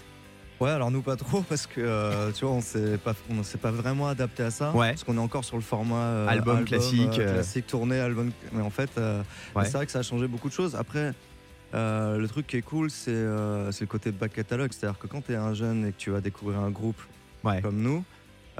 Ouais, 0.60 0.70
alors 0.70 0.90
nous 0.92 1.02
pas 1.02 1.16
trop 1.16 1.40
parce 1.40 1.66
que 1.66 1.80
euh, 1.80 2.30
tu 2.30 2.44
vois, 2.44 2.54
on 2.54 2.60
s'est 2.60 2.98
pas, 2.98 3.14
on 3.30 3.42
s'est 3.42 3.58
pas 3.58 3.72
vraiment 3.72 4.06
adapté 4.06 4.44
à 4.44 4.50
ça. 4.52 4.70
Ouais. 4.72 4.90
Parce 4.90 5.02
qu'on 5.02 5.16
est 5.16 5.20
encore 5.20 5.44
sur 5.44 5.56
le 5.56 5.62
format 5.62 5.96
euh, 5.96 6.28
Album 6.28 6.64
classique, 6.64 7.18
euh. 7.18 7.34
classique 7.34 7.66
tourné, 7.66 7.98
album. 7.98 8.30
Mais 8.52 8.62
en 8.62 8.70
fait, 8.70 8.90
euh, 8.98 9.22
Ouais. 9.56 9.64
c'est 9.64 9.72
vrai 9.72 9.86
que 9.86 9.92
ça 9.92 10.00
a 10.00 10.02
changé 10.02 10.28
beaucoup 10.28 10.48
de 10.48 10.54
choses. 10.54 10.76
Après, 10.76 11.14
euh, 11.74 12.18
le 12.18 12.28
truc 12.28 12.46
qui 12.46 12.56
est 12.58 12.62
cool, 12.62 12.90
c'est 12.90 13.10
euh, 13.10 13.72
c'est 13.72 13.82
le 13.82 13.88
côté 13.88 14.12
back 14.12 14.32
catalogue. 14.32 14.72
C'est-à-dire 14.72 14.98
que 14.98 15.06
quand 15.06 15.22
tu 15.24 15.32
es 15.32 15.36
un 15.36 15.54
jeune 15.54 15.86
et 15.86 15.92
que 15.92 15.98
tu 15.98 16.10
vas 16.10 16.20
découvrir 16.20 16.60
un 16.60 16.70
groupe 16.70 17.00
Ouais. 17.44 17.60
comme 17.60 17.80
nous, 17.82 18.04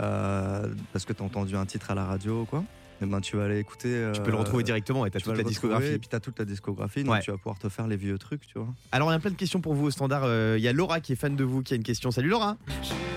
euh, 0.01 0.67
parce 0.93 1.05
que 1.05 1.13
tu 1.13 1.23
as 1.23 1.27
entendu 1.27 1.55
un 1.57 1.67
titre 1.67 1.91
à 1.93 1.95
la 1.95 2.05
radio 2.05 2.43
ou 2.43 2.45
quoi, 2.47 2.65
et 3.03 3.07
ben 3.07 3.21
tu 3.21 3.37
vas 3.37 3.45
aller 3.45 3.59
écouter. 3.59 4.11
Tu 4.15 4.21
peux 4.23 4.31
le 4.31 4.37
euh, 4.37 4.41
retrouver 4.41 4.63
directement 4.63 5.05
et 5.07 5.11
t'as 5.11 5.21
toute 5.21 5.37
la 5.37 5.43
discographie. 5.43 5.93
Et 5.93 5.99
puis 5.99 6.09
tu 6.09 6.17
as 6.17 6.21
toute 6.21 6.39
la 6.39 6.45
discographie, 6.45 7.05
donc 7.05 7.15
Ouais. 7.15 7.21
tu 7.21 7.31
vas 7.31 7.37
pouvoir 7.37 7.59
te 7.59 7.69
faire 7.69 7.87
les 7.87 7.97
vieux 7.97 8.17
trucs, 8.19 8.47
tu 8.47 8.59
vois. 8.59 8.69
Alors, 8.93 9.09
on 9.09 9.11
a 9.11 9.19
plein 9.19 9.31
de 9.31 9.37
questions 9.37 9.61
pour 9.61 9.75
vous 9.75 9.87
au 9.87 9.91
standard. 9.91 10.23
Euh, 10.25 10.55
Il 10.59 10.63
y 10.65 10.69
a 10.69 10.73
Laura 10.73 11.01
qui 11.01 11.13
est 11.13 11.17
fan 11.17 11.35
de 11.37 11.45
vous, 11.45 11.63
qui 11.63 11.75
a 11.75 11.77
une 11.77 11.83
question. 11.83 12.11
Salut 12.11 12.29
Laura 12.29 12.57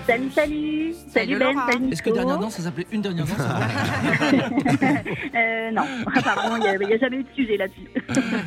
Salut, 0.06 0.30
salut. 0.30 0.94
Salut, 1.08 1.38
Ben, 1.38 1.52
Laura. 1.52 1.72
salut 1.72 1.88
Est-ce 1.92 2.02
que 2.02 2.10
dernière 2.10 2.38
danse 2.38 2.54
ça 2.56 2.62
s'appelait 2.62 2.86
une 2.92 3.02
dernière 3.02 3.26
danse 3.26 3.38
Euh, 5.34 5.70
Non, 5.72 5.82
apparemment, 6.14 6.56
il 6.56 6.62
n'y 6.62 6.68
a, 6.68 6.74
il 6.76 6.88
y 6.88 6.92
a 6.94 6.98
jamais 6.98 7.16
eu 7.18 7.22
de 7.24 7.28
sujet 7.34 7.56
là-dessus. 7.56 7.88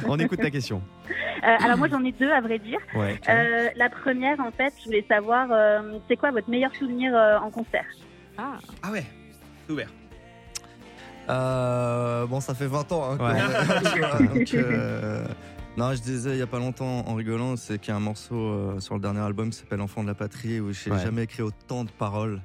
On 0.08 0.18
écoute 0.20 0.40
ta 0.40 0.50
question. 0.50 0.82
Euh, 1.10 1.56
alors 1.64 1.78
moi, 1.78 1.88
j'en 1.90 2.04
ai 2.04 2.12
deux, 2.14 2.32
à 2.32 2.42
vrai 2.42 2.60
dire. 2.60 2.80
Ouais. 2.96 3.20
Euh, 3.30 3.70
la 3.76 3.90
première, 3.90 4.40
en 4.40 4.52
fait, 4.52 4.74
je 4.80 4.86
voulais 4.86 5.06
savoir, 5.08 5.48
euh, 5.52 5.98
c'est 6.08 6.16
quoi 6.18 6.32
votre 6.32 6.50
meilleur 6.50 6.74
souvenir 6.76 7.14
euh, 7.16 7.38
en 7.40 7.50
concert? 7.52 7.86
Ah. 8.38 8.58
Ah 8.84 8.92
ouais, 8.92 9.04
c'est 9.68 9.74
ouvert. 9.74 9.90
Euh, 11.30 12.26
bon, 12.26 12.40
ça 12.40 12.54
fait 12.54 12.68
20 12.68 12.92
ans. 12.92 13.12
Hein, 13.12 13.18
Ouais. 13.20 14.28
donc, 14.40 14.54
euh, 14.54 15.26
non, 15.78 15.94
je 15.94 16.02
disais 16.02 16.32
il 16.32 16.38
y 16.38 16.42
a 16.42 16.48
pas 16.48 16.60
longtemps 16.60 17.06
en 17.08 17.14
rigolant, 17.16 17.56
c'est 17.56 17.80
qu'il 17.80 17.92
y 17.92 17.94
a 17.94 17.98
un 17.98 18.02
morceau 18.02 18.36
euh, 18.36 18.80
sur 18.80 18.96
le 18.96 19.02
dernier 19.02 19.20
album 19.20 19.50
qui 19.52 19.58
s'appelle 19.60 19.82
Enfant 19.82 20.02
de 20.04 20.08
la 20.08 20.16
patrie 20.16 20.60
où 20.60 20.72
j'ai 20.74 20.92
Ouais. 20.92 21.00
jamais 21.00 21.24
écrit 21.24 21.44
autant 21.44 21.84
de 21.84 21.92
paroles 21.92 22.42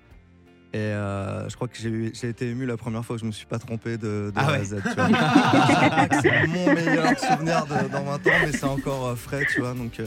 Et 0.75 0.79
euh, 0.79 1.49
je 1.49 1.55
crois 1.55 1.69
que 1.69 1.77
j'ai 1.79 1.89
eu- 1.89 2.11
j'ai 2.21 2.31
été 2.31 2.49
ému 2.51 2.67
la 2.67 2.77
première 2.77 3.05
fois 3.05 3.15
que 3.15 3.21
je 3.23 3.27
me 3.27 3.31
suis 3.31 3.47
pas 3.47 3.61
trompé 3.61 3.97
de, 3.97 4.33
de 4.33 4.33
Ah 4.35 4.49
A 4.49 4.51
ouais. 4.51 4.59
à 4.59 4.65
Z. 4.65 4.77
Je 4.85 6.21
c'est 6.21 6.47
mon 6.49 6.75
meilleur 6.75 7.17
souvenir 7.17 7.65
de- 7.67 7.89
dans 7.93 8.03
20 8.03 8.15
ans, 8.15 8.31
mais 8.45 8.51
c'est 8.53 8.65
encore 8.65 9.07
euh, 9.07 9.15
frais, 9.15 9.47
tu 9.53 9.61
vois. 9.61 9.73
Donc, 9.75 10.01
euh, 10.01 10.07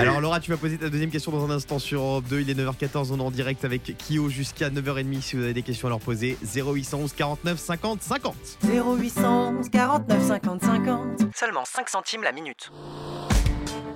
Alors 0.00 0.20
Laura, 0.20 0.38
tu 0.38 0.52
vas 0.52 0.56
poser 0.58 0.78
ta 0.78 0.88
deuxième 0.90 1.10
question 1.10 1.32
dans 1.32 1.44
un 1.44 1.50
instant 1.50 1.80
sur 1.80 2.00
Europe 2.02 2.26
2. 2.30 2.40
Il 2.42 2.50
est 2.50 2.54
9h14, 2.54 3.10
on 3.10 3.18
est 3.18 3.22
en 3.22 3.32
direct 3.32 3.64
avec 3.64 3.96
Kyo 3.98 4.28
jusqu'à 4.28 4.70
9h30 4.70 5.20
si 5.22 5.34
vous 5.34 5.42
avez 5.42 5.54
des 5.54 5.62
questions 5.62 5.88
à 5.88 5.90
leur 5.90 5.98
poser. 6.00 6.38
0811 6.54 7.12
49 7.12 7.58
50 7.58 8.00
50. 8.02 8.34
0811 8.62 9.68
49 9.70 10.22
50 10.24 10.62
50. 10.62 11.06
Seulement 11.34 11.64
5 11.64 11.88
centimes 11.88 12.22
la 12.22 12.30
minute. 12.30 12.70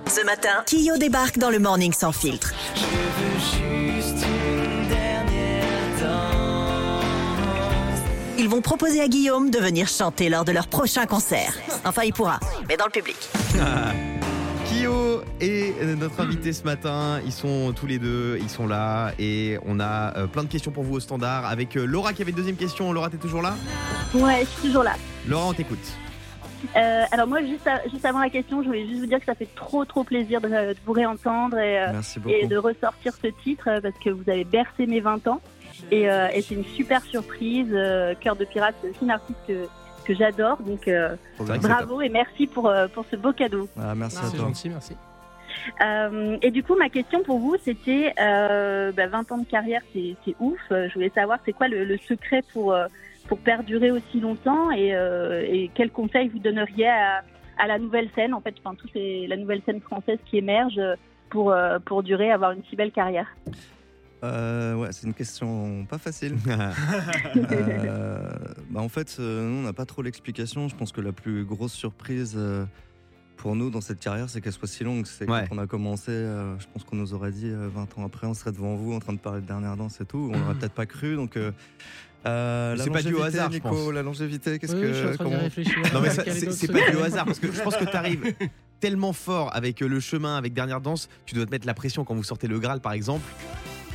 Ce 0.07 0.25
matin, 0.25 0.63
Kyo 0.67 0.97
débarque 0.97 1.37
dans 1.39 1.49
le 1.49 1.59
Morning 1.59 1.93
sans 1.93 2.11
filtre. 2.11 2.53
Ils 8.41 8.49
vont 8.49 8.61
proposer 8.61 9.01
à 9.01 9.07
Guillaume 9.07 9.51
de 9.51 9.59
venir 9.59 9.87
chanter 9.87 10.27
lors 10.27 10.43
de 10.45 10.51
leur 10.51 10.67
prochain 10.67 11.05
concert. 11.05 11.53
Enfin, 11.85 12.01
il 12.05 12.11
pourra, 12.11 12.39
mais 12.67 12.75
dans 12.75 12.85
le 12.85 12.89
public. 12.91 13.15
Kyo 14.65 15.21
et 15.39 15.75
euh, 15.79 15.95
notre 15.95 16.19
invité 16.21 16.51
ce 16.51 16.63
matin, 16.63 17.19
ils 17.23 17.31
sont 17.31 17.71
tous 17.71 17.85
les 17.85 17.99
deux, 17.99 18.39
ils 18.41 18.49
sont 18.49 18.65
là 18.65 19.11
et 19.19 19.59
on 19.67 19.79
a 19.79 20.17
euh, 20.17 20.25
plein 20.25 20.41
de 20.43 20.47
questions 20.47 20.71
pour 20.71 20.81
vous 20.83 20.95
au 20.95 20.99
standard 20.99 21.45
avec 21.45 21.75
euh, 21.77 21.85
Laura 21.85 22.13
qui 22.13 22.23
avait 22.23 22.31
une 22.31 22.37
deuxième 22.37 22.55
question. 22.55 22.91
Laura, 22.91 23.11
t'es 23.11 23.17
toujours 23.17 23.43
là? 23.43 23.53
Ouais, 24.15 24.39
je 24.41 24.47
suis 24.59 24.69
toujours 24.69 24.83
là. 24.83 24.93
Laura, 25.27 25.49
on 25.49 25.53
t'écoute. 25.53 25.77
Euh, 26.75 27.03
alors 27.11 27.27
moi, 27.27 27.41
juste, 27.43 27.67
à- 27.67 27.87
juste 27.91 28.05
avant 28.05 28.19
la 28.19 28.29
question, 28.31 28.63
je 28.63 28.67
voulais 28.67 28.87
juste 28.87 29.01
vous 29.01 29.05
dire 29.07 29.19
que 29.19 29.25
ça 29.25 29.35
fait 29.35 29.49
trop 29.55 29.85
trop 29.85 30.03
plaisir 30.03 30.41
de, 30.41 30.47
de 30.47 30.75
vous 30.83 30.93
réentendre 30.93 31.59
et, 31.59 31.85
merci 31.91 32.19
beaucoup. 32.19 32.33
et 32.35 32.47
de 32.47 32.57
ressortir 32.57 33.13
ce 33.21 33.27
titre 33.43 33.69
parce 33.83 33.95
que 34.03 34.09
vous 34.09 34.27
avez 34.27 34.45
bercé 34.45 34.87
mes 34.87 34.99
20 34.99 35.27
ans 35.27 35.41
et, 35.89 36.09
euh, 36.09 36.27
et 36.33 36.41
c'est 36.41 36.55
une 36.55 36.65
super 36.65 37.01
surprise. 37.03 37.69
Euh, 37.73 38.13
Cœur 38.19 38.35
de 38.35 38.45
pirate, 38.45 38.75
c'est 38.81 38.89
aussi 38.89 38.99
une 39.03 39.11
artiste 39.11 39.39
que, 39.47 39.65
que 40.05 40.13
j'adore, 40.13 40.57
donc 40.61 40.87
euh, 40.87 41.15
bravo 41.39 42.01
et 42.01 42.09
merci 42.09 42.47
pour, 42.47 42.67
euh, 42.67 42.87
pour 42.87 43.05
ce 43.09 43.15
beau 43.15 43.31
cadeau. 43.33 43.67
Ah, 43.79 43.95
merci 43.95 44.17
à 44.19 44.23
C'est 44.23 44.37
toi. 44.37 44.45
gentil, 44.47 44.69
merci. 44.69 44.95
Euh, 45.83 46.37
et 46.41 46.49
du 46.51 46.63
coup, 46.63 46.75
ma 46.75 46.89
question 46.89 47.21
pour 47.23 47.37
vous, 47.39 47.55
c'était 47.63 48.13
euh, 48.19 48.91
bah, 48.93 49.07
20 49.07 49.31
ans 49.31 49.37
de 49.37 49.45
carrière, 49.45 49.81
c'est 49.93 50.15
c'est 50.25 50.35
ouf. 50.39 50.59
Je 50.69 50.93
voulais 50.93 51.11
savoir, 51.13 51.39
c'est 51.45 51.53
quoi 51.53 51.67
le, 51.67 51.83
le 51.83 51.97
secret 51.97 52.41
pour, 52.53 52.75
pour 53.27 53.37
perdurer 53.39 53.91
aussi 53.91 54.19
longtemps 54.21 54.71
et, 54.71 54.95
euh, 54.95 55.43
et 55.47 55.69
quels 55.75 55.91
conseils 55.91 56.29
vous 56.29 56.39
donneriez 56.39 56.87
à, 56.87 57.21
à 57.59 57.67
la 57.67 57.77
nouvelle 57.79 58.09
scène, 58.15 58.33
en 58.33 58.41
fait, 58.41 58.55
enfin, 58.63 58.75
tout 58.75 58.87
c'est 58.93 59.25
la 59.27 59.37
nouvelle 59.37 59.61
scène 59.65 59.81
française 59.81 60.19
qui 60.25 60.37
émerge 60.37 60.79
pour, 61.29 61.53
pour 61.85 62.01
durer, 62.01 62.31
avoir 62.31 62.51
une 62.51 62.63
si 62.69 62.75
belle 62.75 62.91
carrière? 62.91 63.27
Euh, 64.23 64.75
ouais, 64.75 64.89
c'est 64.91 65.07
une 65.07 65.13
question 65.13 65.85
pas 65.89 65.97
facile. 65.97 66.35
Euh, 67.35 68.29
bah 68.69 68.81
en 68.81 68.89
fait, 68.89 69.17
euh, 69.19 69.47
nous, 69.49 69.59
on 69.59 69.61
n'a 69.63 69.73
pas 69.73 69.85
trop 69.85 70.01
l'explication. 70.01 70.67
Je 70.67 70.75
pense 70.75 70.91
que 70.91 71.01
la 71.01 71.11
plus 71.11 71.43
grosse 71.43 71.73
surprise 71.73 72.33
euh, 72.37 72.65
pour 73.37 73.55
nous 73.55 73.69
dans 73.69 73.81
cette 73.81 73.99
carrière, 73.99 74.29
c'est 74.29 74.41
qu'elle 74.41 74.53
soit 74.53 74.67
si 74.67 74.83
longue. 74.83 75.05
C'est 75.05 75.29
Ouais. 75.29 75.45
quand 75.49 75.55
on 75.55 75.59
a 75.59 75.67
commencé, 75.67 76.11
euh, 76.11 76.57
je 76.59 76.65
pense 76.71 76.83
qu'on 76.83 76.95
nous 76.97 77.13
aurait 77.13 77.31
dit 77.31 77.47
euh, 77.49 77.67
20 77.73 77.97
ans 77.97 78.05
après, 78.05 78.27
on 78.27 78.33
serait 78.33 78.51
devant 78.51 78.75
vous 78.75 78.93
en 78.93 78.99
train 78.99 79.13
de 79.13 79.19
parler 79.19 79.41
de 79.41 79.47
dernière 79.47 79.75
danse 79.77 79.99
et 80.01 80.05
tout. 80.05 80.29
On 80.33 80.37
n'aurait 80.37 80.55
peut-être 80.55 80.73
pas 80.73 80.85
cru. 80.85 81.15
Donc, 81.15 81.35
euh, 81.37 81.51
euh, 82.27 82.75
c'est 82.77 82.89
pas 82.91 82.97
longévité, 83.01 83.23
hasard, 83.23 83.49
je 83.51 83.55
Nico, 83.55 83.69
pense. 83.69 83.91
La 83.93 84.03
longévité, 84.03 84.59
qu'est-ce 84.59 84.75
Oui, 84.75 84.81
que 84.81 84.87
je 84.89 84.93
suis 84.93 85.07
en 85.07 85.13
train 85.13 85.23
d'y 85.25 85.31
comment- 85.31 85.43
réfléchir. 85.43 85.77
Non 85.93 86.01
mais 86.01 86.09
c'est 86.51 86.71
pas 86.71 86.91
du 86.91 86.97
hasard 86.97 87.25
parce 87.25 87.39
que 87.39 87.51
je 87.51 87.61
pense 87.61 87.75
que 87.75 87.85
tu 87.85 87.95
arrives 87.97 88.33
tellement 88.79 89.13
fort 89.13 89.49
avec 89.55 89.79
le 89.79 89.99
chemin, 89.99 90.37
avec 90.37 90.53
dernière 90.53 90.81
danse, 90.81 91.09
tu 91.25 91.33
dois 91.35 91.45
te 91.45 91.51
mettre 91.51 91.65
la 91.67 91.73
pression 91.73 92.03
quand 92.03 92.13
vous 92.15 92.23
sortez 92.23 92.47
le 92.47 92.59
Graal 92.59 92.79
par 92.79 92.93
exemple. 92.93 93.23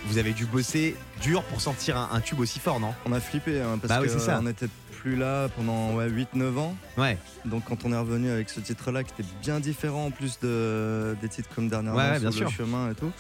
Vous 0.07 0.19
avez 0.19 0.33
dû 0.33 0.47
bosser 0.47 0.97
dur 1.21 1.43
pour 1.45 1.61
sortir 1.61 1.97
un, 1.97 2.09
un 2.13 2.21
tube 2.21 2.41
aussi 2.41 2.59
fort, 2.61 2.81
non? 2.81 2.95
On 3.07 3.13
a 3.13 3.21
flippé 3.21 3.61
hein, 3.61 3.79
parce 3.81 3.89
Bah 3.89 3.99
oui, 4.01 4.07
que 4.07 4.13
c'est 4.13 4.19
ça. 4.21 4.39
on 4.39 4.43
n'était 4.43 4.69
plus 5.01 5.17
là 5.17 5.49
pendant 5.49 5.95
ouais, 5.95 6.09
8-9 6.09 6.59
ans. 6.59 6.77
Ouais. 6.97 7.19
Donc 7.45 7.65
quand 7.65 7.85
on 7.85 7.93
est 7.93 7.99
revenu 7.99 8.31
avec 8.31 8.49
ce 8.51 8.61
titre-là 8.61 9.03
qui 9.05 9.13
était 9.19 9.29
bien 9.43 9.61
différent 9.61 10.07
en 10.07 10.11
plus 10.11 10.39
de, 10.41 11.17
des 11.21 11.29
titres 11.29 11.49
comme 11.55 11.69
Dernière 11.69 11.95
Ouais, 11.95 12.19
bien 12.21 12.31
sûr. 12.31 12.49
Le 12.49 12.55
Chemin 12.55 12.91
et 12.91 12.95
tout, 12.95 13.11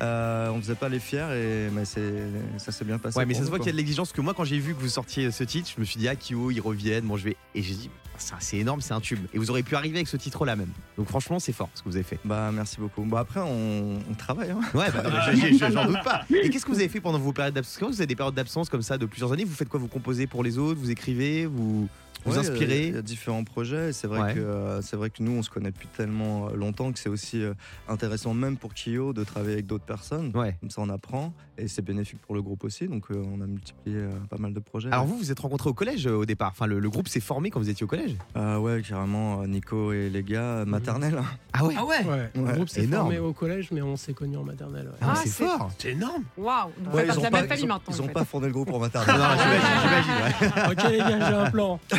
euh, 0.00 0.50
on 0.50 0.60
faisait 0.60 0.74
pas 0.76 0.88
les 0.88 0.98
fiers 1.00 1.26
et 1.34 1.68
mais 1.72 1.84
ça 1.84 2.72
s'est 2.72 2.84
bien 2.84 2.98
passé. 2.98 3.18
Ouais, 3.18 3.26
mais 3.26 3.34
ça 3.34 3.44
se 3.44 3.48
voit 3.48 3.58
qu'il 3.58 3.66
y 3.66 3.70
a 3.70 3.72
de 3.72 3.76
l'exigence. 3.76 4.12
Que 4.12 4.20
moi, 4.20 4.34
quand 4.34 4.44
j'ai 4.44 4.58
vu 4.58 4.74
que 4.74 4.80
vous 4.80 4.88
sortiez 4.88 5.30
ce 5.30 5.44
titre, 5.44 5.70
je 5.74 5.80
me 5.80 5.84
suis 5.84 5.98
dit, 5.98 6.08
ah, 6.08 6.16
Kyo, 6.16 6.50
ils 6.50 6.60
reviennent. 6.60 7.04
Bon, 7.06 7.16
je 7.16 7.24
vais. 7.24 7.36
Et 7.54 7.62
j'ai 7.62 7.74
dit, 7.74 7.90
c'est 8.38 8.58
énorme, 8.58 8.80
c'est 8.80 8.94
un 8.94 9.00
tube. 9.00 9.20
Et 9.34 9.38
vous 9.38 9.50
auriez 9.50 9.62
pu 9.62 9.74
arriver 9.74 9.96
avec 9.98 10.08
ce 10.08 10.16
titre-là 10.16 10.56
même. 10.56 10.70
Donc, 10.96 11.08
franchement, 11.08 11.38
c'est 11.38 11.52
fort 11.52 11.70
ce 11.74 11.82
que 11.82 11.88
vous 11.88 11.96
avez 11.96 12.04
fait. 12.04 12.18
Bah 12.24 12.50
merci 12.52 12.78
beaucoup. 12.78 13.02
Bon 13.02 13.16
après 13.16 13.40
on, 13.40 13.98
on 14.10 14.14
travaille. 14.14 14.50
Hein. 14.50 14.60
Ouais, 14.74 14.90
bah, 14.92 15.02
j'en 15.70 15.86
doute 15.86 16.02
pas. 16.04 16.24
Et 16.30 16.50
qu'est-ce 16.50 16.64
que 16.64 16.70
vous 16.70 16.78
avez 16.78 16.88
fait 16.88 17.00
pendant 17.00 17.18
vos 17.18 17.32
périodes 17.32 17.54
d'absence? 17.54 17.90
Vous 17.90 18.00
avez 18.00 18.06
des 18.06 18.16
périodes 18.16 18.34
d'absence 18.34 18.68
comme 18.68 18.82
ça 18.82 18.98
de 18.98 19.06
plusieurs 19.06 19.32
années, 19.32 19.44
vous 19.44 19.54
faites 19.54 19.68
quoi? 19.68 19.80
Vous 19.80 19.88
composez 19.88 20.26
pour 20.26 20.42
les 20.42 20.58
autres? 20.58 20.80
Vous 20.80 20.90
écrivez? 20.90 21.46
Vous 21.46 21.88
vous 22.24 22.32
Ouais, 22.32 22.38
inspirez 22.38 22.88
Il 22.88 22.94
y 22.94 22.98
a 22.98 23.02
différents 23.02 23.44
projets. 23.44 23.90
et 23.90 23.92
C'est 23.92 24.06
vrai 24.06 24.20
Ouais. 24.20 24.34
que 24.34 24.40
euh, 24.40 24.82
c'est 24.82 24.96
vrai 24.96 25.10
que 25.10 25.22
nous 25.22 25.32
on 25.32 25.42
se 25.42 25.50
connaît 25.50 25.70
depuis 25.70 25.88
tellement 25.88 26.48
euh, 26.48 26.54
longtemps 26.54 26.92
que 26.92 26.98
c'est 26.98 27.08
aussi 27.08 27.42
euh, 27.42 27.54
intéressant 27.88 28.34
même 28.34 28.56
pour 28.56 28.72
Kyo 28.74 29.12
de 29.12 29.24
travailler 29.24 29.54
avec 29.54 29.66
d'autres 29.66 29.84
personnes. 29.84 30.30
Ouais. 30.34 30.56
Comme 30.60 30.70
ça 30.70 30.80
on 30.82 30.88
apprend 30.88 31.32
et 31.58 31.68
c'est 31.68 31.82
bénéfique 31.82 32.20
pour 32.20 32.34
le 32.34 32.42
groupe 32.42 32.64
aussi. 32.64 32.88
Donc 32.88 33.04
euh, 33.10 33.22
on 33.34 33.40
a 33.40 33.46
multiplié 33.46 33.96
euh, 33.98 34.10
pas 34.28 34.38
mal 34.38 34.52
de 34.54 34.60
projets. 34.60 34.90
Alors 34.90 35.06
vous, 35.06 35.16
vous 35.16 35.30
êtes 35.30 35.40
rencontrés 35.40 35.70
au 35.70 35.74
collège 35.74 36.06
euh, 36.06 36.16
au 36.16 36.24
départ. 36.26 36.50
Enfin, 36.52 36.66
le, 36.66 36.78
le 36.78 36.90
groupe 36.90 37.08
s'est 37.08 37.20
formé 37.20 37.50
quand 37.50 37.60
vous 37.60 37.70
étiez 37.70 37.84
au 37.84 37.88
collège. 37.88 38.16
Euh, 38.36 38.56
ouais, 38.58 38.82
carrément, 38.86 39.42
euh, 39.42 39.46
Nico 39.46 39.92
et 39.92 40.08
les 40.10 40.22
gars, 40.22 40.40
euh, 40.40 40.64
maternelle. 40.64 41.20
Ah 41.52 41.64
ouais. 41.64 41.74
Ah 41.78 41.84
ouais 41.84 42.04
Ouais, 42.04 42.30
le 42.34 42.42
groupe 42.54 42.68
s'est 42.68 42.84
énorme. 42.84 43.04
formé 43.04 43.18
au 43.18 43.32
collège, 43.32 43.68
mais 43.72 43.82
on 43.82 43.96
s'est 43.96 44.14
connus 44.14 44.36
en 44.36 44.44
maternelle. 44.44 44.86
ouais. 44.86 44.98
Ah, 45.00 45.12
Ah, 45.16 45.20
c'est 45.22 45.28
fort. 45.44 45.70
C'est 45.78 45.90
énorme. 45.90 46.24
Waouh 46.36 46.70
Donc, 46.78 46.94
Ouais, 46.94 47.04
la 47.06 47.14
même 47.14 47.24
ils 47.44 47.48
famille 47.48 47.64
ont- 47.64 47.66
maintenant. 47.68 47.94
ils 47.94 48.00
en 48.00 48.04
ont 48.04 48.06
fait. 48.08 48.12
pas 48.12 48.24
fondé 48.24 48.46
le 48.46 48.52
groupe 48.52 48.70
en 48.72 48.78
maternelle. 48.78 49.16
non, 49.18 49.24
j'imagine, 49.36 50.70
ok 50.70 50.90
les 50.90 50.98
gars, 50.98 51.28
j'ai 51.30 51.36
un 51.36 51.50
plan. 51.50 51.80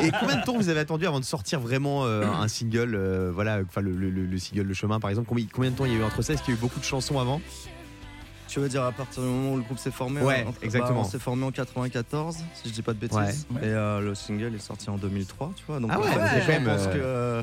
Et 0.00 0.10
combien 0.18 0.36
de 0.36 0.44
temps 0.44 0.56
vous 0.56 0.68
avez 0.68 0.80
attendu 0.80 1.06
avant 1.06 1.20
de 1.20 1.24
sortir 1.24 1.60
vraiment 1.60 2.04
euh, 2.04 2.24
un 2.26 2.48
single 2.48 2.94
euh, 2.94 3.30
Voilà, 3.34 3.60
enfin 3.66 3.80
le, 3.80 3.92
le- 3.92 4.10
le- 4.10 4.26
le 4.26 4.38
single 4.38 4.62
Le 4.62 4.74
Chemin 4.74 5.00
par 5.00 5.10
exemple? 5.10 5.28
Combien, 5.28 5.46
combien 5.52 5.70
de 5.70 5.76
temps 5.76 5.84
il 5.84 5.92
y 5.92 5.96
a 5.96 5.98
eu 5.98 6.02
entre 6.04 6.22
ça? 6.22 6.32
Est-ce 6.32 6.42
qu'il 6.42 6.54
y 6.54 6.56
a 6.56 6.58
eu 6.58 6.60
beaucoup 6.60 6.80
de 6.80 6.84
chansons 6.84 7.18
avant? 7.18 7.40
Tu 8.48 8.58
veux 8.58 8.68
dire 8.68 8.82
à 8.82 8.90
partir 8.92 9.22
du 9.22 9.28
moment 9.28 9.52
où 9.52 9.56
le 9.58 9.62
groupe 9.62 9.78
s'est 9.78 9.92
formé 9.92 10.20
Ouais, 10.22 10.44
entre- 10.46 10.58
exactement. 10.64 11.00
bah, 11.02 11.06
on 11.06 11.08
s'est 11.10 11.20
formé 11.20 11.44
en 11.44 11.52
94, 11.52 12.36
si 12.54 12.68
je 12.68 12.74
dis 12.74 12.82
pas 12.82 12.92
de 12.94 12.98
bêtises. 12.98 13.46
Ouais. 13.52 13.60
Et 13.62 13.66
euh, 13.66 14.00
le 14.00 14.14
single 14.16 14.54
est 14.56 14.58
sorti 14.58 14.90
en 14.90 14.96
2003, 14.96 15.52
tu 15.56 15.62
vois. 15.68 15.78
Donc 15.78 15.90
Ah 15.94 16.00
ouais, 16.00 16.06
ouais, 16.06 16.60
pensent 16.64 16.86
euh, 16.86 16.92
que 16.92 16.98
euh, 16.98 17.42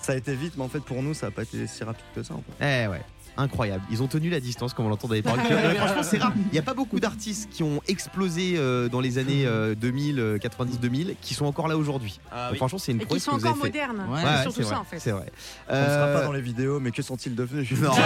ça 0.00 0.12
a 0.12 0.16
été 0.16 0.34
vite, 0.34 0.54
mais 0.56 0.64
en 0.64 0.68
fait 0.68 0.80
pour 0.80 1.00
nous 1.02 1.14
ça 1.14 1.26
a 1.28 1.30
pas 1.30 1.42
été 1.42 1.64
si 1.68 1.84
rapide 1.84 2.04
que 2.14 2.24
ça. 2.24 2.34
En 2.34 2.38
fait. 2.58 2.84
Eh 2.84 2.88
ouais. 2.88 3.02
Incroyable. 3.36 3.82
Ils 3.90 4.02
ont 4.02 4.08
tenu 4.08 4.28
la 4.28 4.40
distance, 4.40 4.74
comme 4.74 4.84
on 4.86 4.88
l'entend 4.90 5.08
dans 5.08 5.14
les 5.14 5.22
paroles. 5.22 5.40
Franchement, 5.40 6.02
c'est 6.02 6.18
rare. 6.18 6.32
Il 6.36 6.52
n'y 6.52 6.58
a 6.58 6.62
pas 6.62 6.74
beaucoup 6.74 7.00
d'artistes 7.00 7.48
qui 7.50 7.62
ont 7.62 7.80
explosé 7.88 8.54
euh, 8.56 8.88
dans 8.88 9.00
les 9.00 9.16
années 9.18 9.46
euh, 9.46 9.74
2000, 9.74 10.18
euh, 10.20 10.38
90-2000, 10.38 11.14
qui 11.20 11.34
sont 11.34 11.46
encore 11.46 11.66
là 11.68 11.76
aujourd'hui. 11.78 12.20
Donc, 12.30 12.56
Franchement, 12.56 12.78
c'est 12.78 12.92
une 12.92 12.98
Et 12.98 13.00
qui 13.00 13.06
prouesse 13.06 13.22
sont 13.24 13.32
que 13.32 13.36
encore 13.46 13.56
modernes. 13.56 14.04
Ouais, 14.08 14.20
C'est 14.22 14.28
Ouais, 14.36 14.42
surtout 14.42 14.62
ça 14.62 14.68
vrai, 14.68 14.76
en 14.76 14.84
fait. 14.84 14.98
C'est 14.98 15.12
vrai. 15.12 15.32
On 15.68 15.72
ne 15.72 15.78
sera 15.78 15.88
Euh, 15.88 16.18
pas 16.20 16.24
dans 16.26 16.32
les 16.32 16.40
vidéos, 16.42 16.78
mais 16.80 16.90
que 16.90 17.00
sont-ils 17.02 17.34
devenus 17.34 17.70
Non, 17.80 17.88
non, 17.88 17.88
non, 17.88 17.92
non. 17.92 17.98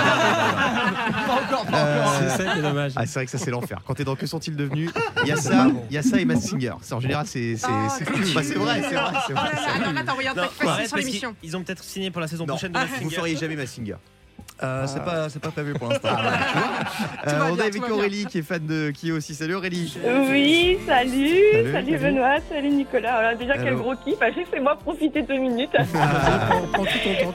Pas 1.26 1.40
encore, 1.44 1.66
pas 1.66 1.76
Euh, 1.78 2.00
encore. 2.02 2.14
C'est 2.20 2.28
ça 2.44 2.52
qui 2.52 2.58
est 2.58 2.62
dommage. 2.62 2.92
Ah, 2.96 3.06
c'est 3.06 3.14
vrai 3.14 3.24
que 3.24 3.30
ça 3.32 3.38
c'est 3.38 3.50
l'enfer. 3.50 3.80
Quand 3.86 3.94
t'es 3.94 4.04
dans 4.04 4.16
que 4.16 4.26
sont-ils 4.26 4.54
devenus 4.56 4.90
Il 5.22 5.28
y 5.28 5.32
a 5.32 5.36
ça, 5.36 5.66
il 5.90 5.94
y 5.94 5.98
a 5.98 6.02
ça 6.02 6.20
et 6.20 6.24
Matt 6.24 6.40
Singer. 6.40 6.74
C'est 6.82 6.94
en 6.94 7.00
général 7.00 7.26
c'est 7.26 7.56
c'est 7.56 7.66
Oh, 7.68 7.72
bah, 8.34 8.42
c'est 8.44 8.54
vrai, 8.54 8.82
c'est 8.88 8.94
vrai, 8.94 9.12
c'est 9.26 9.32
Oh 9.32 9.40
vrai. 9.40 9.50
là 9.54 9.60
là, 9.60 9.74
alors 9.80 9.92
là, 9.92 10.02
t'as 10.04 10.12
envoyé 10.12 10.28
un 10.28 10.34
truc 10.34 10.50
facile 10.52 10.86
sur 10.88 10.96
l'émission. 10.98 11.34
Ils 11.42 11.56
ont 11.56 11.62
peut-être 11.62 11.82
signé 11.84 12.10
pour 12.10 12.20
la 12.20 12.28
saison 12.28 12.46
prochaine 12.46 12.72
de 12.72 12.78
la 12.78 12.86
Vous 13.02 13.10
feriez 13.10 13.36
jamais 13.36 13.56
Matt 13.56 13.68
Singer. 13.68 13.96
Euh, 14.62 14.86
c'est 14.86 15.04
pas, 15.04 15.28
c'est 15.28 15.38
pas 15.42 15.50
prévu 15.50 15.74
pour 15.74 15.88
l'instant. 15.88 16.08
Euh, 17.26 17.50
on 17.52 17.56
est 17.58 17.62
avec. 17.62 17.90
Aurélie 17.90 18.24
qui 18.26 18.38
est 18.38 18.42
fan 18.42 18.64
de 18.64 18.90
qui 18.90 19.10
aussi. 19.12 19.34
Salut 19.34 19.54
Aurélie. 19.56 19.96
Oui, 20.30 20.78
salut, 20.86 21.10
Salut, 21.52 21.72
salut, 21.72 21.72
salut. 21.72 21.98
Benoît, 21.98 22.36
salut 22.48 22.68
Nicolas. 22.68 23.14
Alors 23.16 23.38
déjà 23.38 23.58
quel 23.58 23.74
gros 23.74 23.94
kiff, 23.96 24.16
Ah, 24.20 24.30
laissez-moi 24.30 24.76
profiter 24.76 25.22
deux 25.22 25.38
minutes. 25.38 25.76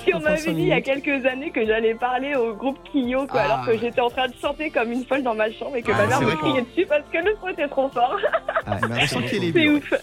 Si 0.03 0.13
on 0.13 0.19
m'avait 0.19 0.53
dit 0.53 0.61
il 0.61 0.67
y 0.67 0.71
a 0.73 0.81
quelques 0.81 1.25
années 1.25 1.51
que 1.51 1.65
j'allais 1.65 1.93
parler 1.95 2.35
au 2.35 2.53
groupe 2.55 2.77
Kyo, 2.91 3.27
quoi, 3.27 3.41
Ah. 3.41 3.45
alors 3.53 3.65
que 3.65 3.77
j'étais 3.77 4.01
en 4.01 4.09
train 4.09 4.27
de 4.27 4.33
chanter 4.41 4.69
comme 4.69 4.91
une 4.91 5.05
folle 5.05 5.23
dans 5.23 5.35
ma 5.35 5.51
chambre 5.51 5.75
et 5.75 5.81
que 5.81 5.91
Ah, 5.93 5.97
ma 5.97 6.07
mère 6.07 6.17
c'est 6.19 6.25
me 6.25 6.35
criait 6.35 6.61
dessus 6.61 6.85
parce 6.87 7.03
que 7.11 7.17
le 7.17 7.35
son 7.41 7.47
était 7.49 7.67
trop 7.67 7.89
fort. 7.89 8.17
Ah, 8.65 8.77
C'est 8.79 9.69
ouf. 9.69 9.93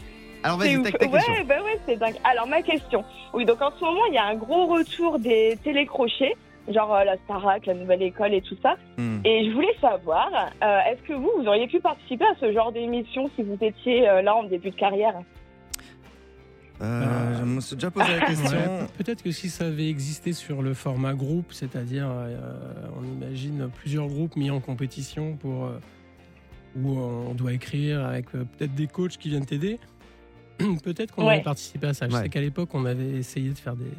Alors 0.45 0.63
C'est 0.63 0.75
vas-y, 0.77 0.83
ta 0.83 0.93
question. 0.93 1.11
Ouais, 1.33 1.45
bah 1.45 1.57
ouais, 1.65 1.81
c'est 1.87 1.97
dingue. 1.97 2.15
Alors 2.25 2.47
ma 2.47 2.63
question. 2.63 3.05
Oui, 3.33 3.45
donc 3.45 3.61
en 3.61 3.71
ce 3.79 3.85
moment, 3.85 4.07
il 4.09 4.15
y 4.15 4.19
a 4.19 4.25
un 4.25 4.37
gros 4.37 4.67
retour 4.67 5.19
des 5.19 5.59
télécrochets, 5.65 6.35
genre 6.73 6.95
euh, 6.95 7.05
la 7.05 7.17
Starac, 7.25 7.67
la 7.67 7.75
nouvelle 7.75 8.03
école 8.03 8.35
et 8.35 8.43
tout 8.43 8.57
ça. 8.63 8.77
Hmm. 8.97 9.21
Et 9.25 9.47
je 9.49 9.55
voulais 9.55 9.75
savoir, 9.81 10.29
euh, 10.63 10.79
est-ce 10.91 11.03
que 11.09 11.13
vous, 11.15 11.31
vous 11.39 11.47
auriez 11.47 11.67
pu 11.67 11.81
participer 11.81 12.25
à 12.25 12.35
ce 12.41 12.53
genre 12.53 12.73
d'émission 12.73 13.31
si 13.37 13.43
vous 13.43 13.57
étiez 13.61 14.09
euh, 14.09 14.23
là 14.23 14.35
en 14.35 14.45
début 14.45 14.71
de 14.71 14.77
carrière? 14.77 15.15
Euh, 16.81 17.35
je 17.41 17.45
me 17.45 17.61
suis 17.61 17.75
déjà 17.75 17.91
posé 17.91 18.07
la 18.21 18.21
question. 18.27 18.57
Ouais, 18.57 18.87
Peut-être 18.97 19.23
que 19.23 19.33
si 19.33 19.51
ça 19.51 19.67
avait 19.67 19.89
existé 19.89 20.33
sur 20.33 20.63
le 20.63 20.75
format 20.75 21.15
groupe, 21.15 21.53
c'est-à-dire 21.53 22.07
euh, 22.09 22.37
on 23.01 23.05
imagine 23.05 23.69
plusieurs 23.75 24.07
groupes 24.07 24.37
mis 24.37 24.51
en 24.51 24.61
compétition 24.61 25.37
pour 25.37 25.65
euh, 25.65 25.81
où 26.77 26.97
on 27.01 27.35
doit 27.35 27.53
écrire 27.53 28.05
avec 28.07 28.27
euh, 28.35 28.45
peut-être 28.57 28.75
des 28.77 28.87
coachs 28.87 29.17
qui 29.17 29.29
viennent 29.31 29.47
t'aider, 29.47 29.81
peut-être 30.85 31.15
qu'on 31.17 31.23
Ouais. 31.23 31.35
aurait 31.35 31.43
participé 31.43 31.89
à 31.89 31.95
ça. 31.95 32.09
Je 32.09 32.15
Ouais. 32.15 32.23
sais 32.23 32.29
qu'à 32.29 32.41
l'époque 32.41 32.69
on 32.75 32.85
avait 32.85 33.11
essayé 33.11 33.51
de 33.51 33.59
faire 33.59 33.75
des, 33.75 33.91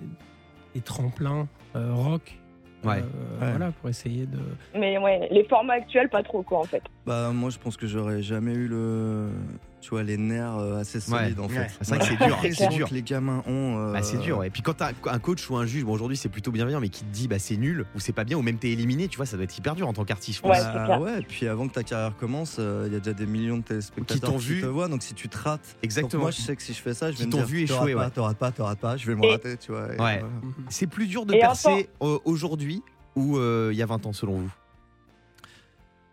des 0.74 0.82
tremplins 0.82 1.50
euh, 1.76 1.94
rock, 1.94 2.40
Ouais. 2.84 2.98
euh, 3.00 3.40
Ouais. 3.42 3.52
voilà 3.52 3.72
pour 3.72 3.90
essayer 3.90 4.26
de. 4.26 4.38
Mais 4.76 4.98
ouais, 4.98 5.28
les 5.32 5.44
formats 5.46 5.74
actuels, 5.74 6.10
pas 6.10 6.24
trop 6.24 6.42
quoi 6.44 6.60
en 6.60 6.64
fait. 6.64 6.84
Bah 7.10 7.32
moi 7.34 7.50
je 7.50 7.58
pense 7.58 7.76
que 7.76 7.88
j'aurais 7.88 8.22
jamais 8.22 8.54
eu 8.54 8.68
le 8.68 9.30
tu 9.82 9.90
vois 9.90 10.04
les 10.04 10.16
nerfs 10.18 10.58
euh, 10.60 10.80
assez 10.80 11.00
solides 11.00 11.40
en 11.40 11.48
Ouais. 11.48 11.68
fait. 11.68 11.72
C'est 11.82 11.96
vrai 11.96 12.00
que 12.00 12.06
c'est 12.06 12.18
dur, 12.28 12.38
c'est 12.54 12.68
dur. 12.68 12.88
que 12.90 12.94
les 12.94 13.02
gamins 13.02 13.42
ont. 13.48 13.80
euh, 13.80 13.94
Bah, 13.94 14.04
c'est 14.04 14.18
dur. 14.18 14.44
Et 14.44 14.52
puis 14.52 14.62
quand 14.62 14.76
t'as 14.76 14.92
un 15.08 15.18
coach 15.18 15.50
ou 15.50 15.56
un 15.58 15.66
juge, 15.66 15.84
bon 15.86 15.94
aujourd'hui 15.94 16.18
c'est 16.18 16.30
plutôt 16.30 16.52
bienveillant, 16.52 16.80
mais 16.80 16.90
qui 16.90 17.04
te 17.04 17.12
dit 17.12 17.28
bah 17.28 17.40
c'est 17.40 17.58
nul 17.58 17.88
ou 17.96 18.00
c'est 18.00 18.12
pas 18.14 18.26
bien 18.26 18.38
ou 18.38 18.44
même 18.44 18.60
t'es 18.60 18.70
éliminé, 18.70 19.08
tu 19.08 19.18
vois, 19.18 19.26
ça 19.26 19.38
doit 19.38 19.46
être 19.46 19.58
hyper 19.58 19.74
dur 19.74 19.88
en 19.88 19.94
tant 19.94 20.06
qu'artiste. 20.06 20.38
je 20.38 20.42
pense. 20.44 20.60
Bah, 20.62 21.00
ouais, 21.00 21.22
et 21.22 21.24
puis 21.24 21.48
avant 21.48 21.68
que 21.68 21.74
ta 21.74 21.82
carrière 21.84 22.16
commence, 22.16 22.58
euh, 22.60 22.84
il 22.86 22.94
y 22.94 22.96
a 22.96 23.00
déjà 23.00 23.14
des 23.14 23.26
millions 23.26 23.58
de 23.58 23.64
téléspectateurs 23.64 24.16
Qui 24.16 24.22
t'ont 24.22 24.38
qui, 24.38 24.46
vu. 24.46 24.62
te 24.62 24.68
voient, 24.68 24.88
donc 24.88 25.02
si 25.02 25.16
tu 25.16 25.30
te 25.30 25.38
rates, 25.40 25.78
Exactement. 25.82 26.22
moi 26.24 26.32
je 26.32 26.42
sais 26.42 26.56
que 26.56 26.62
si 26.62 26.74
je 26.74 26.80
fais 26.82 26.94
ça, 26.94 27.10
je 27.10 27.16
Qui 27.16 27.22
vais 27.24 27.26
me 27.28 27.32
t'ont 27.32 27.38
dire, 27.40 27.48
vu 27.48 27.62
échouer, 27.64 27.96
pas, 27.96 28.06
ouais. 28.06 28.10
t'auras 28.12 28.34
pas, 28.36 28.52
t'auras 28.52 28.76
pas, 28.76 28.98
je 28.98 29.08
vais 29.08 29.16
me 29.16 29.26
rater, 29.26 29.58
tu 29.58 29.72
vois. 29.72 29.88
Ouais. 29.98 30.22
C'est 30.70 30.86
plus 30.88 31.08
dur 31.08 31.26
de 31.26 31.34
percer 31.34 31.90
aujourd'hui 32.24 32.84
ou 33.16 33.40
il 33.40 33.76
y 33.78 33.82
a 33.82 33.86
20 33.88 34.06
ans 34.06 34.14
selon 34.14 34.38
vous? 34.38 34.52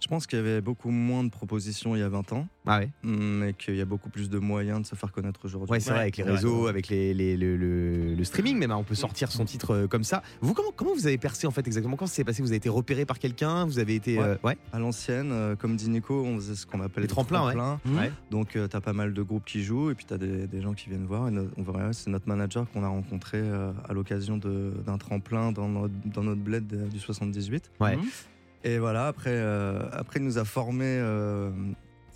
Je 0.07 0.09
pense 0.09 0.29
qu'il 0.29 0.39
y 0.39 0.41
avait 0.41 0.61
beaucoup 0.61 0.91
moins 0.91 1.25
de 1.25 1.31
propositions 1.31 1.97
il 1.97 1.99
y 1.99 2.03
a 2.03 2.09
20 2.09 2.33
ans. 2.33 2.47
Ah 2.65 2.79
ouais 2.79 2.91
Mais 3.03 3.55
qu'il 3.55 3.75
y 3.75 3.81
a 3.81 3.85
beaucoup 3.85 4.09
plus 4.09 4.31
de 4.31 4.39
moyens 4.39 4.83
de 4.83 4.87
se 4.87 4.95
faire 4.95 5.11
connaître 5.11 5.41
aujourd'hui. 5.45 5.73
Ouais, 5.73 5.81
c'est 5.81 5.91
vrai, 5.91 6.03
avec 6.03 6.17
les 6.17 6.23
réseaux, 6.23 6.69
avec 6.69 6.87
les, 6.87 7.13
les- 7.13 7.37
le, 7.37 7.57
le- 7.57 8.15
le 8.15 8.25
streaming, 8.25 8.57
même, 8.57 8.71
hein, 8.71 8.77
on 8.77 8.85
peut 8.85 8.95
sortir 8.95 9.33
son 9.33 9.45
titre 9.45 9.73
euh, 9.75 9.87
comme 9.89 10.05
ça. 10.05 10.23
Vous, 10.41 10.55
comment, 10.55 10.71
comment 10.77 10.95
vous 10.95 11.09
avez 11.09 11.19
percé 11.19 11.49
en 11.49 11.51
fait 11.51 11.67
exactement? 11.67 11.97
Quand 11.97 12.07
ça 12.07 12.15
s'est 12.15 12.23
passé? 12.25 12.41
Vous 12.41 12.51
avez 12.51 12.59
été 12.59 12.69
repéré 12.69 13.05
par 13.05 13.19
quelqu'un? 13.19 13.65
Vous 13.65 13.81
avez 13.81 13.97
été. 13.97 14.17
euh, 14.21 14.37
ouais. 14.45 14.57
À 14.73 14.79
l'ancienne, 14.79 15.31
euh, 15.33 15.57
comme 15.57 15.75
dit 15.75 15.89
Nico, 15.91 16.23
on 16.25 16.37
faisait 16.37 16.55
ce 16.55 16.67
qu'on 16.67 16.81
appelle 16.81 17.03
Les 17.03 17.09
tremplins, 17.09 17.45
ouais. 17.45 17.55
Mmh. 17.85 17.99
Ouais. 17.99 18.13
Donc, 18.31 18.51
tu 18.51 18.59
as 18.61 18.81
pas 18.81 18.93
mal 18.93 19.13
de 19.13 19.23
groupes 19.23 19.45
qui 19.45 19.65
jouent 19.65 19.91
et 19.91 19.97
puis 19.97 20.05
tu 20.07 20.15
as 20.15 20.19
des, 20.19 20.47
des 20.47 20.63
gens 20.63 20.75
qui 20.75 20.89
viennent 20.89 21.07
voir. 21.07 21.27
Et 21.27 21.33
no- 21.33 21.49
on 21.57 21.63
voit, 21.63 21.93
c'est 21.93 22.11
notre 22.11 22.29
manager 22.29 22.65
qu'on 22.71 22.85
a 22.85 22.89
rencontré 22.89 23.39
euh, 23.41 23.73
à 23.89 23.93
l'occasion 23.93 24.39
d'un 24.39 24.99
tremplin 24.99 25.51
dans 25.51 25.69
notre, 25.69 25.95
dans 26.05 26.23
notre 26.23 26.41
bled 26.43 26.89
du 26.91 27.01
78. 27.01 27.73
Ouais. 27.81 27.99
Et 28.67 28.79
voilà, 28.79 29.07
après, 29.07 29.31
euh, 29.33 29.81
après 29.93 30.19
il 30.19 30.25
nous 30.25 30.39
a 30.39 30.45
formés 30.45 30.85
euh, 31.01 31.51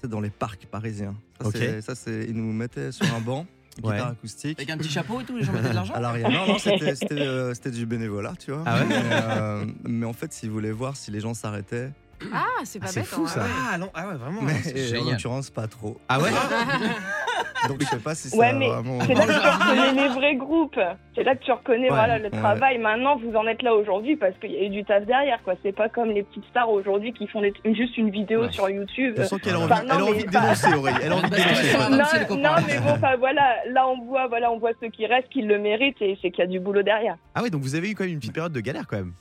dans 0.04 0.20
les 0.20 0.30
parcs 0.30 0.66
parisiens. 0.66 1.14
Ça, 1.40 1.50
c'est- 1.52 1.80
ça, 1.80 1.94
c'est, 1.94 2.26
il 2.28 2.34
nous 2.34 2.52
mettait 2.52 2.92
sur 2.92 3.06
un 3.14 3.20
banc. 3.20 3.46
Ouais. 3.84 3.92
Guitare 3.94 4.08
acoustique. 4.08 4.58
Avec 4.58 4.68
un 4.68 4.76
petit 4.76 4.90
chapeau 4.90 5.20
et 5.20 5.24
tout, 5.24 5.36
les 5.36 5.44
gens 5.44 5.52
mettaient 5.52 5.70
de 5.70 5.74
l'argent 5.74 5.94
À 5.94 6.00
l'arrière. 6.00 6.28
Non, 6.28 6.46
non, 6.48 6.58
c'était, 6.58 6.92
euh, 7.12 7.54
c'était 7.54 7.70
du 7.70 7.86
bénévolat, 7.86 8.34
tu 8.38 8.50
vois. 8.50 8.64
Ah 8.66 8.80
ouais 8.80 8.86
mais, 8.88 8.96
euh, 9.12 9.64
mais 9.84 10.04
en 10.06 10.12
fait, 10.12 10.32
s'ils 10.32 10.50
voulaient 10.50 10.72
voir 10.72 10.96
si 10.96 11.10
les 11.12 11.20
gens 11.20 11.32
s'arrêtaient. 11.34 11.90
Ah, 12.32 12.44
c'est 12.64 12.78
pas 12.80 12.88
c'est 12.88 13.00
bête. 13.00 13.08
fou, 13.08 13.22
hein, 13.24 13.28
ça. 13.28 13.42
ouais. 13.44 13.48
Ah 13.72 13.78
non, 13.78 13.90
ah 13.94 14.08
ouais, 14.08 14.16
vraiment. 14.16 14.42
Mais 14.42 14.98
en 14.98 15.10
l'occurrence, 15.10 15.48
pas 15.50 15.66
trop. 15.68 15.98
Ah 16.08 16.20
ouais 16.20 16.30
Donc 17.68 17.80
je 17.80 17.86
sais 17.86 17.98
pas 17.98 18.14
si 18.14 18.28
ça 18.30 18.36
Ouais, 18.36 18.52
mais 18.52 18.68
vraiment. 18.68 18.98
c'est 19.06 19.14
là 19.14 19.26
que 19.26 19.32
tu 19.32 19.48
reconnais 19.48 20.02
les 20.02 20.08
vrais 20.08 20.34
groupes. 20.36 20.80
C'est 21.14 21.22
là 21.24 21.34
que 21.36 21.44
tu 21.44 21.52
reconnais 21.52 21.82
Ouais, 21.90 21.96
voilà, 21.96 22.18
le 22.18 22.24
ouais. 22.24 22.30
travail. 22.30 22.78
Maintenant, 22.78 23.16
vous 23.16 23.34
en 23.36 23.46
êtes 23.46 23.62
là 23.62 23.74
aujourd'hui 23.74 24.16
parce 24.16 24.34
qu'il 24.40 24.52
y 24.52 24.56
a 24.56 24.62
eu 24.64 24.68
du 24.70 24.84
taf 24.84 25.04
derrière. 25.04 25.42
quoi. 25.42 25.54
C'est 25.62 25.72
pas 25.72 25.88
comme 25.88 26.08
les 26.10 26.22
petites 26.22 26.44
stars 26.50 26.70
aujourd'hui 26.70 27.12
qui 27.12 27.26
font 27.26 27.40
des- 27.40 27.52
juste 27.74 27.96
une 27.98 28.10
vidéo 28.10 28.50
sur 28.50 28.68
YouTube. 28.70 29.14
Je 29.18 29.24
sens 29.24 29.40
qu'elle 29.40 29.54
a 29.54 29.58
envie, 29.60 29.72
Enfin, 29.72 29.82
non, 29.82 29.88
elle 29.88 29.90
a 29.90 29.96
mais- 30.04 30.10
envie 30.10 30.24
de 30.24 30.30
dénoncer, 30.30 30.74
Aurélie. 30.74 30.98
Elle 31.02 31.12
a 31.12 31.16
envie 31.16 31.30
de 31.30 31.36
dénoncer. 31.36 32.26
non, 32.30 32.36
non, 32.36 32.50
mais 32.66 32.78
bon, 32.78 32.90
enfin 32.92 33.16
voilà, 33.18 33.56
là 33.68 33.88
on 33.88 34.04
voit, 34.04 34.26
voilà, 34.28 34.50
on 34.52 34.58
voit 34.58 34.72
ceux 34.80 34.88
qui 34.88 35.06
restent, 35.06 35.28
qui 35.28 35.42
le 35.42 35.58
méritent, 35.58 36.00
et 36.00 36.18
c'est 36.22 36.30
qu'il 36.30 36.40
y 36.44 36.46
a 36.46 36.50
du 36.50 36.60
boulot 36.60 36.82
derrière. 36.82 37.16
Ah 37.34 37.42
ouais, 37.42 37.50
donc 37.50 37.62
vous 37.62 37.74
avez 37.74 37.90
eu 37.90 37.94
quand 37.94 38.04
même 38.04 38.12
une 38.14 38.18
petite 38.20 38.32
période 38.34 38.52
de 38.52 38.60
galère 38.60 38.86
quand 38.88 38.96
même. 38.96 39.12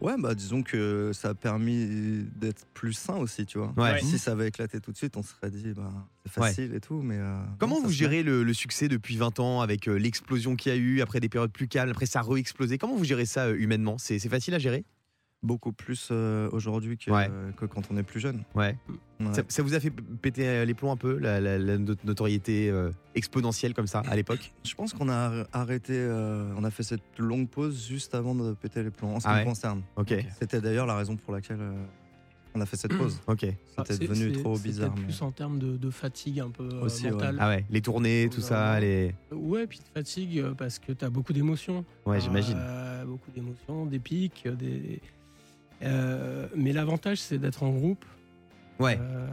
Ouais, 0.00 0.14
bah 0.18 0.34
disons 0.34 0.62
que 0.62 1.10
ça 1.12 1.30
a 1.30 1.34
permis 1.34 2.24
d'être 2.36 2.66
plus 2.74 2.92
sain 2.92 3.16
aussi, 3.16 3.46
tu 3.46 3.58
vois. 3.58 3.74
Ouais. 3.76 4.00
Si 4.00 4.18
ça 4.18 4.32
avait 4.32 4.48
éclaté 4.48 4.80
tout 4.80 4.92
de 4.92 4.96
suite, 4.96 5.16
on 5.16 5.22
se 5.22 5.34
serait 5.34 5.50
dit, 5.50 5.72
bah 5.74 5.90
c'est 6.24 6.40
Ouais. 6.40 6.48
facile 6.48 6.74
et 6.74 6.80
tout, 6.80 7.02
mais. 7.02 7.16
euh, 7.18 7.42
Comment 7.58 7.80
vous 7.80 7.90
gérez 7.90 8.22
le, 8.22 8.44
le 8.44 8.54
succès 8.54 8.86
depuis 8.88 9.16
20 9.16 9.40
ans 9.40 9.60
avec 9.60 9.88
euh, 9.88 9.98
l'explosion 9.98 10.54
qu'il 10.56 10.72
y 10.72 10.74
a 10.74 10.78
eu, 10.78 11.00
après 11.00 11.18
des 11.20 11.28
périodes 11.28 11.50
plus 11.52 11.66
calmes, 11.68 11.90
après 11.90 12.06
ça 12.06 12.20
a 12.20 12.22
re-explosé? 12.22 12.78
Comment 12.78 12.96
vous 12.96 13.04
gérez 13.04 13.26
ça 13.26 13.46
euh, 13.46 13.56
humainement? 13.58 13.98
C'est 13.98 14.18
c'est 14.18 14.28
facile 14.28 14.54
à 14.54 14.58
gérer? 14.58 14.84
Beaucoup 15.44 15.70
plus 15.72 16.08
euh, 16.10 16.48
aujourd'hui 16.50 16.98
que, 16.98 17.12
Ouais. 17.12 17.30
que 17.56 17.64
quand 17.64 17.82
on 17.92 17.96
est 17.96 18.02
plus 18.02 18.18
jeune. 18.18 18.42
Ouais. 18.56 18.76
Ouais. 19.20 19.32
Ça, 19.32 19.42
ça 19.46 19.62
vous 19.62 19.72
a 19.74 19.78
fait 19.78 19.92
péter 20.20 20.66
les 20.66 20.74
plombs 20.74 20.90
un 20.90 20.96
peu, 20.96 21.16
la, 21.16 21.40
la- 21.40 21.58
la 21.58 21.78
not- 21.78 21.94
notoriété 22.02 22.68
euh, 22.70 22.90
exponentielle 23.14 23.72
comme 23.72 23.86
ça 23.86 24.00
à 24.08 24.16
l'époque? 24.16 24.52
Je 24.64 24.74
pense 24.74 24.92
qu'on 24.92 25.08
a 25.08 25.44
arrêté, 25.52 25.92
euh, 25.94 26.52
on 26.56 26.64
a 26.64 26.70
fait 26.72 26.82
cette 26.82 27.02
longue 27.18 27.48
pause 27.48 27.86
juste 27.86 28.16
avant 28.16 28.34
de 28.34 28.52
péter 28.54 28.82
les 28.82 28.90
plombs, 28.90 29.14
en 29.14 29.20
ce 29.20 29.26
qui 29.26 29.32
Ah 29.32 29.38
me 29.40 29.44
concerne. 29.44 29.82
Ok. 29.96 30.12
C'était 30.40 30.60
d'ailleurs 30.60 30.86
la 30.86 30.96
raison 30.96 31.16
pour 31.16 31.32
laquelle 31.32 31.60
euh, 31.60 31.84
on 32.56 32.60
a 32.60 32.66
fait 32.66 32.76
cette 32.76 32.96
pause. 32.98 33.20
Ok. 33.28 33.44
Ah, 33.76 33.84
C'était 33.86 33.94
c'est- 33.94 34.08
devenu 34.12 34.32
trop 34.42 34.58
bizarre. 34.58 34.92
mais- 34.96 35.02
plus 35.04 35.22
en 35.22 35.30
termes 35.30 35.60
de, 35.60 35.76
de 35.76 35.90
fatigue 35.90 36.40
un 36.40 36.50
peu 36.50 36.64
euh, 36.68 36.82
Aussi, 36.82 37.04
ouais. 37.04 37.12
mentale. 37.12 37.36
Ah 37.38 37.48
ouais, 37.48 37.64
les 37.70 37.80
tournées, 37.80 38.28
tout 38.28 38.40
ça, 38.40 38.80
les. 38.80 39.14
Ouais, 39.30 39.68
puis 39.68 39.78
de 39.78 39.84
fatigue 39.94 40.44
parce 40.58 40.80
que 40.80 40.90
tu 40.90 41.04
as 41.04 41.10
beaucoup 41.10 41.32
d'émotions. 41.32 41.84
Ouais, 42.06 42.20
j'imagine. 42.20 42.56
Euh, 42.58 43.04
beaucoup 43.04 43.30
d'émotions, 43.30 43.86
des 43.86 44.00
pics, 44.00 44.48
des. 44.48 45.00
Euh, 45.82 46.46
mais 46.56 46.72
l'avantage, 46.72 47.18
c'est 47.18 47.38
d'être 47.38 47.62
en 47.62 47.70
groupe. 47.70 48.04
Ouais. 48.80 48.96
Euh, 49.00 49.26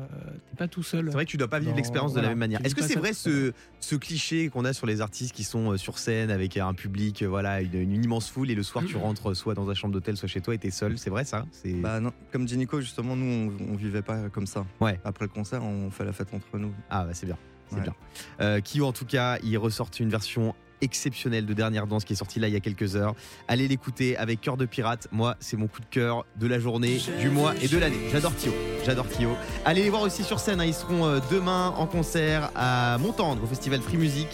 T'es 0.49 0.57
pas 0.57 0.67
tout 0.67 0.81
seul. 0.81 1.05
C'est 1.05 1.13
vrai 1.13 1.25
que 1.25 1.29
tu 1.29 1.37
dois 1.37 1.47
pas 1.47 1.59
vivre 1.59 1.71
Dans- 1.71 1.77
l'expérience 1.77 2.13
de 2.15 2.19
la 2.19 2.29
même 2.29 2.37
manière. 2.39 2.65
Est-ce 2.65 2.73
que 2.73 2.81
c'est 2.81 2.95
vrai 2.97 3.13
ce, 3.13 3.53
ce 3.79 3.95
cliché 3.95 4.49
qu'on 4.49 4.65
a 4.65 4.73
sur 4.73 4.87
les 4.87 5.01
artistes 5.01 5.35
qui 5.35 5.43
sont 5.43 5.73
euh, 5.73 5.77
sur 5.77 5.99
scène 5.99 6.31
avec 6.31 6.57
un 6.57 6.73
public, 6.73 7.21
euh, 7.21 7.27
voilà, 7.27 7.61
une, 7.61 7.75
une 7.75 8.03
immense 8.03 8.27
foule 8.29 8.49
et 8.49 8.55
le 8.55 8.63
soir 8.63 8.83
tu 8.87 8.97
rentres 8.97 9.35
soit 9.35 9.53
dans 9.53 9.67
ta 9.67 9.75
chambre 9.75 9.93
d'hôtel, 9.93 10.17
soit 10.17 10.27
chez 10.27 10.41
toi 10.41 10.55
et 10.55 10.57
t'es 10.57 10.71
seul 10.71 10.97
C'est 10.97 11.11
vrai 11.11 11.25
ça? 11.25 11.45
C'est 11.51 11.73
Bah 11.73 11.99
non, 11.99 12.11
comme 12.31 12.45
dit 12.47 12.57
Nico, 12.57 12.81
justement, 12.81 13.15
nous, 13.15 13.51
on, 13.59 13.73
on 13.73 13.75
vivait 13.75 14.01
pas 14.01 14.29
comme 14.29 14.47
ça. 14.47 14.65
Ouais. 14.81 14.99
Après 15.05 15.25
le 15.25 15.29
concert, 15.29 15.63
on 15.63 15.91
fait 15.91 16.05
la 16.05 16.13
fête 16.13 16.33
entre 16.33 16.57
nous. 16.57 16.73
Ah 16.89 17.05
bah 17.05 17.11
c'est 17.13 17.27
bien, 17.27 17.37
c'est 17.69 17.75
Ouais. 17.75 17.81
bien. 17.81 17.93
Euh, 18.41 18.61
Kyo 18.61 18.83
en 18.87 18.93
tout 18.93 19.05
cas, 19.05 19.37
il 19.43 19.55
ressortent 19.59 19.99
une 19.99 20.09
version 20.09 20.55
exceptionnelle 20.81 21.45
de 21.45 21.53
Dernière 21.53 21.87
Danse 21.87 22.03
qui 22.05 22.13
est 22.13 22.15
sortie 22.17 22.39
là 22.39 22.47
il 22.47 22.53
y 22.53 22.57
a 22.57 22.59
quelques 22.59 22.95
heures. 22.95 23.15
Allez 23.47 23.67
l'écouter 23.67 24.17
avec 24.17 24.41
Cœur 24.41 24.57
de 24.57 24.65
Pirate. 24.65 25.07
Moi, 25.11 25.35
c'est 25.39 25.57
mon 25.57 25.67
coup 25.67 25.79
de 25.81 25.85
cœur 25.89 26.25
de 26.37 26.47
la 26.47 26.59
journée, 26.59 26.99
du 27.19 27.29
mois 27.29 27.53
et 27.61 27.67
de 27.67 27.77
l'année. 27.77 27.97
J'adore 28.11 28.33
Kyo. 28.35 28.51
J'adore 28.85 29.07
Kyo. 29.09 29.29
Allez 29.65 29.83
les 29.83 29.89
voir 29.89 30.01
aussi 30.03 30.23
sur 30.23 30.39
scène. 30.39 30.59
hein. 30.61 30.65
Ils 30.65 30.73
seront 30.73 31.05
euh, 31.05 31.19
demain 31.31 31.73
en 31.77 31.85
concert 31.87 32.51
à 32.55 32.97
Montendre 32.99 33.43
au 33.43 33.47
festival 33.47 33.81
Free 33.81 33.97
Music 33.97 34.27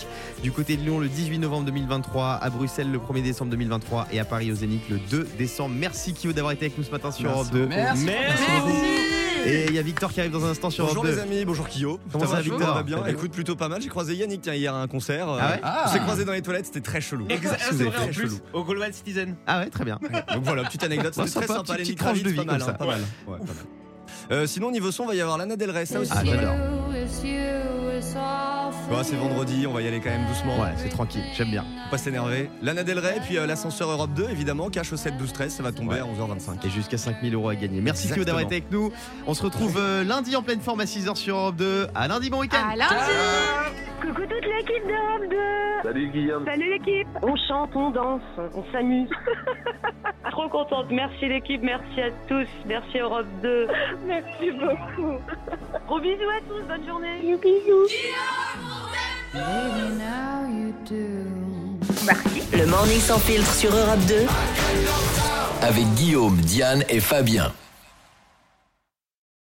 du 0.44 0.52
côté 0.52 0.76
de 0.78 0.82
Lyon 0.82 1.00
le 1.00 1.08
18 1.08 1.40
novembre 1.40 1.66
2023, 1.68 2.34
à 2.42 2.50
Bruxelles 2.50 2.92
le 2.92 2.98
1er 3.00 3.22
décembre 3.24 3.52
2023 3.52 4.08
et 4.12 4.20
à 4.20 4.26
Paris 4.26 4.52
au 4.52 4.56
Zénith 4.56 4.82
le 4.90 4.98
2 5.10 5.28
décembre. 5.38 5.76
Merci 5.78 6.14
Kyo 6.14 6.34
d'avoir 6.34 6.54
été 6.54 6.66
avec 6.66 6.78
nous 6.78 6.84
ce 6.84 6.92
matin 6.92 7.12
sur 7.12 7.30
Europe 7.30 7.50
2. 7.52 7.66
beaucoup. 7.68 7.74
Merci. 7.76 9.21
Et 9.46 9.66
il 9.68 9.74
y 9.74 9.80
a 9.80 9.82
Victor 9.82 10.12
qui 10.12 10.20
arrive 10.20 10.32
dans 10.32 10.46
un 10.46 10.50
instant 10.50 10.70
sur 10.70 10.86
Bonjour 10.86 11.04
Europe 11.04 11.16
2. 11.16 11.16
les 11.16 11.22
amis, 11.22 11.46
bonjour 11.46 11.68
Kyo. 11.68 12.00
Comment 12.12 12.26
ça 12.26 12.36
va, 12.36 12.42
Victor 12.42 12.60
Victor 12.60 12.76
va 12.76 12.84
bien 12.84 12.98
Ça 12.98 13.02
va 13.02 13.08
bien 13.10 13.18
Écoute, 13.18 13.32
plutôt 13.32 13.56
pas 13.56 13.68
mal. 13.70 13.82
J'ai 13.82 13.90
croisé 13.90 14.16
Yannick 14.16 14.42
tiens, 14.42 14.54
hier 14.54 14.74
à 14.74 14.82
un 14.82 14.88
concert. 14.88 15.28
Ah 15.30 15.52
ouais 15.52 15.62
On 15.86 15.92
s'est 15.92 16.00
croisé 16.00 16.26
dans 16.26 16.32
les 16.34 16.42
toilettes, 16.42 16.68
c'était 16.68 16.82
très 16.82 17.02
chelou. 17.02 17.26
Qu'est-ce 17.26 17.42
que 17.42 17.48
c'est 17.60 17.72
vous 17.74 17.82
avez 17.82 17.90
vrai 17.90 18.00
en 18.04 18.06
plus, 18.08 18.14
chelou 18.14 18.40
au 18.54 18.64
Global 18.64 18.94
Citizen. 18.94 19.36
Ah 19.48 19.60
ouais, 19.60 19.70
très 19.70 19.84
bien. 19.86 20.00
Donc 20.34 20.44
voilà, 20.44 20.64
petite 20.64 20.84
anecdote, 20.84 21.16
Ouais, 21.18 21.28
c'était 21.28 21.40
très 21.46 21.48
sympa, 21.48 21.66
sympa. 21.68 21.80
petite 21.80 21.98
tranche 21.98 22.24
de 22.24 22.30
vie 22.30 22.38
pas 22.38 22.44
mal, 22.46 22.58
comme 22.60 22.66
ça. 22.68 22.72
hein, 22.72 22.76
pas 22.78 22.86
mal. 22.86 23.02
Ouais, 23.28 23.38
pas 23.40 23.44
mal. 23.46 23.56
Euh, 24.32 24.46
sinon, 24.46 24.72
niveau 24.72 24.92
son, 24.92 25.04
on 25.04 25.08
va 25.08 25.16
y 25.16 25.22
avoir 25.22 25.38
Lana 25.38 25.56
Del 25.56 25.72
Rey, 25.72 25.86
ça 25.86 26.00
aussi. 26.00 26.12
Ah, 26.16 26.22
j'adore. 26.24 26.56
C'est 29.04 29.16
vendredi, 29.16 29.66
on 29.68 29.74
va 29.74 29.82
y 29.82 29.88
aller 29.88 30.00
quand 30.00 30.10
même 30.10 30.26
doucement. 30.28 30.60
Ouais, 30.60 30.70
c'est 30.78 30.90
tranquille, 30.90 31.24
j'aime 31.36 31.50
bien. 31.50 31.64
Faut 31.86 31.92
Pas 31.92 31.98
s'énerver. 31.98 32.50
Lana 32.62 32.84
Del 32.84 33.00
Rey, 33.00 33.20
puis 33.26 33.38
euh, 33.38 33.48
l'ascenseur 33.48 33.90
Europe 33.90 34.12
2, 34.14 34.30
évidemment, 34.30 34.70
cash 34.70 34.94
au 34.94 34.98
7 34.98 35.18
12 35.18 35.34
13, 35.34 35.54
ça 35.54 35.64
va 35.64 35.72
tomber 35.72 36.00
à 36.00 36.04
11h25. 36.04 36.66
Et 36.66 36.70
jusqu'à 36.70 36.98
5000 36.98 37.34
euros 37.34 37.50
à 37.50 37.56
gagner. 37.56 37.82
Merci 37.82 38.10
Kyo 38.10 38.24
d'avoir 38.24 38.44
été 38.44 38.56
avec 38.56 38.72
nous. 38.72 38.92
On 39.26 39.34
se 39.34 39.42
retrouve 39.44 39.78
euh, 39.80 40.04
lundi 40.04 40.36
en 40.36 40.44
pleine 40.44 40.62
forme 40.62 40.82
à 40.82 40.86
6h 40.86 41.16
sur 41.16 41.36
Europe 41.36 41.56
2. 41.56 41.88
À 41.96 42.08
lundi, 42.08 42.30
bon 42.30 42.42
week-end. 42.42 42.64
À 42.72 42.76
lundi 42.76 43.91
Coucou 44.02 44.22
toute 44.22 44.46
l'équipe 44.46 44.88
d'Europe 44.88 45.30
2 45.30 45.38
Salut 45.84 46.08
Guillaume. 46.10 46.46
Salut 46.46 46.70
l'équipe 46.72 47.08
On 47.22 47.36
chante, 47.48 47.70
on 47.76 47.92
danse, 47.92 48.22
on 48.56 48.64
s'amuse. 48.72 49.10
Trop 50.32 50.50
contente, 50.50 50.88
merci 50.90 51.28
l'équipe, 51.28 51.62
merci 51.62 52.02
à 52.02 52.10
tous, 52.28 52.48
merci 52.66 52.98
Europe 52.98 53.28
2. 53.44 53.68
Merci 54.08 54.52
beaucoup. 54.52 55.18
Gros 55.88 56.00
bisous 56.00 56.30
à 56.30 56.40
tous, 56.48 56.64
bonne 56.68 56.86
journée. 56.88 57.20
Bisous. 57.22 57.88
Le 62.54 62.66
morning 62.66 63.00
sans 63.00 63.20
filtre 63.20 63.54
sur 63.54 63.72
Europe 63.76 64.00
2. 64.08 64.16
Avec 65.62 65.86
Guillaume, 65.96 66.38
Diane 66.38 66.84
et 66.90 67.00
Fabien. 67.00 67.52